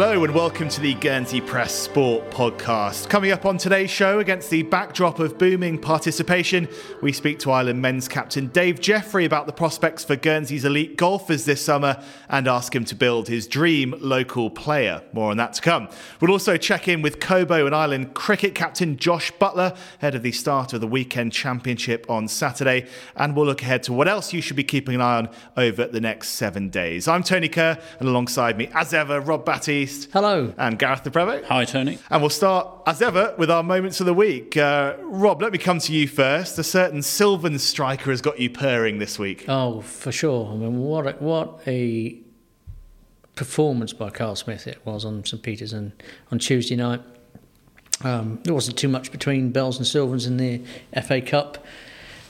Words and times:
Hello 0.00 0.22
and 0.22 0.32
welcome 0.32 0.68
to 0.68 0.80
the 0.80 0.94
Guernsey 0.94 1.40
Press 1.40 1.74
Sport 1.74 2.30
podcast. 2.30 3.08
Coming 3.08 3.32
up 3.32 3.44
on 3.44 3.58
today's 3.58 3.90
show, 3.90 4.20
against 4.20 4.48
the 4.48 4.62
backdrop 4.62 5.18
of 5.18 5.38
booming 5.38 5.76
participation, 5.76 6.68
we 7.02 7.12
speak 7.12 7.40
to 7.40 7.50
Island 7.50 7.82
men's 7.82 8.06
captain 8.06 8.46
Dave 8.46 8.80
Jeffrey 8.80 9.24
about 9.24 9.46
the 9.46 9.52
prospects 9.52 10.04
for 10.04 10.14
Guernsey's 10.14 10.64
elite 10.64 10.96
golfers 10.96 11.46
this 11.46 11.60
summer 11.60 12.00
and 12.28 12.46
ask 12.46 12.76
him 12.76 12.84
to 12.84 12.94
build 12.94 13.26
his 13.26 13.48
dream 13.48 13.92
local 13.98 14.50
player. 14.50 15.02
More 15.12 15.32
on 15.32 15.36
that 15.38 15.54
to 15.54 15.62
come. 15.62 15.88
We'll 16.20 16.30
also 16.30 16.56
check 16.56 16.86
in 16.86 17.02
with 17.02 17.18
Cobo 17.18 17.66
and 17.66 17.74
Island 17.74 18.14
cricket 18.14 18.54
captain 18.54 18.98
Josh 18.98 19.32
Butler, 19.32 19.74
ahead 20.00 20.14
of 20.14 20.22
the 20.22 20.30
start 20.30 20.72
of 20.74 20.80
the 20.80 20.86
weekend 20.86 21.32
championship 21.32 22.08
on 22.08 22.28
Saturday, 22.28 22.86
and 23.16 23.34
we'll 23.34 23.46
look 23.46 23.62
ahead 23.62 23.82
to 23.82 23.92
what 23.92 24.06
else 24.06 24.32
you 24.32 24.42
should 24.42 24.54
be 24.54 24.62
keeping 24.62 24.94
an 24.94 25.00
eye 25.00 25.18
on 25.18 25.28
over 25.56 25.86
the 25.88 26.00
next 26.00 26.28
seven 26.28 26.68
days. 26.68 27.08
I'm 27.08 27.24
Tony 27.24 27.48
Kerr, 27.48 27.76
and 27.98 28.08
alongside 28.08 28.56
me, 28.56 28.70
as 28.74 28.94
ever, 28.94 29.20
Rob 29.20 29.44
Batty. 29.44 29.87
Hello. 30.12 30.52
And 30.56 30.78
Gareth 30.78 31.04
Le 31.04 31.10
Prevost. 31.10 31.44
Hi, 31.44 31.64
Tony. 31.64 31.98
And 32.10 32.22
we'll 32.22 32.30
start, 32.30 32.68
as 32.86 33.00
ever, 33.02 33.34
with 33.38 33.50
our 33.50 33.62
moments 33.62 34.00
of 34.00 34.06
the 34.06 34.14
week. 34.14 34.56
Uh, 34.56 34.94
Rob, 35.00 35.42
let 35.42 35.52
me 35.52 35.58
come 35.58 35.78
to 35.80 35.92
you 35.92 36.06
first. 36.08 36.58
A 36.58 36.64
certain 36.64 37.02
Sylvan 37.02 37.58
striker 37.58 38.10
has 38.10 38.20
got 38.20 38.38
you 38.38 38.50
purring 38.50 38.98
this 38.98 39.18
week. 39.18 39.44
Oh, 39.48 39.80
for 39.80 40.12
sure. 40.12 40.50
I 40.52 40.56
mean, 40.56 40.78
what 40.78 41.06
a, 41.06 41.12
what 41.18 41.60
a 41.66 42.18
performance 43.34 43.92
by 43.92 44.10
Carl 44.10 44.36
Smith 44.36 44.66
it 44.66 44.78
was 44.84 45.04
on 45.04 45.24
St 45.24 45.42
Peter's 45.42 45.72
and 45.72 45.92
on 46.30 46.38
Tuesday 46.38 46.76
night. 46.76 47.00
Um, 48.02 48.40
there 48.44 48.54
wasn't 48.54 48.78
too 48.78 48.88
much 48.88 49.10
between 49.10 49.50
Bells 49.50 49.78
and 49.78 49.86
Sylvans 49.86 50.26
in 50.26 50.36
the 50.36 50.62
FA 51.02 51.20
Cup 51.20 51.64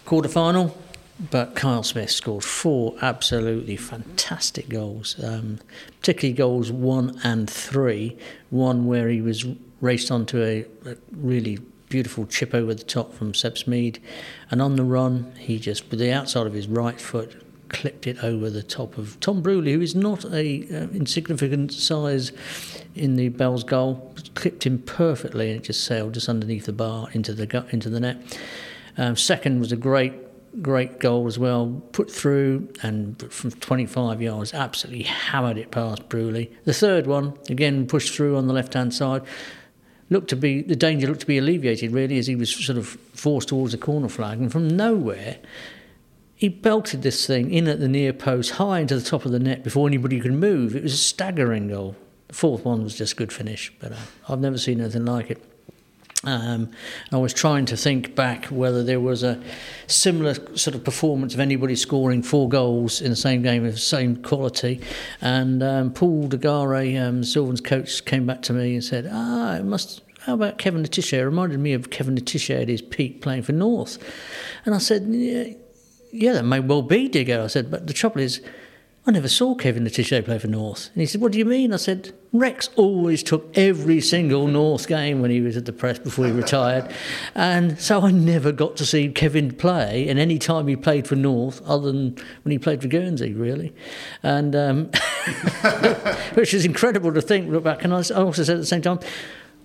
quarter 0.04 0.28
final. 0.28 0.76
But 1.18 1.56
Kyle 1.56 1.82
Smith 1.82 2.10
scored 2.10 2.44
four 2.44 2.94
absolutely 3.02 3.76
fantastic 3.76 4.68
goals, 4.68 5.22
um, 5.22 5.58
particularly 6.00 6.36
goals 6.36 6.70
one 6.70 7.18
and 7.24 7.50
three. 7.50 8.16
One 8.50 8.86
where 8.86 9.08
he 9.08 9.20
was 9.20 9.44
raced 9.80 10.10
onto 10.12 10.40
a, 10.40 10.64
a 10.88 10.96
really 11.12 11.58
beautiful 11.88 12.26
chip 12.26 12.54
over 12.54 12.72
the 12.74 12.84
top 12.84 13.14
from 13.14 13.34
Seb 13.34 13.58
Smead, 13.58 13.98
and 14.50 14.62
on 14.62 14.76
the 14.76 14.84
run, 14.84 15.32
he 15.38 15.58
just, 15.58 15.90
with 15.90 15.98
the 15.98 16.12
outside 16.12 16.46
of 16.46 16.52
his 16.52 16.68
right 16.68 17.00
foot, 17.00 17.42
clipped 17.68 18.06
it 18.06 18.22
over 18.22 18.48
the 18.48 18.62
top 18.62 18.96
of 18.96 19.18
Tom 19.20 19.42
Brewley, 19.42 19.72
who 19.72 19.80
is 19.80 19.94
not 19.94 20.24
a 20.26 20.62
uh, 20.70 20.88
insignificant 20.90 21.72
size 21.72 22.32
in 22.94 23.16
the 23.16 23.28
Bells 23.30 23.64
goal. 23.64 24.14
Clipped 24.34 24.64
him 24.64 24.78
perfectly, 24.78 25.50
and 25.50 25.60
it 25.60 25.64
just 25.64 25.84
sailed 25.84 26.14
just 26.14 26.28
underneath 26.28 26.66
the 26.66 26.72
bar 26.72 27.08
into 27.12 27.34
the 27.34 27.66
into 27.72 27.90
the 27.90 27.98
net. 27.98 28.38
Um, 28.96 29.16
second 29.16 29.58
was 29.58 29.72
a 29.72 29.76
great 29.76 30.12
great 30.60 30.98
goal 30.98 31.26
as 31.26 31.38
well, 31.38 31.82
put 31.92 32.10
through 32.10 32.68
and 32.82 33.20
from 33.32 33.50
25 33.50 34.22
yards, 34.22 34.54
absolutely 34.54 35.04
hammered 35.04 35.58
it 35.58 35.70
past 35.70 36.08
Brewley. 36.08 36.50
The 36.64 36.74
third 36.74 37.06
one, 37.06 37.34
again 37.48 37.86
pushed 37.86 38.14
through 38.14 38.36
on 38.36 38.46
the 38.46 38.52
left 38.52 38.74
hand 38.74 38.94
side, 38.94 39.22
looked 40.10 40.28
to 40.30 40.36
be 40.36 40.62
the 40.62 40.76
danger 40.76 41.06
looked 41.06 41.20
to 41.20 41.26
be 41.26 41.38
alleviated 41.38 41.92
really 41.92 42.18
as 42.18 42.26
he 42.26 42.34
was 42.36 42.50
sort 42.50 42.78
of 42.78 42.86
forced 42.86 43.48
towards 43.48 43.72
the 43.72 43.78
corner 43.78 44.08
flag, 44.08 44.38
and 44.38 44.52
from 44.52 44.68
nowhere. 44.68 45.38
He 46.34 46.48
belted 46.48 47.02
this 47.02 47.26
thing 47.26 47.52
in 47.52 47.66
at 47.66 47.80
the 47.80 47.88
near 47.88 48.12
post, 48.12 48.52
high 48.52 48.78
into 48.78 48.94
the 48.94 49.02
top 49.02 49.24
of 49.24 49.32
the 49.32 49.40
net 49.40 49.64
before 49.64 49.88
anybody 49.88 50.20
could 50.20 50.32
move. 50.32 50.76
It 50.76 50.84
was 50.84 50.94
a 50.94 50.96
staggering 50.96 51.66
goal. 51.66 51.96
The 52.28 52.34
fourth 52.34 52.64
one 52.64 52.84
was 52.84 52.94
just 52.94 53.16
good 53.16 53.32
finish, 53.32 53.72
but 53.80 53.90
uh, 53.90 53.96
I've 54.28 54.38
never 54.38 54.56
seen 54.56 54.80
anything 54.80 55.04
like 55.04 55.32
it. 55.32 55.42
Um, 56.24 56.70
I 57.12 57.16
was 57.16 57.32
trying 57.32 57.66
to 57.66 57.76
think 57.76 58.16
back 58.16 58.46
whether 58.46 58.82
there 58.82 58.98
was 58.98 59.22
a 59.22 59.40
similar 59.86 60.34
sort 60.56 60.74
of 60.74 60.82
performance 60.82 61.32
of 61.32 61.40
anybody 61.40 61.76
scoring 61.76 62.22
four 62.22 62.48
goals 62.48 63.00
in 63.00 63.10
the 63.10 63.16
same 63.16 63.42
game 63.42 63.64
of 63.64 63.72
the 63.72 63.78
same 63.78 64.16
quality. 64.16 64.80
And 65.20 65.62
um, 65.62 65.92
Paul 65.92 66.28
Degare, 66.28 67.00
um, 67.00 67.22
Sylvan's 67.22 67.60
coach, 67.60 68.04
came 68.04 68.26
back 68.26 68.42
to 68.42 68.52
me 68.52 68.74
and 68.74 68.84
said, 68.84 69.08
"Ah, 69.10 69.56
it 69.56 69.64
must." 69.64 70.02
How 70.22 70.34
about 70.34 70.58
Kevin 70.58 70.82
Le 70.82 70.88
Tissier? 70.88 71.20
It 71.20 71.24
reminded 71.24 71.58
me 71.58 71.72
of 71.72 71.88
Kevin 71.88 72.14
Le 72.14 72.20
Tissier 72.20 72.60
at 72.60 72.68
his 72.68 72.82
peak 72.82 73.22
playing 73.22 73.44
for 73.44 73.52
North. 73.52 73.96
And 74.66 74.74
I 74.74 74.78
said, 74.78 75.06
yeah, 75.08 75.54
yeah, 76.12 76.34
that 76.34 76.42
may 76.42 76.60
well 76.60 76.82
be, 76.82 77.08
Digger. 77.08 77.40
I 77.40 77.46
said, 77.46 77.70
but 77.70 77.86
the 77.86 77.94
trouble 77.94 78.20
is, 78.20 78.42
I 79.08 79.10
never 79.10 79.28
saw 79.28 79.54
Kevin 79.54 79.84
Le 79.84 79.90
Tissier 79.90 80.22
play 80.22 80.38
for 80.38 80.48
North. 80.48 80.90
And 80.92 81.00
he 81.00 81.06
said, 81.06 81.22
What 81.22 81.32
do 81.32 81.38
you 81.38 81.46
mean? 81.46 81.72
I 81.72 81.76
said, 81.76 82.12
Rex 82.30 82.68
always 82.76 83.22
took 83.22 83.56
every 83.56 84.02
single 84.02 84.46
North 84.46 84.86
game 84.86 85.22
when 85.22 85.30
he 85.30 85.40
was 85.40 85.56
at 85.56 85.64
the 85.64 85.72
press 85.72 85.98
before 85.98 86.26
he 86.26 86.30
retired. 86.30 86.92
And 87.34 87.80
so 87.80 88.02
I 88.02 88.10
never 88.10 88.52
got 88.52 88.76
to 88.76 88.84
see 88.84 89.08
Kevin 89.08 89.54
play 89.54 90.06
and 90.10 90.18
any 90.18 90.38
time 90.38 90.68
he 90.68 90.76
played 90.76 91.08
for 91.08 91.16
North, 91.16 91.62
other 91.66 91.90
than 91.90 92.18
when 92.42 92.52
he 92.52 92.58
played 92.58 92.82
for 92.82 92.88
Guernsey, 92.88 93.32
really. 93.32 93.74
And 94.22 94.54
um, 94.54 94.84
which 96.34 96.52
is 96.52 96.66
incredible 96.66 97.14
to 97.14 97.22
think, 97.22 97.50
look 97.50 97.64
back. 97.64 97.84
And 97.84 97.94
I 97.94 98.02
also 98.14 98.42
said 98.42 98.56
at 98.56 98.60
the 98.60 98.66
same 98.66 98.82
time, 98.82 99.00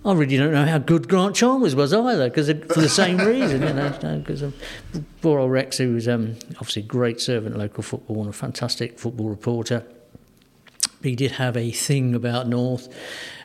I 0.04 0.12
really 0.12 0.36
don't 0.36 0.52
know 0.52 0.66
how 0.66 0.78
good 0.78 1.08
Grant 1.08 1.34
Chalmers 1.34 1.74
was 1.74 1.94
either, 1.94 2.28
because 2.28 2.48
for 2.48 2.80
the 2.80 2.90
same 2.90 3.16
reason, 3.26 3.62
you 3.62 3.72
know, 3.72 4.18
because 4.18 4.42
um, 4.42 4.52
poor 5.22 5.38
old 5.38 5.50
Rex, 5.50 5.78
who 5.78 5.94
was 5.94 6.06
um, 6.06 6.36
obviously 6.56 6.82
a 6.82 6.86
great 6.86 7.20
servant 7.20 7.56
local 7.56 7.82
football 7.82 8.20
and 8.20 8.28
a 8.28 8.32
fantastic 8.32 8.98
football 8.98 9.30
reporter, 9.30 9.86
he 11.02 11.14
did 11.14 11.32
have 11.32 11.56
a 11.56 11.70
thing 11.70 12.14
about 12.14 12.48
North 12.48 12.88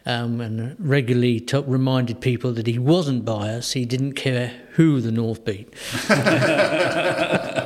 um, 0.05 0.41
and 0.41 0.75
regularly 0.79 1.39
t- 1.39 1.63
reminded 1.65 2.19
people 2.19 2.51
that 2.53 2.67
he 2.67 2.77
wasn't 2.79 3.23
biased. 3.23 3.73
He 3.73 3.85
didn't 3.85 4.13
care 4.13 4.53
who 4.73 4.99
the 5.01 5.11
North 5.11 5.45
beat. 5.45 5.73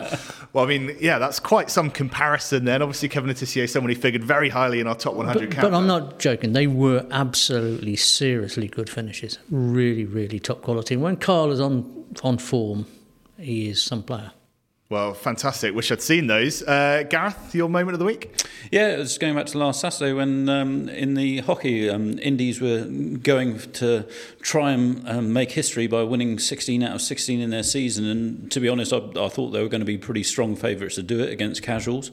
Well, 0.54 0.64
I 0.64 0.68
mean, 0.68 0.96
yeah, 1.00 1.18
that's 1.18 1.40
quite 1.40 1.72
some 1.72 1.90
comparison 1.90 2.66
then. 2.66 2.84
Obviously, 2.84 3.10
Kevin 3.10 3.28
Le 3.28 3.34
Tissier, 3.34 3.68
someone 3.68 3.90
he 3.90 3.96
figured 3.96 4.24
very 4.24 4.50
highly 4.50 4.80
in 4.80 4.86
our 4.86 4.94
top 4.94 5.16
100 5.16 5.50
but, 5.50 5.62
but 5.62 5.74
I'm 5.74 5.88
not 5.88 6.20
joking. 6.20 6.54
They 6.54 6.68
were 6.68 7.08
absolutely, 7.10 7.96
seriously 7.96 8.68
good 8.68 8.88
finishes. 8.88 9.40
Really, 9.50 10.06
really 10.06 10.40
top 10.40 10.62
quality. 10.62 10.94
And 10.94 11.02
when 11.04 11.18
Carl 11.18 11.52
is 11.52 11.60
on, 11.60 12.06
on 12.24 12.38
form, 12.38 12.86
he 13.40 13.70
is 13.70 13.82
some 13.82 14.04
player. 14.04 14.32
Well, 14.94 15.16
fantastic. 15.16 15.74
Wish 15.74 15.92
I'd 15.92 16.04
seen 16.04 16.28
those. 16.28 16.62
Uh, 16.62 17.02
Gareth, 17.10 17.56
your 17.56 17.68
moment 17.68 17.94
of 17.94 18.00
the 18.00 18.06
week? 18.06 18.46
Yeah, 18.72 18.90
it 18.90 19.00
was 19.00 19.18
going 19.18 19.34
back 19.34 19.48
to 19.48 19.58
last 19.58 19.82
Saturday 19.82 20.14
when 20.14 20.48
um, 20.48 20.88
in 20.88 21.16
the 21.16 21.40
hockey, 21.40 21.90
um, 21.90 22.20
Indies 22.20 22.62
were 22.62 22.84
going 22.84 23.58
to 23.58 24.06
try 24.44 24.70
and 24.70 25.10
um, 25.10 25.34
make 25.34 25.50
history 25.50 25.88
by 25.88 26.04
winning 26.04 26.38
16 26.38 26.84
out 26.84 26.94
of 26.94 27.02
16 27.02 27.40
in 27.40 27.50
their 27.50 27.64
season. 27.64 28.06
And 28.06 28.52
to 28.52 28.60
be 28.60 28.70
honest, 28.70 28.94
I, 28.94 28.98
I 28.98 29.30
thought 29.30 29.50
they 29.50 29.64
were 29.64 29.68
going 29.68 29.82
to 29.82 29.86
be 29.86 29.98
pretty 29.98 30.22
strong 30.22 30.56
favourites 30.56 30.94
to 30.94 31.02
do 31.02 31.22
it 31.22 31.32
against 31.32 31.64
casuals. 31.64 32.12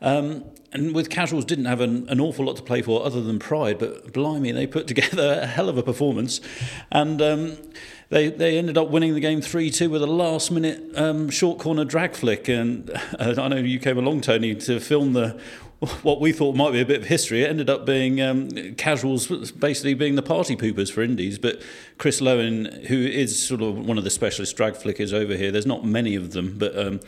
Um, 0.00 0.44
and 0.72 0.94
with 0.94 1.10
casuals, 1.10 1.44
didn't 1.44 1.66
have 1.66 1.82
an, 1.82 2.08
an, 2.08 2.18
awful 2.18 2.46
lot 2.46 2.56
to 2.56 2.62
play 2.62 2.80
for 2.80 3.04
other 3.04 3.20
than 3.20 3.38
pride, 3.38 3.78
but 3.78 4.12
blimey, 4.12 4.52
they 4.52 4.66
put 4.66 4.86
together 4.88 5.40
a 5.42 5.46
hell 5.46 5.68
of 5.68 5.76
a 5.76 5.82
performance. 5.82 6.40
And 6.90 7.20
um, 7.20 7.58
they, 8.12 8.28
they 8.28 8.58
ended 8.58 8.76
up 8.76 8.90
winning 8.90 9.14
the 9.14 9.20
game 9.20 9.40
3 9.40 9.70
2 9.70 9.88
with 9.88 10.02
a 10.02 10.06
last 10.06 10.50
minute 10.50 10.82
um, 10.96 11.30
short 11.30 11.58
corner 11.58 11.82
drag 11.82 12.14
flick. 12.14 12.46
And 12.46 12.90
uh, 13.18 13.34
I 13.38 13.48
know 13.48 13.56
you 13.56 13.78
came 13.78 13.96
along, 13.96 14.20
Tony, 14.20 14.54
to 14.54 14.80
film 14.80 15.14
the 15.14 15.40
what 16.02 16.20
we 16.20 16.30
thought 16.30 16.54
might 16.54 16.72
be 16.72 16.80
a 16.80 16.84
bit 16.84 17.00
of 17.00 17.06
history. 17.06 17.42
It 17.42 17.48
ended 17.48 17.70
up 17.70 17.86
being 17.86 18.20
um, 18.20 18.74
casuals, 18.74 19.50
basically 19.52 19.94
being 19.94 20.16
the 20.16 20.22
party 20.22 20.56
poopers 20.56 20.92
for 20.92 21.02
Indies. 21.02 21.38
But 21.38 21.62
Chris 21.96 22.20
Lowen, 22.20 22.84
who 22.84 22.98
is 22.98 23.42
sort 23.44 23.62
of 23.62 23.78
one 23.78 23.96
of 23.96 24.04
the 24.04 24.10
specialist 24.10 24.56
drag 24.58 24.76
flickers 24.76 25.14
over 25.14 25.34
here, 25.34 25.50
there's 25.50 25.66
not 25.66 25.82
many 25.82 26.14
of 26.14 26.32
them, 26.32 26.56
but 26.58 26.78
um, 26.78 27.00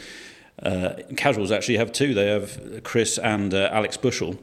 uh, 0.62 0.94
casuals 1.16 1.52
actually 1.52 1.76
have 1.76 1.92
two. 1.92 2.14
They 2.14 2.28
have 2.28 2.82
Chris 2.82 3.18
and 3.18 3.52
uh, 3.52 3.68
Alex 3.70 3.98
Bushell. 3.98 4.38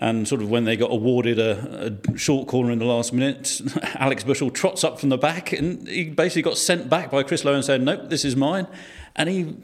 And 0.00 0.28
sort 0.28 0.42
of 0.42 0.48
when 0.48 0.64
they 0.64 0.76
got 0.76 0.92
awarded 0.92 1.40
a, 1.40 1.92
a, 2.12 2.16
short 2.16 2.46
corner 2.46 2.70
in 2.70 2.78
the 2.78 2.84
last 2.84 3.12
minute, 3.12 3.60
Alex 3.94 4.22
Bushell 4.22 4.50
trots 4.50 4.84
up 4.84 5.00
from 5.00 5.08
the 5.08 5.18
back 5.18 5.52
and 5.52 5.88
he 5.88 6.04
basically 6.04 6.42
got 6.42 6.56
sent 6.56 6.88
back 6.88 7.10
by 7.10 7.24
Chris 7.24 7.44
Lowe 7.44 7.54
and 7.54 7.64
said, 7.64 7.82
Nope, 7.82 8.08
this 8.08 8.24
is 8.24 8.36
mine. 8.36 8.68
And 9.16 9.28
he 9.28 9.56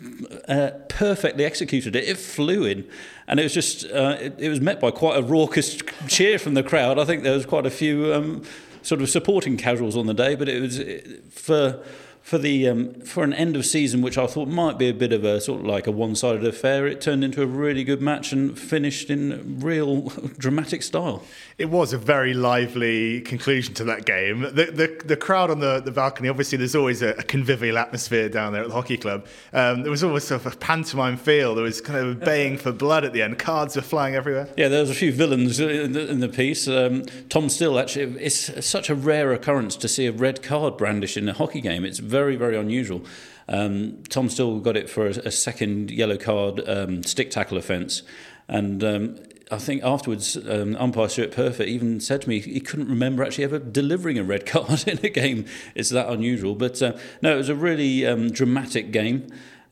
uh, 0.49 0.71
perfectly 0.89 1.45
executed 1.45 1.95
it. 1.95 2.09
It 2.09 2.19
flew 2.19 2.65
in. 2.65 2.85
And 3.29 3.39
it 3.39 3.45
was 3.45 3.55
just, 3.55 3.85
uh, 3.85 4.17
it, 4.21 4.35
it, 4.39 4.49
was 4.49 4.61
met 4.61 4.81
by 4.81 4.91
quite 4.91 5.17
a 5.17 5.23
raucous 5.23 5.77
cheer 6.09 6.41
from 6.41 6.55
the 6.55 6.65
crowd. 6.65 6.99
I 6.99 7.05
think 7.05 7.23
there 7.23 7.35
was 7.35 7.47
quite 7.47 7.65
a 7.65 7.71
few 7.71 8.13
um, 8.13 8.43
sort 8.83 9.01
of 9.01 9.09
supporting 9.09 9.57
casuals 9.57 9.97
on 9.97 10.07
the 10.07 10.15
day, 10.15 10.35
but 10.35 10.49
it 10.49 10.61
was 10.61 10.83
for 11.31 11.81
for 12.25 12.38
the 12.38 12.67
um, 12.67 12.94
for 13.03 13.23
an 13.23 13.35
end 13.35 13.55
of 13.55 13.67
season, 13.67 14.00
which 14.00 14.17
I 14.17 14.26
thought 14.26 14.49
might 14.49 14.79
be 14.79 14.88
a 14.88 14.94
bit 14.94 15.12
of 15.12 15.25
a 15.25 15.43
sort 15.43 15.61
of 15.61 15.67
like 15.67 15.87
a 15.87 15.91
one-sided 15.91 16.43
affair, 16.43 16.87
it 16.87 17.03
turned 17.03 17.23
into 17.23 17.43
a 17.43 17.47
really 17.47 17.85
good 17.85 18.00
match 18.00 18.32
and 18.32 18.59
finished 18.59 19.11
in 19.11 19.61
real 19.61 20.09
dramatic 20.38 20.82
style. 20.82 21.23
It 21.59 21.67
was 21.67 21.93
a 21.93 21.99
very 21.99 22.32
lively 22.32 23.21
conclusion 23.21 23.75
to 23.75 23.85
that 23.85 24.06
game. 24.06 24.41
The 24.41 24.71
the, 24.73 25.03
the 25.05 25.19
crowd 25.19 25.50
on 25.50 25.61
the, 25.61 25.81
the 25.81 25.91
balcony, 25.91 26.31
obviously, 26.31 26.56
there's 26.56 26.75
always 26.75 27.03
a, 27.03 27.11
a 27.11 27.23
convivial 27.23 27.76
atmosphere 27.76 28.31
down 28.31 28.55
there 28.55 28.62
at 28.62 28.69
the 28.69 28.75
hockey 28.75 28.97
club. 28.97 29.26
Um, 29.53 29.82
there 29.82 29.91
was 29.91 30.03
always 30.03 30.25
sort 30.25 30.47
of 30.47 30.55
a 30.55 30.56
pantomime 30.56 31.19
feel. 31.19 31.55
There 31.55 31.62
was 31.62 31.82
kind 31.82 31.99
of 31.99 32.23
a 32.23 32.25
baying 32.25 32.56
for 32.56 32.73
blood 32.73 33.05
at 33.05 33.12
the 33.12 33.21
end. 33.21 33.38
Cards 33.38 33.76
were 33.76 33.82
flying 33.82 34.15
everywhere. 34.15 34.49
Yeah, 34.56 34.69
there 34.69 34.81
was 34.81 34.88
a 34.88 34.94
few 34.94 35.12
villains 35.12 35.61
in 35.61 35.93
the, 35.93 36.11
in 36.11 36.21
the 36.21 36.31
piece. 36.31 36.67
Um, 36.69 37.03
Tom 37.29 37.50
Still, 37.50 37.79
actually, 37.79 38.19
it's 38.19 38.65
such 38.67 38.88
a 38.88 38.94
rare 38.94 39.31
occurrence 39.35 39.76
to 39.76 39.88
see 39.88 40.06
a 40.06 40.12
red 40.12 40.43
card 40.43 40.79
brandished 40.79 41.19
in 41.19 41.29
a 41.29 41.35
hockey 41.35 41.61
game. 41.61 41.85
It's 41.85 41.99
very, 42.14 42.37
very 42.37 42.56
unusual. 42.56 43.02
Um, 43.49 44.02
Tom 44.08 44.28
still 44.28 44.61
got 44.61 44.76
it 44.76 44.88
for 44.88 45.06
a, 45.06 45.11
a 45.11 45.31
second 45.31 45.90
yellow 45.90 46.16
card 46.16 46.62
um, 46.69 47.02
stick 47.02 47.31
tackle 47.31 47.58
offence. 47.58 48.02
And 48.46 48.84
um, 48.84 49.19
I 49.50 49.58
think 49.58 49.82
afterwards, 49.82 50.37
um, 50.37 50.76
umpire 50.76 51.08
Stuart 51.08 51.32
Perfect 51.32 51.69
even 51.69 51.99
said 51.99 52.22
to 52.22 52.28
me 52.28 52.38
he 52.38 52.61
couldn't 52.61 52.88
remember 52.88 53.25
actually 53.25 53.44
ever 53.44 53.58
delivering 53.58 54.16
a 54.19 54.25
red 54.25 54.46
card 54.55 54.87
in 54.87 54.99
a 55.05 55.08
game. 55.08 55.46
It's 55.75 55.90
that 55.90 56.08
unusual. 56.08 56.55
But 56.55 56.81
uh, 56.81 56.96
no, 57.20 57.34
it 57.34 57.37
was 57.37 57.49
a 57.49 57.56
really 57.56 58.06
um, 58.06 58.31
dramatic 58.31 58.93
game. 58.93 59.26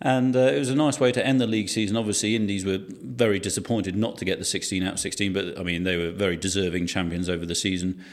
And 0.05 0.35
uh, 0.35 0.51
it 0.57 0.59
was 0.59 0.69
a 0.69 0.75
nice 0.75 0.99
way 0.99 1.13
to 1.13 1.25
end 1.25 1.41
the 1.41 1.47
league 1.47 1.69
season. 1.69 1.97
Obviously, 1.97 2.35
Indies 2.35 2.65
were 2.65 2.81
very 2.89 3.39
disappointed 3.39 3.95
not 3.95 4.19
to 4.19 4.25
get 4.25 4.41
the 4.41 4.45
16 4.45 4.83
out 4.83 4.95
of 4.95 5.01
16, 5.01 5.33
but 5.33 5.57
I 5.57 5.63
mean, 5.63 5.85
they 5.85 5.97
were 5.97 6.11
very 6.11 6.37
deserving 6.37 6.89
champions 6.89 7.29
over 7.29 7.47
the 7.47 7.55
season. 7.55 8.05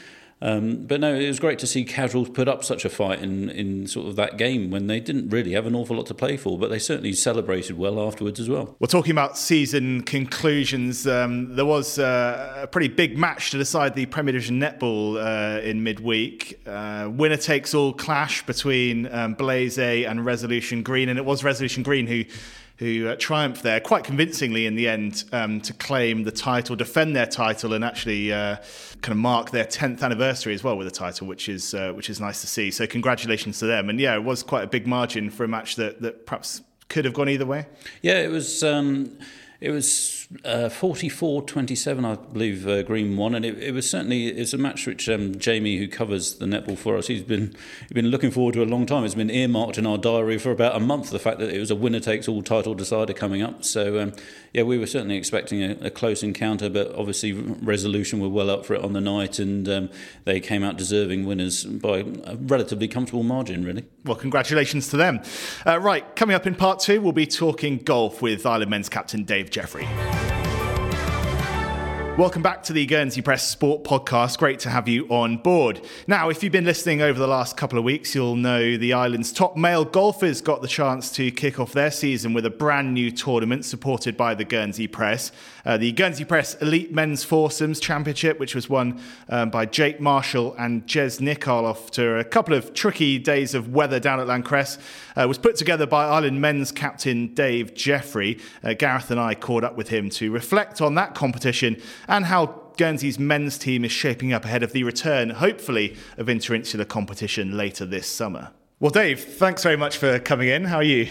Um, 0.42 0.86
but 0.86 1.00
no, 1.00 1.14
it 1.14 1.26
was 1.26 1.38
great 1.38 1.58
to 1.58 1.66
see 1.66 1.84
Casuals 1.84 2.30
put 2.30 2.48
up 2.48 2.64
such 2.64 2.84
a 2.84 2.88
fight 2.88 3.22
in, 3.22 3.50
in 3.50 3.86
sort 3.86 4.08
of 4.08 4.16
that 4.16 4.38
game 4.38 4.70
when 4.70 4.86
they 4.86 4.98
didn't 4.98 5.28
really 5.28 5.52
have 5.52 5.66
an 5.66 5.74
awful 5.74 5.96
lot 5.96 6.06
to 6.06 6.14
play 6.14 6.36
for, 6.36 6.58
but 6.58 6.70
they 6.70 6.78
certainly 6.78 7.12
celebrated 7.12 7.76
well 7.76 8.00
afterwards 8.00 8.40
as 8.40 8.48
well. 8.48 8.76
We're 8.78 8.86
talking 8.86 9.12
about 9.12 9.36
season 9.36 10.02
conclusions. 10.02 11.06
Um, 11.06 11.54
there 11.56 11.66
was 11.66 11.98
uh, 11.98 12.60
a 12.62 12.66
pretty 12.66 12.88
big 12.88 13.18
match 13.18 13.50
to 13.50 13.58
decide 13.58 13.94
the 13.94 14.06
Premier 14.06 14.32
Division 14.32 14.58
netball 14.58 15.16
uh, 15.16 15.60
in 15.60 15.82
midweek. 15.82 16.60
Uh, 16.66 17.10
winner 17.12 17.36
takes 17.36 17.74
all 17.74 17.92
clash 17.92 18.44
between 18.46 19.12
um, 19.12 19.34
Blaze 19.34 19.78
and 19.78 20.24
Resolution 20.24 20.82
Green, 20.82 21.08
and 21.08 21.18
it 21.18 21.24
was 21.24 21.44
Resolution 21.44 21.82
Green 21.82 22.06
who 22.06 22.24
who 22.80 23.08
uh, 23.08 23.16
triumphed 23.16 23.62
there 23.62 23.78
quite 23.78 24.04
convincingly 24.04 24.64
in 24.64 24.74
the 24.74 24.88
end 24.88 25.24
um, 25.32 25.60
to 25.60 25.74
claim 25.74 26.24
the 26.24 26.32
title, 26.32 26.74
defend 26.74 27.14
their 27.14 27.26
title, 27.26 27.74
and 27.74 27.84
actually 27.84 28.32
uh, 28.32 28.56
kind 29.02 29.12
of 29.12 29.18
mark 29.18 29.50
their 29.50 29.66
10th 29.66 30.00
anniversary 30.02 30.54
as 30.54 30.64
well 30.64 30.78
with 30.78 30.86
the 30.86 30.90
title, 30.90 31.26
which 31.26 31.46
is 31.50 31.74
uh, 31.74 31.92
which 31.92 32.08
is 32.08 32.20
nice 32.20 32.40
to 32.40 32.46
see. 32.46 32.70
So 32.70 32.86
congratulations 32.86 33.58
to 33.58 33.66
them. 33.66 33.90
And 33.90 34.00
yeah, 34.00 34.14
it 34.14 34.24
was 34.24 34.42
quite 34.42 34.64
a 34.64 34.66
big 34.66 34.86
margin 34.86 35.28
for 35.28 35.44
a 35.44 35.48
match 35.48 35.76
that 35.76 36.00
that 36.00 36.24
perhaps 36.24 36.62
could 36.88 37.04
have 37.04 37.12
gone 37.12 37.28
either 37.28 37.44
way. 37.44 37.66
Yeah, 38.00 38.18
it 38.20 38.30
was. 38.30 38.64
Um, 38.64 39.18
it 39.60 39.70
was 39.70 40.19
uh, 40.44 40.68
44-27, 40.68 42.04
I 42.04 42.14
believe 42.32 42.66
uh, 42.66 42.82
Green 42.84 43.16
won, 43.16 43.34
and 43.34 43.44
it, 43.44 43.58
it, 43.58 43.74
was 43.74 43.90
certainly 43.90 44.28
it's 44.28 44.52
a 44.52 44.58
match 44.58 44.86
which 44.86 45.08
um, 45.08 45.36
Jamie, 45.36 45.76
who 45.76 45.88
covers 45.88 46.34
the 46.34 46.46
netball 46.46 46.78
for 46.78 46.96
us, 46.96 47.08
he's 47.08 47.24
been 47.24 47.52
he's 47.80 47.92
been 47.92 48.06
looking 48.06 48.30
forward 48.30 48.54
to 48.54 48.62
a 48.62 48.64
long 48.64 48.86
time. 48.86 49.04
It's 49.04 49.16
been 49.16 49.30
earmarked 49.30 49.76
in 49.76 49.86
our 49.86 49.98
diary 49.98 50.38
for 50.38 50.52
about 50.52 50.76
a 50.76 50.80
month. 50.80 51.10
The 51.10 51.18
fact 51.18 51.40
that 51.40 51.52
it 51.52 51.58
was 51.58 51.72
a 51.72 51.74
winner 51.74 51.98
takes 51.98 52.28
all 52.28 52.44
title 52.44 52.74
decider 52.74 53.12
coming 53.12 53.42
up. 53.42 53.64
So 53.64 53.98
um, 53.98 54.12
yeah, 54.52 54.62
we 54.62 54.78
were 54.78 54.86
certainly 54.86 55.16
expecting 55.16 55.64
a, 55.64 55.76
a, 55.80 55.90
close 55.90 56.22
encounter, 56.22 56.70
but 56.70 56.94
obviously 56.94 57.32
Resolution 57.32 58.20
were 58.20 58.28
well 58.28 58.50
up 58.50 58.64
for 58.64 58.74
it 58.74 58.84
on 58.84 58.92
the 58.92 59.00
night, 59.00 59.40
and 59.40 59.68
um, 59.68 59.90
they 60.26 60.38
came 60.38 60.62
out 60.62 60.76
deserving 60.76 61.26
winners 61.26 61.64
by 61.64 62.04
a 62.24 62.36
relatively 62.36 62.86
comfortable 62.86 63.24
margin, 63.24 63.64
really. 63.64 63.84
Well, 64.04 64.16
congratulations 64.16 64.88
to 64.90 64.96
them. 64.96 65.22
Uh, 65.66 65.80
right, 65.80 66.14
coming 66.14 66.36
up 66.36 66.46
in 66.46 66.54
part 66.54 66.78
two, 66.78 67.00
we'll 67.00 67.12
be 67.12 67.26
talking 67.26 67.78
golf 67.78 68.22
with 68.22 68.46
Island 68.46 68.70
men's 68.70 68.88
captain 68.88 69.24
Dave 69.24 69.50
Jeffrey. 69.50 69.88
Welcome 72.20 72.42
back 72.42 72.62
to 72.64 72.74
the 72.74 72.84
Guernsey 72.84 73.22
Press 73.22 73.48
Sport 73.48 73.82
Podcast. 73.82 74.36
Great 74.36 74.58
to 74.60 74.68
have 74.68 74.86
you 74.86 75.06
on 75.08 75.38
board. 75.38 75.80
Now, 76.06 76.28
if 76.28 76.42
you've 76.42 76.52
been 76.52 76.66
listening 76.66 77.00
over 77.00 77.18
the 77.18 77.26
last 77.26 77.56
couple 77.56 77.78
of 77.78 77.84
weeks, 77.84 78.14
you'll 78.14 78.36
know 78.36 78.76
the 78.76 78.92
island's 78.92 79.32
top 79.32 79.56
male 79.56 79.86
golfers 79.86 80.42
got 80.42 80.60
the 80.60 80.68
chance 80.68 81.10
to 81.12 81.30
kick 81.30 81.58
off 81.58 81.72
their 81.72 81.90
season 81.90 82.34
with 82.34 82.44
a 82.44 82.50
brand 82.50 82.92
new 82.92 83.10
tournament 83.10 83.64
supported 83.64 84.18
by 84.18 84.34
the 84.34 84.44
Guernsey 84.44 84.86
Press. 84.86 85.32
Uh, 85.64 85.76
the 85.76 85.92
Guernsey 85.92 86.24
Press 86.24 86.54
Elite 86.62 86.92
Men's 86.92 87.24
Foursomes 87.24 87.80
Championship, 87.80 88.38
which 88.38 88.54
was 88.54 88.68
won 88.68 89.00
um, 89.28 89.50
by 89.50 89.66
Jake 89.66 90.00
Marshall 90.00 90.54
and 90.58 90.86
Jez 90.86 91.20
Nichol 91.20 91.66
after 91.66 92.18
a 92.18 92.24
couple 92.24 92.54
of 92.54 92.74
tricky 92.74 93.18
days 93.18 93.54
of 93.54 93.68
weather 93.68 94.00
down 94.00 94.20
at 94.20 94.26
L'Ancresse, 94.26 94.78
uh, 95.16 95.26
was 95.28 95.38
put 95.38 95.56
together 95.56 95.86
by 95.86 96.06
Island 96.06 96.40
men's 96.40 96.72
captain 96.72 97.34
Dave 97.34 97.74
Jeffrey. 97.74 98.38
Uh, 98.64 98.74
Gareth 98.74 99.10
and 99.10 99.20
I 99.20 99.34
caught 99.34 99.64
up 99.64 99.76
with 99.76 99.88
him 99.88 100.10
to 100.10 100.30
reflect 100.30 100.80
on 100.80 100.94
that 100.94 101.14
competition 101.14 101.80
and 102.08 102.26
how 102.26 102.70
Guernsey's 102.76 103.18
men's 103.18 103.58
team 103.58 103.84
is 103.84 103.92
shaping 103.92 104.32
up 104.32 104.44
ahead 104.44 104.62
of 104.62 104.72
the 104.72 104.84
return, 104.84 105.30
hopefully, 105.30 105.96
of 106.16 106.28
interinsular 106.28 106.88
competition 106.88 107.56
later 107.56 107.84
this 107.84 108.06
summer. 108.06 108.52
Well, 108.78 108.90
Dave, 108.90 109.22
thanks 109.22 109.62
very 109.62 109.76
much 109.76 109.98
for 109.98 110.18
coming 110.18 110.48
in. 110.48 110.64
How 110.64 110.76
are 110.76 110.82
you? 110.82 111.08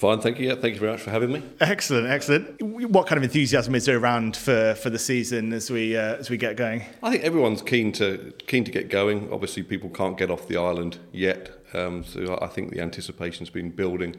Fine, 0.00 0.20
thank 0.22 0.38
you. 0.38 0.48
Yeah, 0.48 0.54
thank 0.54 0.72
you 0.72 0.80
very 0.80 0.92
much 0.92 1.02
for 1.02 1.10
having 1.10 1.30
me. 1.30 1.42
Excellent, 1.60 2.06
excellent. 2.06 2.62
What 2.62 3.06
kind 3.06 3.18
of 3.18 3.22
enthusiasm 3.22 3.74
is 3.74 3.84
there 3.84 3.98
around 3.98 4.34
for, 4.34 4.74
for 4.76 4.88
the 4.88 4.98
season 4.98 5.52
as 5.52 5.70
we 5.70 5.94
uh, 5.94 6.14
as 6.14 6.30
we 6.30 6.38
get 6.38 6.56
going? 6.56 6.84
I 7.02 7.10
think 7.10 7.22
everyone's 7.22 7.60
keen 7.60 7.92
to 7.92 8.32
keen 8.46 8.64
to 8.64 8.70
get 8.70 8.88
going. 8.88 9.30
Obviously, 9.30 9.62
people 9.62 9.90
can't 9.90 10.16
get 10.16 10.30
off 10.30 10.48
the 10.48 10.56
island 10.56 10.96
yet, 11.12 11.50
um, 11.74 12.02
so 12.02 12.38
I 12.40 12.46
think 12.46 12.72
the 12.72 12.80
anticipation's 12.80 13.50
been 13.50 13.68
building 13.68 14.16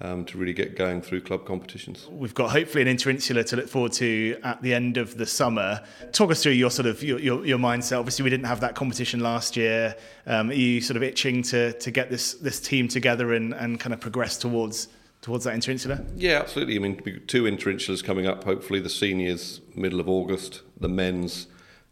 um, 0.00 0.24
to 0.26 0.38
really 0.38 0.52
get 0.52 0.76
going 0.76 1.02
through 1.02 1.22
club 1.22 1.44
competitions. 1.44 2.06
We've 2.08 2.32
got 2.32 2.52
hopefully 2.52 2.88
an 2.88 2.96
interinsular 2.96 3.44
to 3.46 3.56
look 3.56 3.68
forward 3.68 3.94
to 3.94 4.38
at 4.44 4.62
the 4.62 4.74
end 4.74 4.96
of 4.96 5.16
the 5.16 5.26
summer. 5.26 5.80
Talk 6.12 6.30
us 6.30 6.40
through 6.40 6.52
your 6.52 6.70
sort 6.70 6.86
of 6.86 7.02
your, 7.02 7.18
your, 7.18 7.44
your 7.44 7.58
mindset. 7.58 7.98
Obviously, 7.98 8.22
we 8.22 8.30
didn't 8.30 8.46
have 8.46 8.60
that 8.60 8.76
competition 8.76 9.18
last 9.18 9.56
year. 9.56 9.96
Um, 10.24 10.50
are 10.50 10.54
you 10.54 10.80
sort 10.80 10.96
of 10.96 11.02
itching 11.02 11.42
to 11.50 11.72
to 11.72 11.90
get 11.90 12.10
this 12.10 12.34
this 12.34 12.60
team 12.60 12.86
together 12.86 13.32
and, 13.32 13.54
and 13.54 13.80
kind 13.80 13.92
of 13.92 13.98
progress 13.98 14.38
towards 14.38 14.86
towards 15.26 15.42
that 15.42 15.56
interinsular? 15.56 16.08
Yeah, 16.16 16.38
absolutely. 16.38 16.76
I 16.76 16.78
mean, 16.78 17.22
two 17.26 17.42
interinsulars 17.42 18.02
coming 18.02 18.28
up. 18.28 18.44
Hopefully, 18.44 18.78
the 18.78 18.88
seniors 18.88 19.60
middle 19.74 19.98
of 19.98 20.08
August, 20.08 20.62
the 20.80 20.88
men's. 20.88 21.48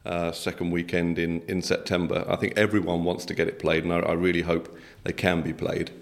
Uh, 0.07 0.31
second 0.31 0.71
weekend 0.71 1.19
in, 1.19 1.41
in 1.49 1.63
September. 1.63 2.27
I 2.29 2.37
think 2.37 2.59
everyone 2.59 3.05
wants 3.05 3.25
to 3.25 3.33
get 3.33 3.49
it 3.49 3.59
played, 3.59 3.85
and 3.85 3.91
I, 3.95 4.01
I 4.01 4.13
really 4.13 4.43
hope 4.43 4.79
they 5.03 5.15
can 5.15 5.41
be 5.41 5.55
played. 5.55 5.93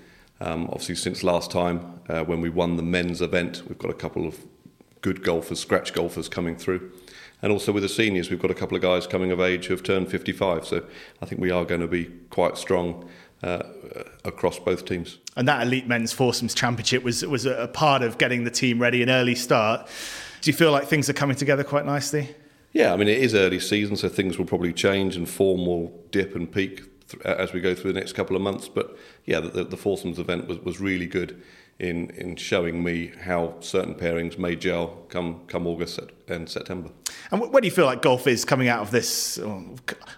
Um, 0.40 0.64
obviously, 0.64 0.96
since 0.96 1.22
last 1.22 1.52
time 1.52 2.00
uh, 2.08 2.24
when 2.24 2.40
we 2.40 2.48
won 2.48 2.74
the 2.74 2.82
men's 2.82 3.22
event, 3.22 3.62
we've 3.68 3.78
got 3.78 3.92
a 3.92 3.94
couple 3.94 4.26
of 4.26 4.40
good 5.02 5.22
golfers, 5.22 5.60
scratch 5.60 5.92
golfers 5.92 6.28
coming 6.28 6.56
through. 6.56 6.90
And 7.42 7.52
also 7.52 7.70
with 7.70 7.84
the 7.84 7.88
seniors, 7.88 8.28
we've 8.28 8.42
got 8.42 8.50
a 8.50 8.54
couple 8.54 8.76
of 8.76 8.82
guys 8.82 9.06
coming 9.06 9.30
of 9.30 9.40
age 9.40 9.66
who 9.66 9.74
have 9.74 9.84
turned 9.84 10.10
55. 10.10 10.66
So 10.66 10.84
I 11.22 11.26
think 11.26 11.40
we 11.40 11.52
are 11.52 11.64
going 11.64 11.80
to 11.80 11.86
be 11.86 12.06
quite 12.30 12.58
strong 12.58 13.08
uh, 13.42 13.62
across 14.24 14.58
both 14.58 14.84
teams. 14.84 15.18
And 15.36 15.48
that 15.48 15.66
elite 15.66 15.86
men's 15.86 16.12
foursomes 16.12 16.54
championship 16.54 17.02
was 17.02 17.24
was 17.24 17.46
a 17.46 17.68
part 17.68 18.02
of 18.02 18.18
getting 18.18 18.44
the 18.44 18.50
team 18.50 18.80
ready, 18.80 19.02
an 19.02 19.10
early 19.10 19.34
start. 19.34 19.88
Do 20.40 20.50
you 20.50 20.56
feel 20.56 20.72
like 20.72 20.86
things 20.86 21.08
are 21.08 21.14
coming 21.14 21.36
together 21.36 21.64
quite 21.64 21.86
nicely? 21.86 22.34
Yeah, 22.72 22.92
I 22.92 22.96
mean 22.96 23.08
it 23.08 23.18
is 23.18 23.34
early 23.34 23.60
season, 23.60 23.96
so 23.96 24.08
things 24.08 24.38
will 24.38 24.46
probably 24.46 24.72
change 24.72 25.16
and 25.16 25.28
form 25.28 25.66
will 25.66 25.92
dip 26.10 26.34
and 26.34 26.50
peak 26.50 26.82
as 27.24 27.52
we 27.52 27.60
go 27.60 27.74
through 27.74 27.92
the 27.92 28.00
next 28.00 28.12
couple 28.14 28.36
of 28.36 28.42
months. 28.42 28.68
But 28.68 28.96
yeah, 29.26 29.40
the, 29.40 29.64
the 29.64 29.76
foursomes 29.76 30.18
event 30.18 30.48
was, 30.48 30.58
was 30.60 30.80
really 30.80 31.06
good 31.06 31.42
in 31.78 32.10
in 32.10 32.36
showing 32.36 32.82
me 32.82 33.12
how 33.24 33.54
certain 33.60 33.94
pairings 33.94 34.38
may 34.38 34.56
gel 34.56 35.04
come 35.08 35.40
come 35.48 35.66
August 35.66 36.00
and 36.28 36.48
September. 36.48 36.90
And 37.30 37.40
where 37.40 37.60
do 37.60 37.66
you 37.66 37.72
feel 37.72 37.86
like 37.86 38.02
golf 38.02 38.26
is 38.26 38.44
coming 38.44 38.68
out 38.68 38.80
of 38.80 38.90
this? 38.90 39.38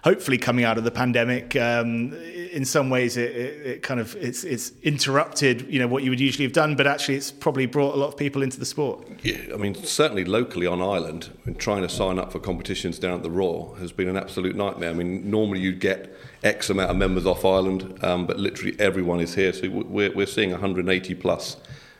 Hopefully, 0.03 0.37
coming 0.37 0.65
out 0.65 0.77
of 0.77 0.83
the 0.83 0.91
pandemic. 0.91 1.55
Um, 1.55 2.13
in 2.13 2.65
some 2.65 2.89
ways, 2.89 3.17
it, 3.17 3.35
it, 3.35 3.67
it, 3.67 3.83
kind 3.83 3.99
of 3.99 4.15
it's 4.15 4.43
it's 4.43 4.71
interrupted, 4.83 5.67
you 5.69 5.79
know, 5.79 5.87
what 5.87 6.03
you 6.03 6.09
would 6.09 6.19
usually 6.19 6.45
have 6.45 6.53
done, 6.53 6.75
but 6.75 6.87
actually, 6.87 7.15
it's 7.15 7.31
probably 7.31 7.65
brought 7.65 7.95
a 7.95 7.97
lot 7.97 8.07
of 8.07 8.17
people 8.17 8.41
into 8.41 8.59
the 8.59 8.65
sport. 8.65 9.07
Yeah, 9.23 9.53
I 9.53 9.57
mean, 9.57 9.75
certainly 9.75 10.25
locally 10.25 10.67
on 10.67 10.81
island, 10.81 11.31
trying 11.57 11.81
to 11.81 11.89
sign 11.89 12.19
up 12.19 12.31
for 12.31 12.39
competitions 12.39 12.99
down 12.99 13.15
at 13.15 13.23
the 13.23 13.31
Raw 13.31 13.73
has 13.75 13.91
been 13.91 14.07
an 14.07 14.17
absolute 14.17 14.55
nightmare. 14.55 14.89
I 14.89 14.93
mean, 14.93 15.29
normally 15.29 15.59
you'd 15.59 15.79
get 15.79 16.15
X 16.43 16.69
amount 16.69 16.91
of 16.91 16.97
members 16.97 17.25
off 17.25 17.43
island, 17.43 18.03
um, 18.03 18.25
but 18.25 18.39
literally 18.39 18.79
everyone 18.79 19.19
is 19.19 19.35
here. 19.35 19.51
So 19.53 19.69
we're, 19.69 20.13
we're 20.13 20.25
seeing 20.25 20.51
180 20.51 21.15
plus 21.15 21.57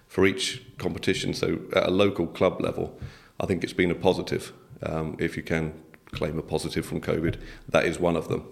for 0.08 0.26
each 0.26 0.64
competition. 0.78 1.34
So 1.34 1.60
at 1.76 1.88
a 1.88 1.92
local 1.92 2.28
club 2.28 2.62
level, 2.62 2.98
I 3.39 3.46
think 3.46 3.63
it's 3.63 3.74
been 3.74 3.92
a 3.92 3.96
positive. 3.96 4.54
Um, 4.84 5.15
if 5.20 5.38
you 5.38 5.44
can 5.44 5.74
claim 6.12 6.38
a 6.38 6.42
positive 6.42 6.86
from 6.86 7.01
COVID, 7.01 7.39
that 7.70 7.86
is 7.86 8.00
one 8.00 8.15
of 8.15 8.27
them. 8.27 8.48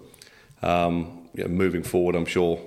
Um, 0.62 1.28
know, 1.34 1.48
moving 1.48 1.82
forward, 1.82 2.14
I'm 2.14 2.26
sure 2.26 2.60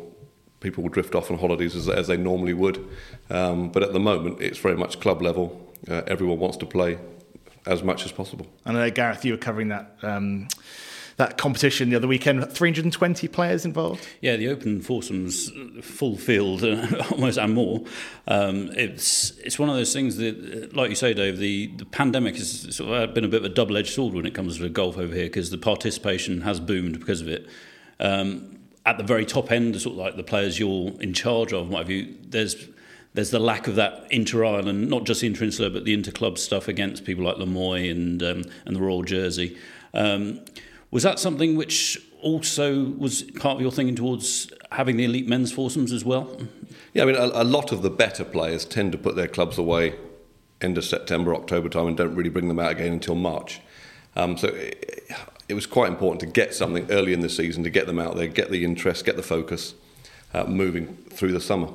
people 0.59 0.83
will 0.83 0.89
drift 0.89 1.15
off 1.15 1.31
on 1.31 1.37
holidays 1.37 1.75
as, 1.75 1.87
as 1.87 2.07
they 2.07 2.17
normally 2.17 2.53
would. 2.53 2.85
Um, 3.29 3.69
but 3.71 3.83
at 3.83 3.93
the 3.93 3.99
moment, 3.99 4.41
it's 4.41 4.57
very 4.57 4.75
much 4.75 4.99
club 4.99 5.21
level. 5.21 5.73
Uh, 5.87 6.01
everyone 6.07 6.39
wants 6.39 6.57
to 6.57 6.65
play 6.65 6.97
as 7.65 7.83
much 7.83 8.05
as 8.05 8.11
possible. 8.11 8.47
I 8.65 8.73
know, 8.73 8.89
Gareth, 8.89 9.25
you 9.25 9.33
were 9.33 9.37
covering 9.37 9.69
that 9.69 9.97
um, 10.01 10.47
that 11.17 11.37
competition 11.37 11.89
the 11.89 11.95
other 11.95 12.07
weekend. 12.07 12.51
320 12.51 13.27
players 13.27 13.65
involved. 13.65 14.07
Yeah, 14.21 14.35
the 14.35 14.47
Open 14.49 14.81
foursomes 14.81 15.51
full 15.81 16.15
field, 16.15 16.63
almost 17.11 17.37
and 17.37 17.53
more. 17.53 17.83
Um, 18.27 18.69
it's 18.75 19.31
it's 19.39 19.59
one 19.59 19.69
of 19.69 19.75
those 19.75 19.93
things 19.93 20.17
that, 20.17 20.75
like 20.75 20.89
you 20.89 20.95
say, 20.95 21.13
Dave, 21.13 21.37
the, 21.37 21.67
the 21.77 21.85
pandemic 21.85 22.35
has 22.37 22.75
sort 22.75 22.91
of 22.91 23.13
been 23.13 23.25
a 23.25 23.27
bit 23.27 23.43
of 23.43 23.51
a 23.51 23.53
double 23.53 23.77
edged 23.77 23.93
sword 23.93 24.13
when 24.13 24.25
it 24.25 24.33
comes 24.33 24.59
to 24.59 24.69
golf 24.69 24.97
over 24.97 25.13
here 25.13 25.25
because 25.25 25.49
the 25.49 25.57
participation 25.57 26.41
has 26.41 26.59
boomed 26.59 26.99
because 26.99 27.21
of 27.21 27.27
it. 27.27 27.47
Um, 27.99 28.59
at 28.85 28.97
the 28.97 29.03
very 29.03 29.25
top 29.25 29.51
end, 29.51 29.79
sort 29.81 29.93
of 29.93 29.97
like 29.97 30.15
the 30.15 30.23
players 30.23 30.59
you're 30.59 30.93
in 31.01 31.13
charge 31.13 31.51
of, 31.51 31.67
what 31.69 31.79
have 31.79 31.89
you, 31.89 32.15
there's 32.21 32.67
there's 33.15 33.31
the 33.31 33.39
lack 33.39 33.67
of 33.67 33.75
that 33.75 34.05
inter-island, 34.11 34.87
not 34.91 35.03
just 35.03 35.23
inter-insular, 35.23 35.71
but 35.71 35.85
the 35.85 35.93
inter-club 35.93 36.37
stuff 36.37 36.67
against 36.67 37.03
people 37.03 37.23
like 37.23 37.37
La 37.39 37.45
Moye 37.45 37.89
and 37.89 38.21
um, 38.21 38.43
and 38.65 38.75
the 38.75 38.79
Royal 38.79 39.01
Jersey. 39.01 39.57
Um, 39.95 40.41
was 40.91 41.03
that 41.03 41.19
something 41.19 41.55
which 41.55 42.01
also 42.21 42.85
was 42.97 43.23
part 43.23 43.55
of 43.55 43.61
your 43.61 43.71
thinking 43.71 43.95
towards 43.95 44.51
having 44.71 44.97
the 44.97 45.05
elite 45.05 45.27
men's 45.27 45.51
foursomes 45.51 45.91
as 45.91 46.03
well? 46.03 46.37
Yeah, 46.93 47.03
I 47.03 47.05
mean, 47.05 47.15
a, 47.15 47.25
a 47.25 47.43
lot 47.43 47.71
of 47.71 47.81
the 47.81 47.89
better 47.89 48.23
players 48.23 48.65
tend 48.65 48.91
to 48.93 48.97
put 48.97 49.15
their 49.15 49.27
clubs 49.27 49.57
away 49.57 49.95
end 50.61 50.77
of 50.77 50.85
September, 50.85 51.35
October 51.35 51.69
time, 51.69 51.87
and 51.87 51.97
don't 51.97 52.15
really 52.15 52.29
bring 52.29 52.47
them 52.47 52.59
out 52.59 52.71
again 52.71 52.93
until 52.93 53.15
March. 53.15 53.61
Um, 54.15 54.37
so 54.37 54.47
it, 54.47 55.11
it, 55.47 55.53
was 55.53 55.67
quite 55.67 55.89
important 55.89 56.19
to 56.21 56.25
get 56.25 56.55
something 56.55 56.89
early 56.89 57.13
in 57.13 57.19
the 57.19 57.29
season 57.29 57.63
to 57.63 57.69
get 57.69 57.85
them 57.85 57.99
out 57.99 58.15
there, 58.15 58.27
get 58.27 58.49
the 58.49 58.63
interest, 58.63 59.05
get 59.05 59.15
the 59.15 59.23
focus 59.23 59.75
uh, 60.33 60.45
moving 60.45 60.95
through 61.11 61.33
the 61.33 61.39
summer. 61.39 61.67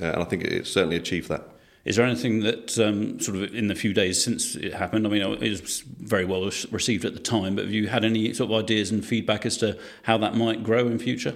Uh, 0.00 0.06
and 0.06 0.22
I 0.22 0.24
think 0.24 0.44
it, 0.44 0.52
it 0.52 0.66
certainly 0.66 0.96
achieved 0.96 1.28
that. 1.28 1.42
Is 1.84 1.96
there 1.96 2.04
anything 2.04 2.40
that 2.40 2.78
um, 2.78 3.18
sort 3.20 3.38
of 3.38 3.54
in 3.54 3.68
the 3.68 3.74
few 3.74 3.94
days 3.94 4.22
since 4.22 4.54
it 4.54 4.74
happened? 4.74 5.06
I 5.06 5.10
mean, 5.10 5.22
it 5.22 5.50
was 5.62 5.80
very 5.80 6.26
well 6.26 6.42
received 6.70 7.04
at 7.06 7.14
the 7.14 7.20
time, 7.20 7.56
but 7.56 7.64
have 7.64 7.72
you 7.72 7.88
had 7.88 8.04
any 8.04 8.34
sort 8.34 8.50
of 8.50 8.58
ideas 8.58 8.90
and 8.90 9.04
feedback 9.04 9.46
as 9.46 9.56
to 9.58 9.78
how 10.02 10.18
that 10.18 10.36
might 10.36 10.62
grow 10.62 10.86
in 10.86 10.98
future? 10.98 11.34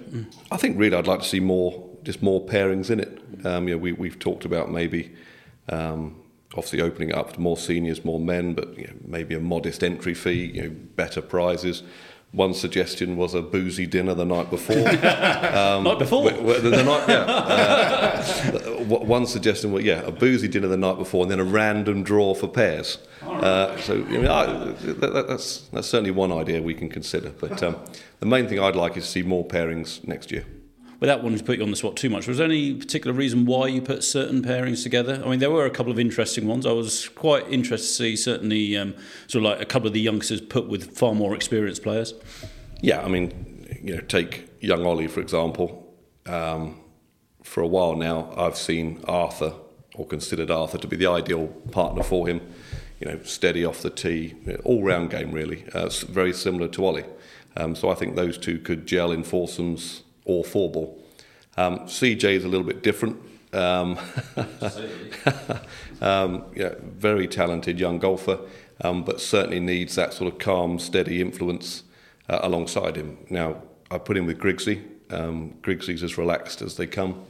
I 0.51 0.57
think 0.57 0.77
really 0.77 0.95
I'd 0.95 1.07
like 1.07 1.21
to 1.21 1.27
see 1.27 1.39
more, 1.39 1.89
just 2.03 2.21
more 2.21 2.45
pairings 2.45 2.91
in 2.91 2.99
it. 2.99 3.21
Um, 3.43 3.67
you 3.67 3.75
know, 3.75 3.79
we, 3.79 3.93
we've 3.93 4.19
talked 4.19 4.45
about 4.45 4.71
maybe 4.71 5.15
um, 5.69 6.21
obviously 6.51 6.81
opening 6.81 7.09
it 7.09 7.15
up 7.15 7.33
to 7.33 7.41
more 7.41 7.57
seniors, 7.57 8.05
more 8.05 8.19
men, 8.19 8.53
but 8.53 8.77
you 8.77 8.85
know, 8.85 8.93
maybe 9.03 9.33
a 9.33 9.39
modest 9.39 9.83
entry 9.83 10.13
fee, 10.13 10.51
you 10.53 10.63
know, 10.63 10.69
better 10.69 11.21
prizes. 11.21 11.81
One 12.35 12.53
suggestion 12.53 13.15
was 13.15 13.33
a 13.33 13.41
boozy 13.41 13.87
dinner 13.87 14.13
the 14.13 14.25
night 14.25 14.49
before. 14.49 14.75
Um, 15.55 15.85
night 15.85 15.99
before? 15.99 16.29
The, 16.29 16.59
the, 16.59 16.69
the 16.69 16.83
night, 16.83 17.07
yeah. 17.07 17.21
Uh, 17.21 18.83
one 18.83 19.25
suggestion 19.25 19.71
was, 19.71 19.85
yeah, 19.85 20.01
a 20.01 20.11
boozy 20.11 20.49
dinner 20.49 20.67
the 20.67 20.75
night 20.75 20.97
before 20.97 21.23
and 21.23 21.31
then 21.31 21.39
a 21.39 21.45
random 21.45 22.03
draw 22.03 22.33
for 22.33 22.47
pairs. 22.47 22.97
Uh, 23.21 23.77
so 23.77 24.03
I, 24.03 24.73
that, 24.81 25.25
that's, 25.29 25.61
that's 25.71 25.87
certainly 25.87 26.11
one 26.11 26.33
idea 26.33 26.61
we 26.61 26.73
can 26.73 26.89
consider. 26.89 27.29
But 27.29 27.63
um, 27.63 27.77
the 28.19 28.25
main 28.25 28.47
thing 28.49 28.59
I'd 28.59 28.75
like 28.75 28.97
is 28.97 29.05
to 29.05 29.11
see 29.11 29.23
more 29.23 29.45
pairings 29.45 30.05
next 30.05 30.29
year 30.31 30.45
without 31.05 31.21
wanting 31.21 31.37
to 31.37 31.43
put 31.43 31.59
you 31.59 31.63
on 31.63 31.69
the 31.69 31.77
spot 31.77 31.95
too 31.95 32.09
much, 32.09 32.27
was 32.27 32.39
there 32.39 32.47
any 32.47 32.73
particular 32.73 33.13
reason 33.13 33.45
why 33.45 33.67
you 33.67 33.79
put 33.79 34.03
certain 34.03 34.41
pairings 34.41 34.81
together? 34.81 35.21
I 35.23 35.29
mean, 35.29 35.37
there 35.37 35.51
were 35.51 35.67
a 35.67 35.69
couple 35.69 35.91
of 35.91 35.99
interesting 35.99 36.47
ones. 36.47 36.65
I 36.65 36.71
was 36.71 37.09
quite 37.09 37.47
interested 37.47 37.87
to 37.87 37.93
see 37.93 38.15
certainly 38.15 38.75
um, 38.75 38.95
sort 39.27 39.45
of 39.45 39.51
like 39.51 39.61
a 39.61 39.65
couple 39.65 39.85
of 39.85 39.93
the 39.93 40.01
youngsters 40.01 40.41
put 40.41 40.67
with 40.67 40.97
far 40.97 41.13
more 41.13 41.35
experienced 41.35 41.83
players. 41.83 42.15
Yeah, 42.81 43.03
I 43.03 43.07
mean, 43.07 43.67
you 43.83 43.93
know, 43.93 44.01
take 44.01 44.49
young 44.61 44.83
Ollie 44.83 45.05
for 45.05 45.19
example. 45.19 45.93
Um, 46.25 46.81
for 47.43 47.61
a 47.61 47.67
while 47.67 47.95
now, 47.95 48.33
I've 48.35 48.57
seen 48.57 49.03
Arthur 49.07 49.53
or 49.93 50.07
considered 50.07 50.49
Arthur 50.49 50.79
to 50.79 50.87
be 50.87 50.95
the 50.95 51.05
ideal 51.05 51.49
partner 51.71 52.01
for 52.01 52.27
him. 52.27 52.41
You 52.99 53.11
know, 53.11 53.19
steady 53.21 53.63
off 53.63 53.83
the 53.83 53.91
tee, 53.91 54.33
all 54.63 54.81
round 54.81 55.11
game 55.11 55.31
really. 55.31 55.65
Uh, 55.71 55.87
very 56.09 56.33
similar 56.33 56.67
to 56.69 56.83
Ollie. 56.83 57.05
Um, 57.55 57.75
so 57.75 57.91
I 57.91 57.93
think 57.93 58.15
those 58.15 58.39
two 58.39 58.57
could 58.57 58.87
gel 58.87 59.11
in 59.11 59.23
foursomes 59.23 60.01
or 60.25 60.43
four 60.43 60.71
ball. 60.71 61.01
Um, 61.57 61.79
CJ 61.81 62.35
is 62.35 62.43
a 62.43 62.47
little 62.47 62.65
bit 62.65 62.83
different. 62.83 63.17
Um, 63.53 63.97
um, 66.01 66.45
yeah, 66.55 66.73
very 66.81 67.27
talented 67.27 67.79
young 67.79 67.99
golfer, 67.99 68.39
um, 68.81 69.03
but 69.03 69.21
certainly 69.21 69.61
needs 69.61 69.95
that 69.95 70.13
sort 70.13 70.31
of 70.33 70.39
calm, 70.39 70.77
steady 70.77 71.21
influence 71.21 71.83
uh, 72.27 72.39
alongside 72.41 72.97
him. 72.97 73.17
Now, 73.29 73.61
I 73.89 73.97
put 73.97 74.17
him 74.17 74.25
with 74.25 74.39
Grigsy. 74.39 74.81
Um, 75.09 75.55
Grigsy's 75.61 76.03
as 76.03 76.17
relaxed 76.17 76.61
as 76.61 76.75
they 76.75 76.87
come. 76.87 77.23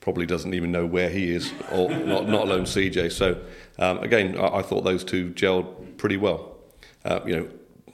Probably 0.00 0.26
doesn't 0.26 0.54
even 0.54 0.70
know 0.70 0.86
where 0.86 1.08
he 1.08 1.32
is, 1.32 1.52
or 1.72 1.90
not, 2.06 2.28
not 2.28 2.42
alone 2.42 2.64
CJ. 2.64 3.10
So, 3.10 3.40
um, 3.78 3.98
again, 3.98 4.38
I, 4.38 4.58
I, 4.58 4.62
thought 4.62 4.82
those 4.82 5.04
two 5.04 5.30
gelled 5.30 5.96
pretty 5.96 6.16
well. 6.16 6.56
Uh, 7.04 7.20
you 7.26 7.36
know, 7.36 7.48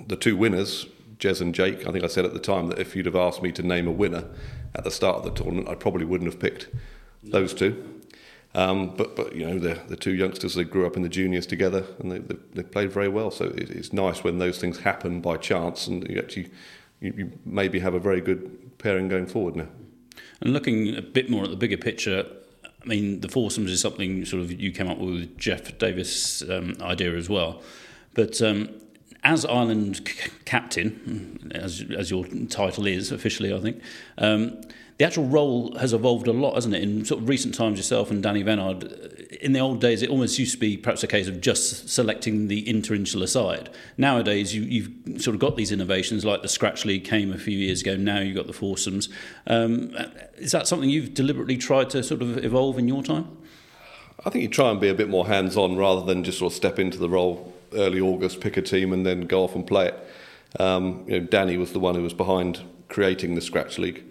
the 0.07 0.17
two 0.17 0.37
winners, 0.37 0.87
Jez 1.19 1.41
and 1.41 1.55
Jake, 1.55 1.87
I 1.87 1.93
think 1.93 2.05
I 2.05 2.07
said 2.07 2.25
at 2.25 2.33
the 2.33 2.39
time 2.39 2.69
that 2.69 2.79
if 2.79 2.95
you'd 2.95 3.07
have 3.07 3.17
asked 3.17 3.43
me 3.43 3.53
to 3.53 3.63
name 3.63 3.87
a 3.89 3.93
winner 3.93 4.25
at 4.75 4.85
the 4.85 4.91
start 4.91 5.17
of 5.17 5.25
the 5.25 5.31
tournament, 5.31 5.69
I 5.69 5.75
probably 5.75 6.05
wouldn't 6.05 6.31
have 6.31 6.41
picked 6.41 6.69
those 7.23 7.55
two. 7.55 7.99
Um, 8.55 8.95
but 8.97 9.15
but 9.15 9.37
you 9.37 9.47
know 9.47 9.59
the 9.59 9.79
the 9.89 9.97
two 9.97 10.15
youngsters 10.15 10.55
they 10.55 10.65
grew 10.65 10.87
up 10.87 10.97
in 10.97 11.03
the 11.03 11.09
juniors 11.09 11.47
together 11.47 11.85
and 11.99 12.11
they, 12.11 12.19
they, 12.19 12.37
they 12.55 12.63
played 12.63 12.91
very 12.91 13.09
well. 13.09 13.31
So 13.31 13.47
it, 13.47 13.71
it's 13.71 13.93
nice 13.93 14.25
when 14.25 14.39
those 14.39 14.59
things 14.59 14.79
happen 14.79 15.21
by 15.21 15.37
chance 15.37 15.87
and 15.87 16.09
you 16.09 16.19
actually 16.19 16.51
you, 17.01 17.13
you 17.17 17.33
maybe 17.45 17.79
have 17.81 17.95
a 17.95 18.01
very 18.01 18.21
good 18.21 18.79
pairing 18.79 19.09
going 19.09 19.27
forward 19.27 19.57
now. 19.57 19.69
And 20.41 20.53
looking 20.53 20.97
a 20.97 21.03
bit 21.03 21.29
more 21.29 21.45
at 21.45 21.51
the 21.51 21.57
bigger 21.57 21.77
picture, 21.77 22.25
I 22.83 22.87
mean, 22.87 23.21
the 23.21 23.29
foursomes 23.29 23.71
is 23.71 23.81
something 23.81 24.25
sort 24.25 24.43
of 24.43 24.53
you 24.53 24.73
came 24.73 24.89
up 24.89 24.99
with 24.99 25.37
Jeff 25.37 25.77
Davis' 25.79 26.43
um, 26.49 26.77
idea 26.81 27.15
as 27.15 27.29
well. 27.29 27.63
But 28.15 28.41
um, 28.41 28.71
as 29.29 29.45
Island 29.45 30.09
c- 30.09 30.31
captain, 30.47 31.53
as, 31.55 31.85
as 31.95 32.11
your 32.11 32.27
title 32.49 32.87
is 32.87 33.13
officially, 33.13 33.53
I 33.53 33.61
think, 33.61 33.83
um, 34.17 34.59
the 34.97 35.05
actual 35.05 35.27
role 35.27 35.77
has 35.77 35.93
evolved 35.93 36.27
a 36.27 36.33
lot, 36.33 36.55
hasn't 36.55 36.75
it? 36.75 36.83
In 36.83 37.05
sort 37.05 37.21
of 37.23 37.29
recent 37.29 37.55
times, 37.55 37.79
yourself 37.79 38.11
and 38.11 38.23
Danny 38.23 38.43
Vennard, 38.43 38.85
in 39.43 39.53
the 39.53 39.61
old 39.61 39.83
days, 39.83 40.03
it 40.03 40.09
almost 40.09 40.39
used 40.39 40.53
to 40.53 40.59
be 40.59 40.79
perhaps 40.79 41.03
a 41.03 41.07
case 41.07 41.29
of 41.29 41.43
just 41.43 41.91
selecting 41.91 42.49
the 42.49 42.65
interinsular 42.65 43.29
side. 43.29 43.69
Nowadays, 43.99 44.55
you, 44.55 44.63
you've 44.63 45.23
sort 45.23 45.35
of 45.35 45.41
got 45.41 45.57
these 45.57 45.73
innovations 45.73 46.25
like 46.25 46.41
the 46.41 46.49
Scratch 46.49 46.87
League 46.87 47.05
came 47.05 47.31
a 47.31 47.39
few 47.39 47.57
years 47.57 47.83
ago. 47.83 47.97
Now 47.97 48.21
you've 48.21 48.35
got 48.35 48.47
the 48.47 48.55
foursomes. 48.55 49.11
Um, 49.47 49.95
is 50.39 50.53
that 50.53 50.67
something 50.67 50.89
you've 50.89 51.13
deliberately 51.13 51.59
tried 51.59 51.91
to 51.91 52.03
sort 52.03 52.23
of 52.23 52.43
evolve 52.43 52.79
in 52.79 52.89
your 52.89 53.03
time? 53.03 53.29
I 54.25 54.31
think 54.31 54.43
you 54.43 54.49
try 54.49 54.71
and 54.71 54.81
be 54.81 54.89
a 54.89 54.95
bit 54.95 55.11
more 55.11 55.27
hands-on 55.27 55.77
rather 55.77 56.05
than 56.05 56.25
just 56.25 56.39
sort 56.39 56.53
of 56.53 56.57
step 56.57 56.79
into 56.79 56.97
the 56.97 57.11
role 57.11 57.55
early 57.75 58.01
August, 58.01 58.41
pick 58.41 58.57
a 58.57 58.63
team, 58.63 58.93
and 58.93 59.05
then 59.05 59.23
go 59.23 59.45
off 59.45 59.55
and 59.55 59.67
play 59.67 59.89
it. 59.89 60.09
Um, 60.61 61.05
you 61.07 61.21
know, 61.21 61.27
Danny 61.27 61.57
was 61.57 61.73
the 61.73 61.81
one 61.81 61.95
who 61.95 62.03
was 62.03 62.15
behind 62.15 62.63
creating 62.89 63.35
the 63.35 63.41
Scratch 63.41 63.79
League, 63.79 64.05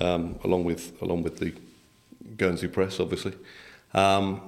um, 0.00 0.38
along 0.44 0.64
with 0.64 1.00
along 1.02 1.22
with 1.22 1.38
the 1.38 1.52
Guernsey 2.36 2.68
Press, 2.68 3.00
obviously. 3.00 3.32
Um, 3.92 4.40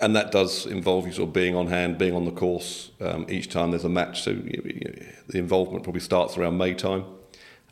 and 0.00 0.14
that 0.14 0.30
does 0.30 0.66
involve 0.66 1.06
you 1.06 1.12
sort 1.12 1.28
of 1.28 1.32
being 1.32 1.56
on 1.56 1.68
hand, 1.68 1.98
being 1.98 2.14
on 2.14 2.24
the 2.24 2.30
course 2.30 2.90
um, 3.00 3.26
each 3.28 3.48
time 3.48 3.70
there's 3.70 3.84
a 3.84 3.88
match. 3.88 4.22
So 4.22 4.30
you, 4.30 5.12
the 5.26 5.38
involvement 5.38 5.84
probably 5.84 6.00
starts 6.00 6.36
around 6.36 6.58
May 6.58 6.74
time, 6.74 7.04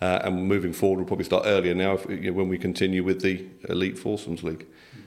uh, 0.01 0.21
and 0.23 0.47
moving 0.47 0.73
forward 0.73 0.99
we'll 0.99 1.07
probably 1.07 1.25
start 1.25 1.45
earlier 1.47 1.75
now 1.75 1.95
if, 1.95 2.09
you 2.09 2.31
know, 2.31 2.33
when 2.33 2.49
we 2.49 2.59
continue 2.59 3.05
with 3.05 3.21
the 3.21 3.47
Elite 3.69 3.99
Foursomes 3.99 4.43
League. 4.43 4.67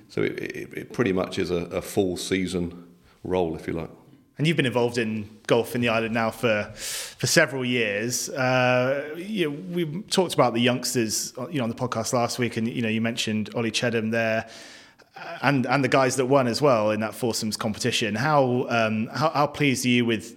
So 0.09 0.21
it, 0.21 0.39
it, 0.39 0.73
it 0.73 0.93
pretty 0.93 1.11
much 1.11 1.37
is 1.39 1.51
a, 1.51 1.65
a 1.65 1.81
full 1.81 2.17
season 2.17 2.87
role, 3.23 3.55
if 3.55 3.67
you 3.67 3.73
like 3.73 3.89
and 4.37 4.45
you've 4.45 4.57
been 4.57 4.65
involved 4.67 4.97
in 4.97 5.29
golf 5.47 5.73
in 5.73 5.81
the 5.81 5.89
island 5.89 6.13
now 6.13 6.29
for 6.29 6.71
for 6.75 7.27
several 7.27 7.65
years. 7.65 8.29
Uh, 8.29 9.13
you 9.17 9.49
know, 9.49 9.57
we 9.73 10.01
talked 10.03 10.33
about 10.33 10.53
the 10.53 10.61
youngsters, 10.61 11.33
you 11.51 11.57
know, 11.57 11.63
on 11.63 11.69
the 11.69 11.75
podcast 11.75 12.13
last 12.13 12.37
week, 12.39 12.57
and 12.57 12.67
you 12.67 12.81
know, 12.81 12.89
you 12.89 13.01
mentioned 13.01 13.49
Ollie 13.55 13.71
Chedham 13.71 14.11
there, 14.11 14.47
and 15.41 15.65
and 15.65 15.83
the 15.83 15.89
guys 15.89 16.15
that 16.17 16.25
won 16.25 16.47
as 16.47 16.61
well 16.61 16.91
in 16.91 16.99
that 16.99 17.15
foursomes 17.15 17.57
competition. 17.57 18.15
How 18.15 18.67
um, 18.69 19.07
how, 19.07 19.29
how 19.29 19.47
pleased 19.47 19.85
are 19.85 19.89
you 19.89 20.05
with 20.05 20.35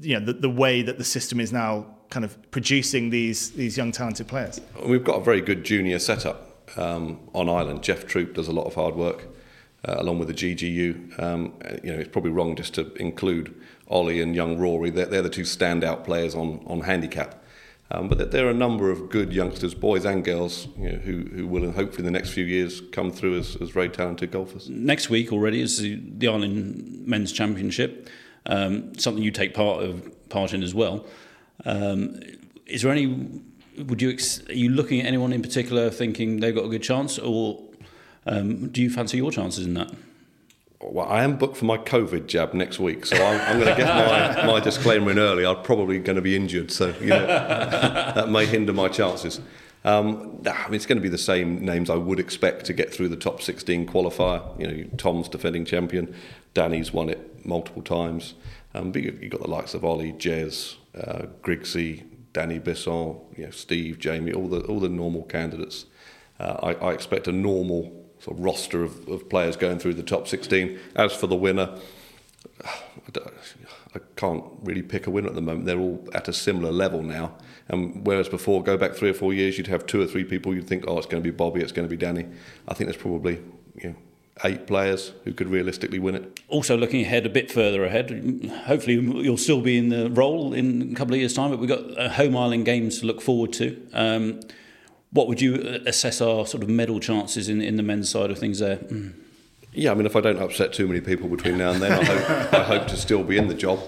you 0.00 0.18
know 0.18 0.24
the, 0.24 0.34
the 0.34 0.50
way 0.50 0.82
that 0.82 0.98
the 0.98 1.04
system 1.04 1.40
is 1.40 1.52
now 1.52 1.86
kind 2.10 2.24
of 2.24 2.50
producing 2.52 3.10
these 3.10 3.50
these 3.50 3.76
young 3.76 3.90
talented 3.90 4.28
players? 4.28 4.60
We've 4.84 5.04
got 5.04 5.20
a 5.20 5.24
very 5.24 5.40
good 5.40 5.64
junior 5.64 5.98
setup 5.98 6.78
um, 6.78 7.18
on 7.34 7.48
island. 7.48 7.82
Jeff 7.82 8.06
Troop 8.06 8.34
does 8.34 8.46
a 8.46 8.52
lot 8.52 8.66
of 8.66 8.76
hard 8.76 8.94
work 8.94 9.26
uh, 9.84 9.96
along 9.98 10.18
with 10.18 10.28
the 10.28 10.34
GGU. 10.34 11.22
Um, 11.22 11.54
you 11.82 11.92
know, 11.92 11.98
it's 11.98 12.10
probably 12.10 12.30
wrong 12.30 12.56
just 12.56 12.74
to 12.74 12.92
include 12.94 13.54
Ollie 13.88 14.20
and 14.20 14.34
young 14.34 14.58
Rory. 14.58 14.90
They're, 14.90 15.06
they're 15.06 15.22
the 15.22 15.30
two 15.30 15.42
standout 15.42 16.04
players 16.04 16.34
on, 16.34 16.62
on 16.66 16.80
handicap. 16.80 17.42
Um, 17.90 18.08
but 18.08 18.30
there 18.30 18.46
are 18.46 18.50
a 18.50 18.54
number 18.54 18.90
of 18.90 19.10
good 19.10 19.32
youngsters, 19.32 19.74
boys 19.74 20.04
and 20.04 20.24
girls, 20.24 20.68
you 20.78 20.92
know, 20.92 20.98
who, 20.98 21.18
who 21.34 21.46
will 21.46 21.70
hopefully 21.70 21.98
in 21.98 22.04
the 22.12 22.18
next 22.18 22.30
few 22.30 22.44
years 22.44 22.80
come 22.92 23.12
through 23.12 23.38
as, 23.38 23.56
as 23.60 23.70
very 23.70 23.90
talented 23.90 24.30
golfers. 24.30 24.68
Next 24.70 25.10
week 25.10 25.32
already 25.32 25.60
is 25.60 25.78
the, 25.78 26.00
the 26.16 26.28
Island 26.28 27.06
Men's 27.06 27.30
Championship, 27.30 28.08
um, 28.46 28.98
something 28.98 29.22
you 29.22 29.30
take 29.30 29.54
part 29.54 29.82
of 29.82 30.28
part 30.30 30.54
in 30.54 30.62
as 30.62 30.74
well. 30.74 31.06
Um, 31.66 32.20
is 32.66 32.82
there 32.82 32.90
any? 32.90 33.42
Would 33.76 34.00
you 34.00 34.16
are 34.48 34.52
you 34.52 34.70
looking 34.70 35.00
at 35.00 35.06
anyone 35.06 35.32
in 35.32 35.42
particular 35.42 35.90
thinking 35.90 36.40
they've 36.40 36.54
got 36.54 36.64
a 36.64 36.68
good 36.68 36.82
chance, 36.82 37.18
or 37.18 37.62
um, 38.26 38.68
do 38.68 38.82
you 38.82 38.90
fancy 38.90 39.18
your 39.18 39.30
chances 39.30 39.66
in 39.66 39.74
that? 39.74 39.90
Well, 40.80 41.08
I 41.08 41.24
am 41.24 41.36
booked 41.36 41.56
for 41.56 41.64
my 41.64 41.78
COVID 41.78 42.26
jab 42.26 42.52
next 42.52 42.78
week, 42.78 43.06
so 43.06 43.16
I'm, 43.16 43.40
I'm 43.40 43.58
going 43.58 43.74
to 43.74 43.82
get 43.82 43.86
my, 43.88 44.46
my 44.46 44.60
disclaimer 44.60 45.10
in 45.10 45.18
early. 45.18 45.46
I'm 45.46 45.62
probably 45.62 45.98
going 45.98 46.16
to 46.16 46.22
be 46.22 46.36
injured, 46.36 46.70
so 46.70 46.94
you 47.00 47.08
know, 47.08 47.26
that 48.14 48.28
may 48.28 48.44
hinder 48.44 48.72
my 48.72 48.88
chances. 48.88 49.40
Um, 49.84 50.42
I 50.46 50.66
mean, 50.66 50.74
it's 50.74 50.86
going 50.86 50.96
to 50.96 51.02
be 51.02 51.08
the 51.08 51.18
same 51.18 51.64
names 51.64 51.90
I 51.90 51.96
would 51.96 52.18
expect 52.18 52.66
to 52.66 52.72
get 52.72 52.92
through 52.92 53.08
the 53.08 53.16
top 53.16 53.40
16 53.40 53.86
qualifier. 53.86 54.60
You 54.60 54.66
know, 54.66 54.90
Tom's 54.96 55.28
defending 55.28 55.64
champion, 55.64 56.14
Danny's 56.52 56.92
won 56.92 57.08
it 57.08 57.46
multiple 57.46 57.82
times. 57.82 58.34
Um, 58.74 58.92
but 58.92 59.02
you've 59.02 59.30
got 59.30 59.42
the 59.42 59.50
likes 59.50 59.74
of 59.74 59.84
Ollie, 59.84 60.12
Jez, 60.12 60.76
uh, 60.98 61.26
Grigsy, 61.42 62.04
Danny 62.32 62.58
Bisson, 62.58 63.20
you 63.36 63.44
know, 63.44 63.50
Steve, 63.50 63.98
Jamie, 63.98 64.32
all 64.32 64.48
the 64.48 64.60
all 64.62 64.80
the 64.80 64.88
normal 64.88 65.22
candidates. 65.22 65.86
Uh, 66.40 66.74
I, 66.80 66.88
I 66.88 66.92
expect 66.92 67.28
a 67.28 67.32
normal 67.32 68.03
sort 68.24 68.38
of 68.38 68.44
roster 68.44 68.82
of, 68.82 69.06
of 69.06 69.28
players 69.28 69.56
going 69.56 69.78
through 69.78 69.94
the 69.94 70.02
top 70.02 70.26
16. 70.26 70.78
As 70.96 71.12
for 71.12 71.26
the 71.26 71.36
winner, 71.36 71.78
I 73.14 73.98
can't 74.16 74.44
really 74.62 74.82
pick 74.82 75.06
a 75.06 75.10
winner 75.10 75.28
at 75.28 75.34
the 75.34 75.42
moment. 75.42 75.66
They're 75.66 75.78
all 75.78 76.08
at 76.14 76.26
a 76.26 76.32
similar 76.32 76.72
level 76.72 77.02
now. 77.02 77.34
And 77.68 78.06
whereas 78.06 78.28
before, 78.28 78.62
go 78.62 78.78
back 78.78 78.94
three 78.94 79.10
or 79.10 79.14
four 79.14 79.34
years, 79.34 79.58
you'd 79.58 79.66
have 79.66 79.86
two 79.86 80.00
or 80.00 80.06
three 80.06 80.24
people 80.24 80.54
you'd 80.54 80.66
think, 80.66 80.84
oh, 80.86 80.96
it's 80.96 81.06
going 81.06 81.22
to 81.22 81.30
be 81.30 81.34
Bobby, 81.34 81.60
it's 81.60 81.72
going 81.72 81.86
to 81.86 81.90
be 81.90 81.98
Danny. 81.98 82.26
I 82.66 82.74
think 82.74 82.88
there's 82.88 83.00
probably 83.00 83.40
you 83.76 83.90
know, 83.90 83.96
eight 84.42 84.66
players 84.66 85.12
who 85.24 85.34
could 85.34 85.48
realistically 85.48 85.98
win 85.98 86.14
it. 86.14 86.40
Also, 86.48 86.76
looking 86.78 87.02
ahead 87.02 87.26
a 87.26 87.30
bit 87.30 87.52
further 87.52 87.84
ahead, 87.84 88.10
hopefully 88.64 88.94
you'll 88.94 89.36
still 89.36 89.60
be 89.60 89.76
in 89.76 89.90
the 89.90 90.10
role 90.10 90.54
in 90.54 90.92
a 90.92 90.94
couple 90.94 91.12
of 91.12 91.20
years' 91.20 91.34
time. 91.34 91.50
But 91.50 91.58
we've 91.58 91.68
got 91.68 91.98
uh, 91.98 92.08
home 92.08 92.36
island 92.36 92.64
games 92.64 93.00
to 93.00 93.06
look 93.06 93.20
forward 93.20 93.52
to. 93.54 93.86
Um, 93.92 94.40
what 95.14 95.28
would 95.28 95.40
you 95.40 95.80
assess 95.86 96.20
our 96.20 96.44
sort 96.44 96.62
of 96.62 96.68
medal 96.68 97.00
chances 97.00 97.48
in, 97.48 97.62
in 97.62 97.76
the 97.76 97.82
men's 97.82 98.10
side 98.10 98.30
of 98.30 98.38
things 98.38 98.58
there? 98.58 98.76
Mm. 98.76 99.14
Yeah, 99.72 99.92
I 99.92 99.94
mean, 99.94 100.06
if 100.06 100.16
I 100.16 100.20
don't 100.20 100.38
upset 100.38 100.72
too 100.72 100.86
many 100.86 101.00
people 101.00 101.28
between 101.28 101.56
now 101.56 101.70
and 101.70 101.80
then, 101.80 101.92
I 101.92 102.04
hope, 102.04 102.54
I 102.54 102.62
hope 102.64 102.86
to 102.88 102.96
still 102.96 103.24
be 103.24 103.38
in 103.38 103.48
the 103.48 103.54
job. 103.54 103.80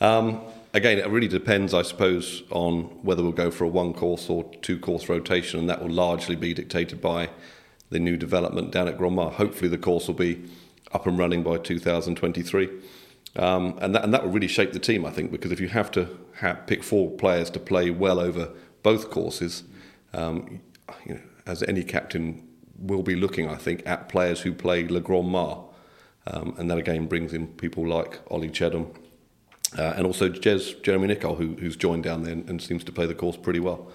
Um, 0.00 0.40
again, 0.72 0.98
it 0.98 1.06
really 1.08 1.28
depends, 1.28 1.74
I 1.74 1.82
suppose, 1.82 2.42
on 2.50 2.84
whether 3.02 3.22
we'll 3.22 3.32
go 3.32 3.50
for 3.50 3.64
a 3.64 3.68
one 3.68 3.92
course 3.92 4.28
or 4.28 4.44
two 4.62 4.78
course 4.78 5.08
rotation, 5.08 5.60
and 5.60 5.68
that 5.68 5.82
will 5.82 5.90
largely 5.90 6.36
be 6.36 6.54
dictated 6.54 7.00
by 7.00 7.30
the 7.90 7.98
new 7.98 8.16
development 8.16 8.70
down 8.70 8.88
at 8.88 8.96
Grand 8.96 9.16
Mare. 9.16 9.30
Hopefully, 9.30 9.68
the 9.68 9.78
course 9.78 10.06
will 10.06 10.14
be 10.14 10.42
up 10.92 11.06
and 11.06 11.18
running 11.18 11.42
by 11.42 11.58
2023. 11.58 12.68
Um, 13.36 13.78
and, 13.80 13.94
that, 13.94 14.02
and 14.02 14.12
that 14.12 14.24
will 14.24 14.30
really 14.30 14.48
shape 14.48 14.72
the 14.72 14.78
team, 14.78 15.04
I 15.04 15.10
think, 15.10 15.30
because 15.30 15.52
if 15.52 15.60
you 15.60 15.68
have 15.68 15.90
to 15.92 16.08
have, 16.36 16.66
pick 16.66 16.82
four 16.82 17.10
players 17.10 17.50
to 17.50 17.60
play 17.60 17.90
well 17.90 18.18
over 18.18 18.50
both 18.82 19.10
courses, 19.10 19.62
um, 20.12 20.60
you 21.04 21.14
know, 21.14 21.20
as 21.46 21.62
any 21.64 21.82
captain 21.82 22.46
will 22.78 23.02
be 23.02 23.14
looking, 23.14 23.48
I 23.48 23.56
think, 23.56 23.82
at 23.86 24.08
players 24.08 24.40
who 24.40 24.52
play 24.52 24.86
Le 24.86 25.00
Grand 25.00 25.30
Mare. 25.30 25.58
Um, 26.26 26.54
and 26.58 26.70
that 26.70 26.78
again 26.78 27.06
brings 27.06 27.32
in 27.32 27.46
people 27.46 27.86
like 27.86 28.20
Ollie 28.30 28.50
Chedham 28.50 28.92
uh, 29.78 29.94
and 29.96 30.06
also 30.06 30.28
Jez, 30.28 30.82
Jeremy 30.82 31.08
Nicol, 31.08 31.36
who, 31.36 31.54
who's 31.54 31.76
joined 31.76 32.04
down 32.04 32.22
there 32.22 32.32
and, 32.32 32.48
and, 32.48 32.60
seems 32.60 32.84
to 32.84 32.92
play 32.92 33.06
the 33.06 33.14
course 33.14 33.36
pretty 33.36 33.60
well. 33.60 33.90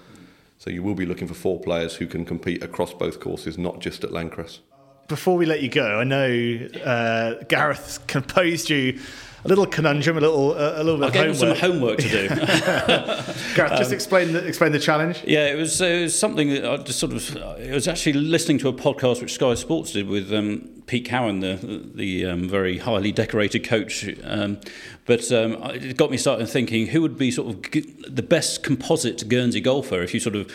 So 0.58 0.70
you 0.70 0.82
will 0.82 0.94
be 0.94 1.06
looking 1.06 1.28
for 1.28 1.34
four 1.34 1.60
players 1.60 1.96
who 1.96 2.06
can 2.06 2.24
compete 2.24 2.62
across 2.62 2.94
both 2.94 3.20
courses, 3.20 3.58
not 3.58 3.80
just 3.80 4.02
at 4.02 4.12
L'Ancresse. 4.12 4.60
Before 5.08 5.36
we 5.36 5.46
let 5.46 5.62
you 5.62 5.68
go, 5.68 6.00
I 6.00 6.04
know 6.04 6.68
uh, 6.84 7.34
Gareth 7.48 8.00
composed 8.06 8.70
you 8.70 8.98
a 9.44 9.48
little 9.48 9.66
conundrum, 9.66 10.18
a 10.18 10.20
little 10.20 10.52
uh, 10.52 10.74
a 10.76 10.82
little 10.82 10.98
bit. 10.98 11.10
I 11.10 11.24
gave 11.26 11.38
homework. 11.38 11.58
some 11.58 11.70
homework 11.70 11.98
to 11.98 12.08
do. 12.08 12.28
Gareth, 13.54 13.78
just 13.78 13.90
um, 13.90 13.94
explain 13.94 14.32
the, 14.32 14.44
explain 14.44 14.72
the 14.72 14.80
challenge. 14.80 15.22
Yeah, 15.24 15.46
it 15.46 15.56
was, 15.56 15.80
it 15.80 16.02
was 16.02 16.18
something 16.18 16.48
that 16.48 16.64
I 16.64 16.76
just 16.78 16.98
sort 16.98 17.12
of. 17.12 17.36
It 17.60 17.72
was 17.72 17.86
actually 17.86 18.14
listening 18.14 18.58
to 18.58 18.68
a 18.68 18.72
podcast 18.72 19.20
which 19.20 19.34
Sky 19.34 19.54
Sports 19.54 19.92
did 19.92 20.08
with 20.08 20.32
um, 20.32 20.75
Pete 20.86 21.04
Cowan, 21.04 21.40
the 21.40 21.56
the 21.94 22.26
um, 22.26 22.48
very 22.48 22.78
highly 22.78 23.10
decorated 23.10 23.64
coach. 23.64 24.08
Um, 24.22 24.58
but 25.04 25.30
um, 25.32 25.54
it 25.74 25.96
got 25.96 26.10
me 26.10 26.16
started 26.16 26.48
thinking 26.48 26.88
who 26.88 27.02
would 27.02 27.18
be 27.18 27.30
sort 27.30 27.48
of 27.48 28.14
the 28.14 28.22
best 28.22 28.62
composite 28.62 29.28
Guernsey 29.28 29.60
golfer 29.60 30.02
if 30.02 30.14
you 30.14 30.20
sort 30.20 30.36
of 30.36 30.52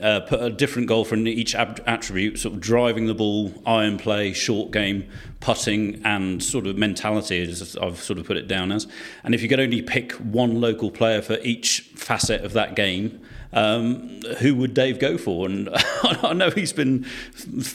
uh, 0.00 0.20
put 0.20 0.42
a 0.42 0.50
different 0.50 0.88
golfer 0.88 1.14
in 1.14 1.26
each 1.26 1.54
ab- 1.54 1.82
attribute, 1.86 2.38
sort 2.38 2.54
of 2.54 2.60
driving 2.60 3.06
the 3.06 3.14
ball, 3.14 3.52
iron 3.66 3.98
play, 3.98 4.32
short 4.32 4.70
game, 4.70 5.08
putting, 5.40 6.02
and 6.04 6.42
sort 6.42 6.66
of 6.66 6.76
mentality, 6.76 7.42
as 7.42 7.76
I've 7.76 7.98
sort 7.98 8.18
of 8.18 8.26
put 8.26 8.36
it 8.36 8.48
down 8.48 8.72
as. 8.72 8.86
And 9.22 9.34
if 9.34 9.42
you 9.42 9.48
could 9.48 9.60
only 9.60 9.82
pick 9.82 10.12
one 10.12 10.60
local 10.60 10.90
player 10.90 11.20
for 11.20 11.38
each 11.42 11.80
facet 11.94 12.42
of 12.44 12.52
that 12.54 12.74
game. 12.74 13.20
Um, 13.54 14.20
who 14.40 14.56
would 14.56 14.74
Dave 14.74 14.98
go 14.98 15.16
for? 15.16 15.46
And 15.46 15.70
I 16.22 16.32
know 16.32 16.50
he's 16.50 16.72
been 16.72 17.06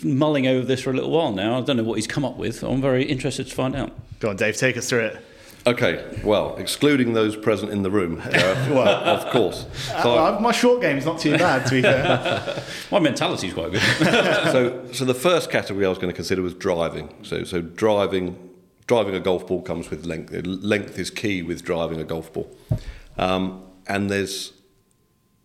mulling 0.03 0.45
over 0.45 0.65
this 0.65 0.81
for 0.81 0.91
a 0.91 0.93
little 0.93 1.09
while 1.09 1.31
now. 1.31 1.57
I 1.57 1.61
don't 1.61 1.77
know 1.77 1.83
what 1.83 1.95
he's 1.95 2.07
come 2.07 2.25
up 2.25 2.35
with. 2.35 2.63
I'm 2.63 2.81
very 2.81 3.05
interested 3.05 3.47
to 3.47 3.55
find 3.55 3.75
out. 3.75 3.93
Go 4.19 4.29
on, 4.29 4.35
Dave, 4.35 4.57
take 4.57 4.77
us 4.77 4.89
through 4.89 5.05
it. 5.05 5.25
Okay, 5.67 6.21
well, 6.23 6.55
excluding 6.55 7.13
those 7.13 7.35
present 7.35 7.71
in 7.71 7.81
the 7.83 7.91
room, 7.91 8.21
uh, 8.23 8.29
well, 8.71 8.87
of 8.87 9.29
course. 9.31 9.65
So 10.01 10.17
uh, 10.17 10.39
my 10.41 10.51
short 10.53 10.81
game 10.81 10.97
is 10.97 11.05
not 11.05 11.19
too 11.19 11.37
bad, 11.37 11.65
to 11.67 11.75
be 11.75 11.81
fair. 11.81 12.63
my 12.91 12.99
mentality 12.99 13.47
is 13.47 13.53
quite 13.53 13.71
good. 13.71 13.81
so, 13.81 14.87
so 14.93 15.05
the 15.05 15.13
first 15.13 15.51
category 15.51 15.85
I 15.85 15.89
was 15.89 15.97
going 15.97 16.11
to 16.11 16.15
consider 16.15 16.41
was 16.41 16.53
driving. 16.53 17.13
So, 17.23 17.43
so 17.43 17.61
driving, 17.61 18.49
driving 18.87 19.15
a 19.15 19.19
golf 19.19 19.47
ball 19.47 19.61
comes 19.61 19.89
with 19.89 20.05
length. 20.05 20.33
Length 20.45 20.97
is 20.97 21.09
key 21.09 21.43
with 21.43 21.63
driving 21.63 21.99
a 21.99 22.05
golf 22.05 22.31
ball, 22.31 22.49
um, 23.17 23.61
and 23.85 24.09
there's 24.09 24.53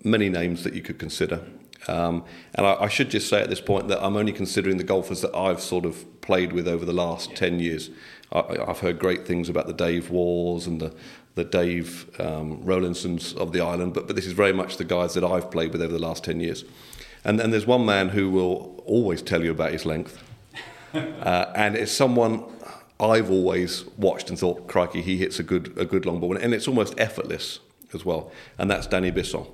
many 0.05 0.29
names 0.29 0.63
that 0.65 0.75
you 0.75 0.83
could 0.83 0.99
consider. 0.99 1.41
Um, 1.89 2.25
and 2.55 2.67
I, 2.67 2.75
I, 2.83 2.89
should 2.89 3.11
just 3.11 3.29
say 3.29 3.43
at 3.43 3.51
this 3.51 3.61
point 3.61 3.89
that 3.89 4.03
I'm 4.03 4.17
only 4.17 4.33
considering 4.33 4.79
the 4.79 4.85
golfers 4.85 5.21
that 5.21 5.35
I've 5.35 5.61
sort 5.61 5.85
of 5.85 6.21
played 6.23 6.53
with 6.53 6.67
over 6.67 6.85
the 6.85 6.95
last 6.95 7.31
yeah. 7.31 7.37
10 7.37 7.61
years. 7.61 7.91
I, 8.33 8.65
have 8.67 8.81
heard 8.81 8.99
great 8.99 9.27
things 9.27 9.49
about 9.49 9.67
the 9.67 9.75
Dave 9.75 10.11
Wars 10.11 10.67
and 10.67 10.81
the, 10.81 10.95
the 11.35 11.45
Dave 11.45 12.09
um, 12.19 12.63
Rowlandsons 12.63 13.37
of 13.37 13.53
the 13.53 13.61
island, 13.61 13.93
but, 13.93 14.07
but 14.07 14.17
this 14.17 14.27
is 14.27 14.33
very 14.33 14.53
much 14.53 14.77
the 14.79 14.85
guys 14.85 15.15
that 15.15 15.25
I've 15.25 15.51
played 15.51 15.73
with 15.73 15.83
over 15.83 15.93
the 15.93 15.99
last 15.99 16.25
10 16.25 16.41
years. 16.41 16.65
And, 17.23 17.41
and 17.41 17.53
there's 17.53 17.67
one 17.67 17.85
man 17.85 18.11
who 18.11 18.31
will 18.31 18.83
always 18.87 19.23
tell 19.23 19.45
you 19.45 19.51
about 19.51 19.73
his 19.73 19.85
length. 19.85 20.23
uh, 20.95 21.53
and 21.55 21.77
it's 21.77 21.93
someone 21.93 22.45
I've 22.99 23.31
always 23.31 23.85
watched 23.99 24.31
and 24.31 24.39
thought, 24.39 24.69
crikey, 24.69 25.03
he 25.03 25.19
hits 25.19 25.39
a 25.39 25.43
good, 25.43 25.77
a 25.77 25.85
good 25.85 26.07
long 26.07 26.21
ball. 26.21 26.37
And 26.37 26.55
it's 26.55 26.69
almost 26.69 26.95
effortless 26.99 27.61
as 27.93 28.05
well. 28.05 28.31
And 28.59 28.71
that's 28.71 28.87
Danny 28.87 29.11
Bisson. 29.11 29.47